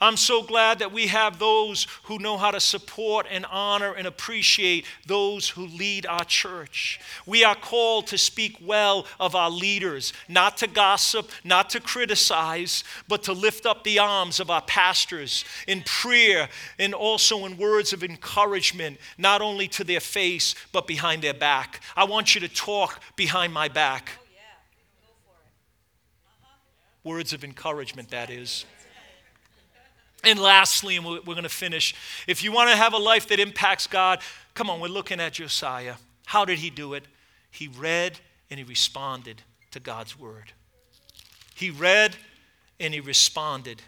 I'm 0.00 0.16
so 0.16 0.42
glad 0.42 0.80
that 0.80 0.92
we 0.92 1.06
have 1.08 1.38
those 1.38 1.86
who 2.04 2.18
know 2.18 2.36
how 2.36 2.50
to 2.50 2.60
support 2.60 3.26
and 3.30 3.46
honor 3.50 3.92
and 3.92 4.06
appreciate 4.06 4.84
those 5.06 5.48
who 5.48 5.66
lead 5.66 6.06
our 6.06 6.24
church. 6.24 7.00
We 7.26 7.44
are 7.44 7.54
called 7.54 8.08
to 8.08 8.18
speak 8.18 8.56
well 8.60 9.06
of 9.20 9.34
our 9.34 9.50
leaders, 9.50 10.12
not 10.28 10.56
to 10.58 10.66
gossip, 10.66 11.30
not 11.44 11.70
to 11.70 11.80
criticize, 11.80 12.84
but 13.08 13.22
to 13.24 13.32
lift 13.32 13.66
up 13.66 13.84
the 13.84 13.98
arms 13.98 14.40
of 14.40 14.50
our 14.50 14.62
pastors 14.62 15.44
in 15.66 15.82
prayer 15.82 16.48
and 16.78 16.94
also 16.94 17.44
in 17.44 17.56
words 17.56 17.92
of 17.92 18.02
encouragement, 18.02 18.98
not 19.18 19.40
only 19.42 19.68
to 19.68 19.84
their 19.84 20.00
face, 20.00 20.54
but 20.72 20.86
behind 20.86 21.22
their 21.22 21.34
back. 21.34 21.80
I 21.96 22.04
want 22.04 22.34
you 22.34 22.40
to 22.40 22.48
talk 22.48 23.00
behind 23.16 23.52
my 23.52 23.68
back. 23.68 24.10
Words 27.04 27.34
of 27.34 27.44
encouragement, 27.44 28.10
that 28.10 28.30
is. 28.30 28.64
And 30.26 30.38
lastly, 30.38 30.96
and 30.96 31.04
we're, 31.04 31.20
going 31.20 31.42
to 31.42 31.48
finish, 31.48 31.94
if 32.26 32.42
you 32.42 32.52
want 32.52 32.70
to 32.70 32.76
have 32.76 32.92
a 32.92 32.98
life 32.98 33.28
that 33.28 33.40
impacts 33.40 33.86
God, 33.86 34.20
come 34.54 34.70
on, 34.70 34.80
we're 34.80 34.88
looking 34.88 35.20
at 35.20 35.34
Josiah. 35.34 35.94
How 36.26 36.44
did 36.44 36.58
he 36.58 36.70
do 36.70 36.94
it? 36.94 37.04
He 37.50 37.68
read 37.68 38.18
and 38.50 38.58
he 38.58 38.64
responded 38.64 39.42
to 39.70 39.80
God's 39.80 40.18
word. 40.18 40.52
He 41.54 41.70
read 41.70 42.16
and 42.80 42.92
he 42.94 43.00
responded 43.00 43.82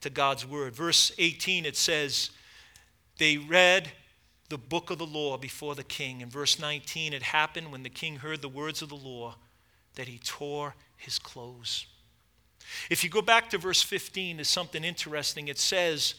to 0.00 0.10
God's 0.10 0.46
word. 0.46 0.74
Verse 0.74 1.12
18, 1.18 1.66
it 1.66 1.76
says, 1.76 2.30
They 3.18 3.36
read 3.36 3.90
the 4.48 4.58
book 4.58 4.90
of 4.90 4.98
the 4.98 5.06
law 5.06 5.36
before 5.36 5.74
the 5.74 5.84
king. 5.84 6.20
In 6.20 6.30
verse 6.30 6.58
19, 6.58 7.12
it 7.12 7.22
happened 7.22 7.72
when 7.72 7.82
the 7.82 7.90
king 7.90 8.16
heard 8.16 8.40
the 8.40 8.48
words 8.48 8.82
of 8.82 8.88
the 8.88 8.96
law 8.96 9.36
that 9.96 10.08
he 10.08 10.18
tore 10.18 10.74
his 10.96 11.18
clothes. 11.18 11.86
If 12.90 13.04
you 13.04 13.10
go 13.10 13.22
back 13.22 13.50
to 13.50 13.58
verse 13.58 13.82
15, 13.82 14.36
there's 14.36 14.48
something 14.48 14.84
interesting. 14.84 15.48
It 15.48 15.58
says, 15.58 16.14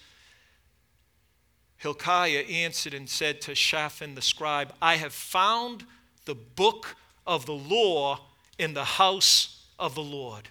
Hilkiah 1.77 2.43
answered 2.49 2.93
and 2.93 3.09
said 3.09 3.41
to 3.41 3.55
Shaphan 3.55 4.15
the 4.15 4.21
scribe, 4.21 4.73
I 4.81 4.95
have 4.95 5.13
found 5.13 5.85
the 6.25 6.35
book 6.35 6.95
of 7.25 7.45
the 7.45 7.53
law 7.53 8.19
in 8.57 8.73
the 8.73 8.83
house 8.83 9.65
of 9.79 9.95
the 9.95 10.03
Lord. 10.03 10.49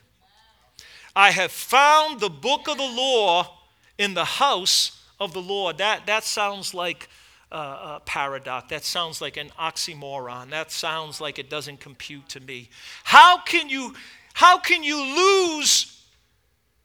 I 1.14 1.30
have 1.30 1.52
found 1.52 2.20
the 2.20 2.30
book 2.30 2.68
of 2.68 2.78
the 2.78 2.82
law 2.82 3.58
in 3.98 4.14
the 4.14 4.24
house 4.24 5.02
of 5.20 5.32
the 5.32 5.42
Lord. 5.42 5.78
That, 5.78 6.06
that 6.06 6.24
sounds 6.24 6.72
like 6.72 7.08
a 7.50 8.00
paradox. 8.04 8.70
That 8.70 8.84
sounds 8.84 9.20
like 9.20 9.36
an 9.36 9.50
oxymoron. 9.58 10.50
That 10.50 10.70
sounds 10.70 11.20
like 11.20 11.38
it 11.38 11.50
doesn't 11.50 11.80
compute 11.80 12.28
to 12.30 12.40
me. 12.40 12.68
How 13.04 13.38
can 13.38 13.68
you 13.68 13.94
how 14.38 14.56
can 14.56 14.84
you 14.84 14.96
lose 15.02 16.00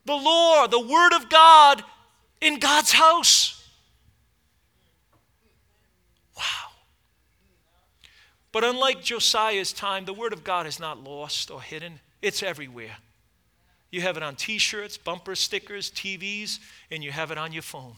the 0.06 0.16
law, 0.16 0.66
the 0.66 0.80
Word 0.80 1.14
of 1.14 1.30
God 1.30 1.84
in 2.42 2.58
God's 2.58 2.92
house? 2.92 3.70
Wow. 6.36 6.72
But 8.52 8.64
unlike 8.64 9.04
Josiah's 9.04 9.72
time, 9.72 10.06
the 10.06 10.16
Word 10.16 10.34
of 10.34 10.44
God 10.44 10.66
is 10.66 10.80
not 10.80 11.04
lost 11.04 11.52
or 11.52 11.62
hidden, 11.62 12.00
it's 12.24 12.42
everywhere. 12.42 12.98
You 13.92 14.02
have 14.02 14.18
it 14.18 14.24
on 14.24 14.36
t 14.36 14.58
shirts, 14.58 14.98
bumper 14.98 15.36
stickers, 15.36 15.92
TVs, 15.92 16.58
and 16.90 17.04
you 17.04 17.12
have 17.12 17.30
it 17.30 17.38
on 17.38 17.54
your 17.54 17.62
phone. 17.62 17.94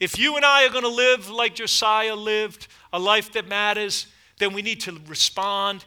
If 0.00 0.18
you 0.18 0.34
and 0.34 0.44
I 0.44 0.66
are 0.66 0.70
going 0.70 0.82
to 0.82 0.88
live 0.88 1.30
like 1.30 1.54
Josiah 1.54 2.16
lived, 2.16 2.66
a 2.92 2.98
life 2.98 3.30
that 3.34 3.46
matters, 3.46 4.08
then 4.40 4.52
we 4.52 4.62
need 4.62 4.80
to 4.80 5.00
respond 5.06 5.84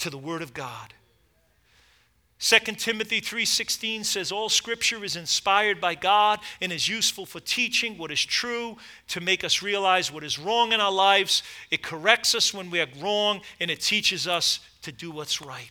to 0.00 0.10
the 0.10 0.18
Word 0.18 0.42
of 0.42 0.52
God. 0.52 0.92
2 2.40 2.58
Timothy 2.78 3.20
3:16 3.20 4.02
says 4.02 4.32
all 4.32 4.48
scripture 4.48 5.04
is 5.04 5.14
inspired 5.14 5.78
by 5.78 5.94
God 5.94 6.40
and 6.62 6.72
is 6.72 6.88
useful 6.88 7.26
for 7.26 7.38
teaching 7.38 7.98
what 7.98 8.10
is 8.10 8.24
true, 8.24 8.78
to 9.08 9.20
make 9.20 9.44
us 9.44 9.60
realize 9.60 10.10
what 10.10 10.24
is 10.24 10.38
wrong 10.38 10.72
in 10.72 10.80
our 10.80 10.90
lives. 10.90 11.42
It 11.70 11.82
corrects 11.82 12.34
us 12.34 12.54
when 12.54 12.70
we 12.70 12.80
are 12.80 12.88
wrong 12.98 13.42
and 13.60 13.70
it 13.70 13.82
teaches 13.82 14.26
us 14.26 14.60
to 14.80 14.90
do 14.90 15.10
what's 15.10 15.42
right. 15.42 15.70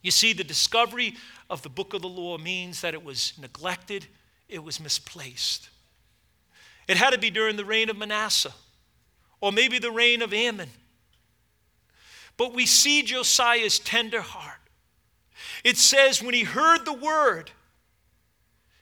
You 0.00 0.10
see 0.10 0.32
the 0.32 0.44
discovery 0.44 1.14
of 1.50 1.60
the 1.60 1.68
book 1.68 1.92
of 1.92 2.00
the 2.00 2.08
law 2.08 2.38
means 2.38 2.80
that 2.80 2.94
it 2.94 3.04
was 3.04 3.34
neglected, 3.38 4.06
it 4.48 4.64
was 4.64 4.80
misplaced. 4.80 5.68
It 6.88 6.96
had 6.96 7.10
to 7.10 7.18
be 7.18 7.28
during 7.28 7.56
the 7.56 7.66
reign 7.66 7.90
of 7.90 7.98
Manasseh 7.98 8.54
or 9.42 9.52
maybe 9.52 9.78
the 9.78 9.92
reign 9.92 10.22
of 10.22 10.32
Amon. 10.32 10.70
But 12.38 12.54
we 12.54 12.64
see 12.64 13.02
Josiah's 13.02 13.78
tender 13.78 14.22
heart 14.22 14.63
it 15.64 15.78
says, 15.78 16.22
when 16.22 16.34
he 16.34 16.44
heard 16.44 16.84
the 16.84 16.92
word, 16.92 17.50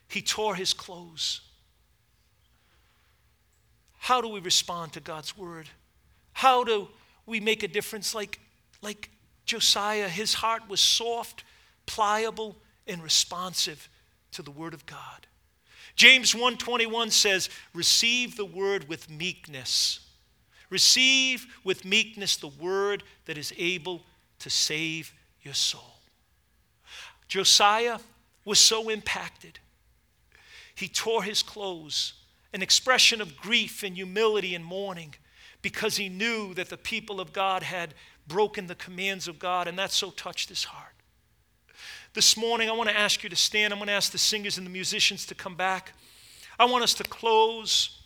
he 0.08 0.20
tore 0.20 0.56
his 0.56 0.74
clothes. 0.74 1.40
How 3.98 4.20
do 4.20 4.28
we 4.28 4.40
respond 4.40 4.92
to 4.94 5.00
God's 5.00 5.38
word? 5.38 5.68
How 6.32 6.64
do 6.64 6.88
we 7.24 7.38
make 7.38 7.62
a 7.62 7.68
difference 7.68 8.14
like, 8.14 8.40
like 8.82 9.10
Josiah? 9.46 10.08
His 10.08 10.34
heart 10.34 10.68
was 10.68 10.80
soft, 10.80 11.44
pliable, 11.86 12.56
and 12.86 13.02
responsive 13.02 13.88
to 14.32 14.42
the 14.42 14.50
word 14.50 14.74
of 14.74 14.84
God. 14.86 15.26
James 15.94 16.34
1:21 16.34 17.10
says, 17.10 17.48
"Receive 17.74 18.36
the 18.36 18.44
word 18.44 18.88
with 18.88 19.08
meekness. 19.08 20.00
Receive 20.70 21.46
with 21.64 21.84
meekness 21.84 22.36
the 22.36 22.48
word 22.48 23.04
that 23.26 23.36
is 23.36 23.52
able 23.56 24.04
to 24.38 24.50
save 24.50 25.12
your 25.42 25.54
soul." 25.54 25.91
Josiah 27.32 27.98
was 28.44 28.58
so 28.58 28.90
impacted. 28.90 29.58
He 30.74 30.86
tore 30.86 31.22
his 31.22 31.42
clothes, 31.42 32.12
an 32.52 32.60
expression 32.60 33.22
of 33.22 33.38
grief 33.38 33.82
and 33.82 33.96
humility 33.96 34.54
and 34.54 34.62
mourning, 34.62 35.14
because 35.62 35.96
he 35.96 36.10
knew 36.10 36.52
that 36.52 36.68
the 36.68 36.76
people 36.76 37.22
of 37.22 37.32
God 37.32 37.62
had 37.62 37.94
broken 38.26 38.66
the 38.66 38.74
commands 38.74 39.28
of 39.28 39.38
God, 39.38 39.66
and 39.66 39.78
that 39.78 39.92
so 39.92 40.10
touched 40.10 40.50
his 40.50 40.64
heart. 40.64 40.92
This 42.12 42.36
morning, 42.36 42.68
I 42.68 42.74
want 42.74 42.90
to 42.90 42.98
ask 42.98 43.22
you 43.22 43.30
to 43.30 43.36
stand. 43.36 43.72
I'm 43.72 43.78
going 43.78 43.86
to 43.86 43.94
ask 43.94 44.12
the 44.12 44.18
singers 44.18 44.58
and 44.58 44.66
the 44.66 44.70
musicians 44.70 45.24
to 45.24 45.34
come 45.34 45.54
back. 45.54 45.94
I 46.58 46.66
want 46.66 46.84
us 46.84 46.92
to 46.92 47.04
close. 47.04 48.02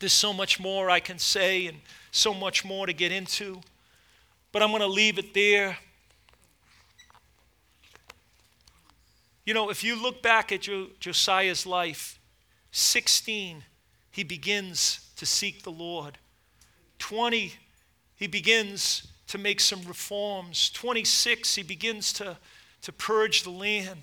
There's 0.00 0.12
so 0.12 0.32
much 0.32 0.58
more 0.58 0.90
I 0.90 0.98
can 0.98 1.20
say 1.20 1.68
and 1.68 1.78
so 2.10 2.34
much 2.34 2.64
more 2.64 2.86
to 2.86 2.92
get 2.92 3.12
into, 3.12 3.60
but 4.50 4.64
I'm 4.64 4.70
going 4.70 4.80
to 4.80 4.88
leave 4.88 5.16
it 5.16 5.32
there. 5.32 5.78
You 9.44 9.54
know, 9.54 9.70
if 9.70 9.82
you 9.82 10.00
look 10.00 10.22
back 10.22 10.52
at 10.52 10.68
Josiah's 11.00 11.66
life, 11.66 12.20
16, 12.70 13.64
he 14.10 14.22
begins 14.22 15.10
to 15.16 15.26
seek 15.26 15.62
the 15.62 15.70
Lord. 15.70 16.18
20, 16.98 17.54
he 18.14 18.26
begins 18.26 19.08
to 19.26 19.38
make 19.38 19.60
some 19.60 19.82
reforms. 19.82 20.70
26, 20.70 21.56
he 21.56 21.62
begins 21.62 22.12
to, 22.14 22.36
to 22.82 22.92
purge 22.92 23.42
the 23.42 23.50
land. 23.50 24.02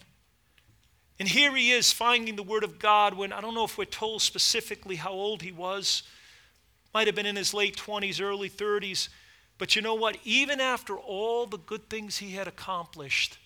And 1.20 1.28
here 1.28 1.56
he 1.56 1.72
is 1.72 1.92
finding 1.92 2.36
the 2.36 2.44
Word 2.44 2.64
of 2.64 2.80
God 2.80 3.14
when 3.14 3.32
I 3.32 3.40
don't 3.40 3.54
know 3.54 3.66
if 3.66 3.78
we're 3.78 3.86
told 3.86 4.22
specifically 4.22 4.98
how 4.98 5.12
old 5.12 5.42
he 5.42 5.52
was. 5.52 6.04
Might 6.94 7.08
have 7.08 7.16
been 7.16 7.26
in 7.26 7.36
his 7.36 7.54
late 7.54 7.78
20s, 7.78 8.22
early 8.22 8.50
30s. 8.50 9.10
But 9.58 9.76
you 9.76 9.82
know 9.82 9.94
what? 9.94 10.18
Even 10.24 10.60
after 10.60 10.98
all 10.98 11.46
the 11.46 11.58
good 11.58 11.90
things 11.90 12.18
he 12.18 12.32
had 12.32 12.48
accomplished, 12.48 13.38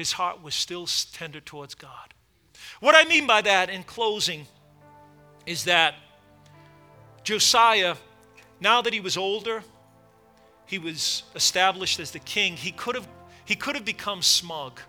his 0.00 0.12
heart 0.12 0.42
was 0.42 0.54
still 0.54 0.88
tender 1.12 1.40
towards 1.40 1.74
God. 1.74 2.14
What 2.80 2.94
I 2.94 3.06
mean 3.06 3.26
by 3.26 3.42
that 3.42 3.68
in 3.68 3.82
closing 3.82 4.46
is 5.44 5.64
that 5.64 5.94
Josiah, 7.22 7.96
now 8.60 8.80
that 8.80 8.94
he 8.94 9.00
was 9.00 9.18
older, 9.18 9.62
he 10.64 10.78
was 10.78 11.24
established 11.34 12.00
as 12.00 12.12
the 12.12 12.18
king, 12.18 12.56
he 12.56 12.72
could 12.72 12.94
have, 12.94 13.06
he 13.44 13.54
could 13.54 13.74
have 13.74 13.84
become 13.84 14.22
smug. 14.22 14.80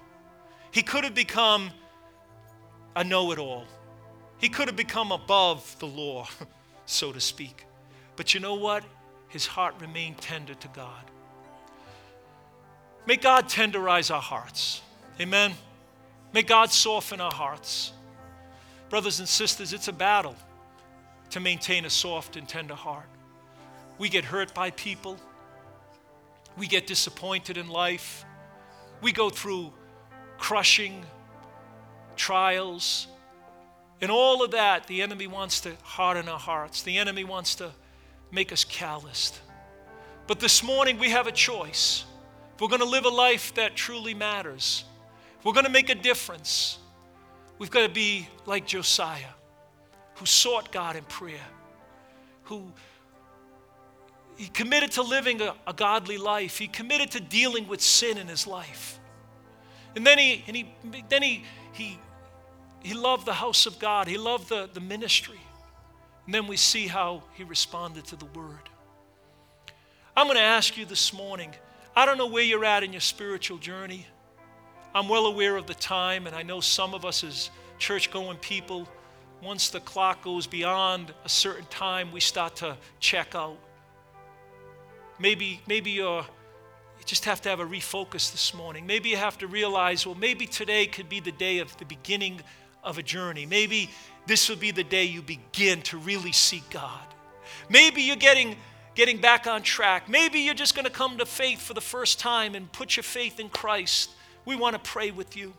He 0.71 0.81
could 0.81 1.03
have 1.03 1.13
become 1.13 1.71
a 2.95 3.03
know 3.03 3.33
it 3.33 3.37
all. 3.37 3.65
He 4.37 4.47
could 4.47 4.67
have 4.67 4.77
become 4.77 5.11
above 5.11 5.75
the 5.79 5.87
law, 5.87 6.29
so 6.85 7.11
to 7.11 7.19
speak. 7.19 7.65
But 8.15 8.33
you 8.33 8.39
know 8.39 8.55
what? 8.55 8.85
His 9.27 9.45
heart 9.45 9.75
remained 9.81 10.19
tender 10.19 10.53
to 10.53 10.67
God. 10.69 11.03
May 13.05 13.17
God 13.17 13.49
tenderize 13.49 14.13
our 14.13 14.21
hearts. 14.21 14.81
Amen. 15.19 15.53
May 16.33 16.43
God 16.43 16.71
soften 16.71 17.19
our 17.21 17.31
hearts. 17.31 17.91
Brothers 18.89 19.19
and 19.19 19.27
sisters, 19.27 19.73
it's 19.73 19.87
a 19.87 19.93
battle 19.93 20.35
to 21.31 21.39
maintain 21.39 21.85
a 21.85 21.89
soft 21.89 22.35
and 22.35 22.47
tender 22.47 22.75
heart. 22.75 23.05
We 23.97 24.09
get 24.09 24.25
hurt 24.25 24.53
by 24.53 24.71
people. 24.71 25.17
We 26.57 26.67
get 26.67 26.87
disappointed 26.87 27.57
in 27.57 27.67
life. 27.67 28.25
We 29.01 29.11
go 29.11 29.29
through 29.29 29.71
crushing 30.37 31.05
trials. 32.15 33.07
And 34.01 34.11
all 34.11 34.43
of 34.43 34.51
that, 34.51 34.87
the 34.87 35.01
enemy 35.01 35.27
wants 35.27 35.61
to 35.61 35.73
harden 35.83 36.27
our 36.27 36.39
hearts. 36.39 36.81
The 36.81 36.97
enemy 36.97 37.23
wants 37.23 37.55
to 37.55 37.71
make 38.31 38.51
us 38.51 38.63
calloused. 38.63 39.39
But 40.27 40.39
this 40.39 40.63
morning, 40.63 40.97
we 40.97 41.09
have 41.09 41.27
a 41.27 41.31
choice. 41.31 42.05
If 42.55 42.61
we're 42.61 42.67
going 42.67 42.81
to 42.81 42.85
live 42.85 43.05
a 43.05 43.09
life 43.09 43.53
that 43.55 43.75
truly 43.75 44.13
matters, 44.13 44.85
we're 45.43 45.53
going 45.53 45.65
to 45.65 45.71
make 45.71 45.89
a 45.89 45.95
difference, 45.95 46.77
we've 47.57 47.71
got 47.71 47.87
to 47.87 47.93
be 47.93 48.27
like 48.45 48.65
Josiah, 48.65 49.33
who 50.15 50.25
sought 50.25 50.71
God 50.71 50.95
in 50.95 51.03
prayer, 51.05 51.47
who 52.43 52.71
he 54.37 54.47
committed 54.47 54.91
to 54.91 55.03
living 55.03 55.41
a, 55.41 55.53
a, 55.67 55.73
godly 55.73 56.17
life. 56.17 56.57
He 56.57 56.67
committed 56.67 57.11
to 57.11 57.19
dealing 57.19 57.67
with 57.67 57.81
sin 57.81 58.17
in 58.17 58.27
his 58.27 58.47
life. 58.47 58.99
And 59.95 60.05
then 60.05 60.17
he, 60.17 60.43
and 60.47 60.55
he, 60.55 60.73
then 61.09 61.21
he, 61.21 61.43
he, 61.73 61.99
he 62.81 62.93
loved 62.93 63.25
the 63.25 63.33
house 63.33 63.65
of 63.65 63.77
God. 63.77 64.07
He 64.07 64.17
loved 64.17 64.49
the, 64.49 64.69
the 64.73 64.79
ministry. 64.79 65.39
And 66.25 66.33
then 66.33 66.47
we 66.47 66.57
see 66.57 66.87
how 66.87 67.23
he 67.33 67.43
responded 67.43 68.05
to 68.05 68.15
the 68.15 68.25
word. 68.25 68.69
I'm 70.15 70.27
going 70.27 70.37
to 70.37 70.43
ask 70.43 70.77
you 70.77 70.85
this 70.85 71.13
morning 71.13 71.53
I 71.95 72.05
don't 72.05 72.17
know 72.17 72.27
where 72.27 72.43
you're 72.43 72.63
at 72.63 72.83
in 72.83 72.93
your 72.93 73.01
spiritual 73.01 73.57
journey. 73.57 74.07
I'm 74.93 75.07
well 75.07 75.25
aware 75.25 75.55
of 75.55 75.67
the 75.67 75.73
time, 75.73 76.27
and 76.27 76.35
I 76.35 76.43
know 76.43 76.59
some 76.59 76.93
of 76.93 77.05
us 77.05 77.23
as 77.23 77.49
church 77.79 78.11
going 78.11 78.37
people, 78.37 78.87
once 79.41 79.69
the 79.69 79.79
clock 79.79 80.23
goes 80.23 80.47
beyond 80.47 81.13
a 81.23 81.29
certain 81.29 81.65
time, 81.67 82.11
we 82.11 82.19
start 82.19 82.57
to 82.57 82.77
check 82.99 83.33
out. 83.33 83.57
Maybe, 85.17 85.61
maybe 85.65 85.91
you're, 85.91 86.21
you 86.21 87.05
just 87.05 87.23
have 87.25 87.41
to 87.41 87.49
have 87.49 87.61
a 87.61 87.65
refocus 87.65 88.31
this 88.31 88.53
morning. 88.53 88.85
Maybe 88.85 89.09
you 89.09 89.17
have 89.17 89.37
to 89.37 89.47
realize, 89.47 90.05
well, 90.05 90.15
maybe 90.15 90.45
today 90.45 90.87
could 90.87 91.07
be 91.07 91.21
the 91.21 91.31
day 91.31 91.59
of 91.59 91.75
the 91.77 91.85
beginning 91.85 92.41
of 92.83 92.97
a 92.97 93.03
journey. 93.03 93.45
Maybe 93.45 93.89
this 94.27 94.49
will 94.49 94.57
be 94.57 94.71
the 94.71 94.83
day 94.83 95.05
you 95.05 95.21
begin 95.21 95.81
to 95.83 95.97
really 95.97 96.33
seek 96.33 96.69
God. 96.69 97.07
Maybe 97.69 98.01
you're 98.01 98.15
getting 98.15 98.57
getting 98.93 99.21
back 99.21 99.47
on 99.47 99.61
track. 99.61 100.09
Maybe 100.09 100.41
you're 100.41 100.53
just 100.53 100.75
going 100.75 100.85
to 100.85 100.91
come 100.91 101.17
to 101.19 101.25
faith 101.25 101.61
for 101.61 101.73
the 101.73 101.81
first 101.81 102.19
time 102.19 102.55
and 102.55 102.69
put 102.73 102.97
your 102.97 103.03
faith 103.03 103.39
in 103.39 103.47
Christ. 103.47 104.09
We 104.45 104.55
want 104.55 104.73
to 104.73 104.79
pray 104.79 105.11
with 105.11 105.35
you. 105.37 105.53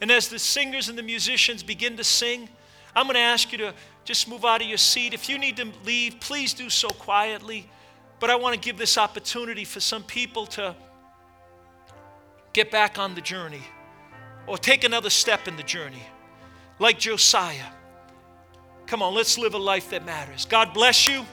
And 0.00 0.10
as 0.10 0.28
the 0.28 0.38
singers 0.38 0.88
and 0.88 0.98
the 0.98 1.02
musicians 1.02 1.62
begin 1.62 1.96
to 1.96 2.04
sing, 2.04 2.48
I'm 2.96 3.06
going 3.06 3.14
to 3.14 3.20
ask 3.20 3.52
you 3.52 3.58
to 3.58 3.74
just 4.04 4.28
move 4.28 4.44
out 4.44 4.60
of 4.60 4.68
your 4.68 4.78
seat. 4.78 5.14
If 5.14 5.28
you 5.28 5.38
need 5.38 5.56
to 5.56 5.68
leave, 5.84 6.20
please 6.20 6.54
do 6.54 6.68
so 6.70 6.88
quietly. 6.88 7.68
But 8.20 8.30
I 8.30 8.36
want 8.36 8.54
to 8.54 8.60
give 8.60 8.78
this 8.78 8.98
opportunity 8.98 9.64
for 9.64 9.80
some 9.80 10.02
people 10.02 10.46
to 10.46 10.74
get 12.52 12.70
back 12.70 12.98
on 12.98 13.14
the 13.14 13.20
journey 13.20 13.62
or 14.46 14.58
take 14.58 14.84
another 14.84 15.10
step 15.10 15.48
in 15.48 15.56
the 15.56 15.62
journey, 15.62 16.02
like 16.78 16.98
Josiah. 16.98 17.66
Come 18.86 19.02
on, 19.02 19.14
let's 19.14 19.38
live 19.38 19.54
a 19.54 19.58
life 19.58 19.90
that 19.90 20.04
matters. 20.04 20.44
God 20.44 20.74
bless 20.74 21.08
you. 21.08 21.24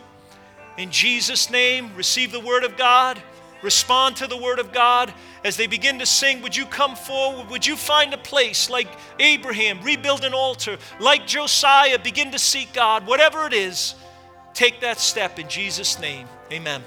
In 0.77 0.89
Jesus' 0.89 1.49
name, 1.49 1.91
receive 1.95 2.31
the 2.31 2.39
word 2.39 2.63
of 2.63 2.77
God, 2.77 3.21
respond 3.61 4.17
to 4.17 4.27
the 4.27 4.37
word 4.37 4.59
of 4.59 4.71
God. 4.71 5.13
As 5.43 5.57
they 5.57 5.67
begin 5.67 5.99
to 5.99 6.05
sing, 6.05 6.41
would 6.41 6.55
you 6.55 6.65
come 6.65 6.95
forward? 6.95 7.49
Would 7.49 7.65
you 7.65 7.75
find 7.75 8.13
a 8.13 8.17
place 8.17 8.69
like 8.69 8.87
Abraham, 9.19 9.81
rebuild 9.81 10.23
an 10.23 10.33
altar, 10.33 10.77
like 10.99 11.27
Josiah, 11.27 11.99
begin 11.99 12.31
to 12.31 12.39
seek 12.39 12.73
God? 12.73 13.07
Whatever 13.07 13.45
it 13.47 13.53
is, 13.53 13.95
take 14.53 14.81
that 14.81 14.99
step 14.99 15.39
in 15.39 15.49
Jesus' 15.49 15.99
name. 15.99 16.27
Amen. 16.51 16.83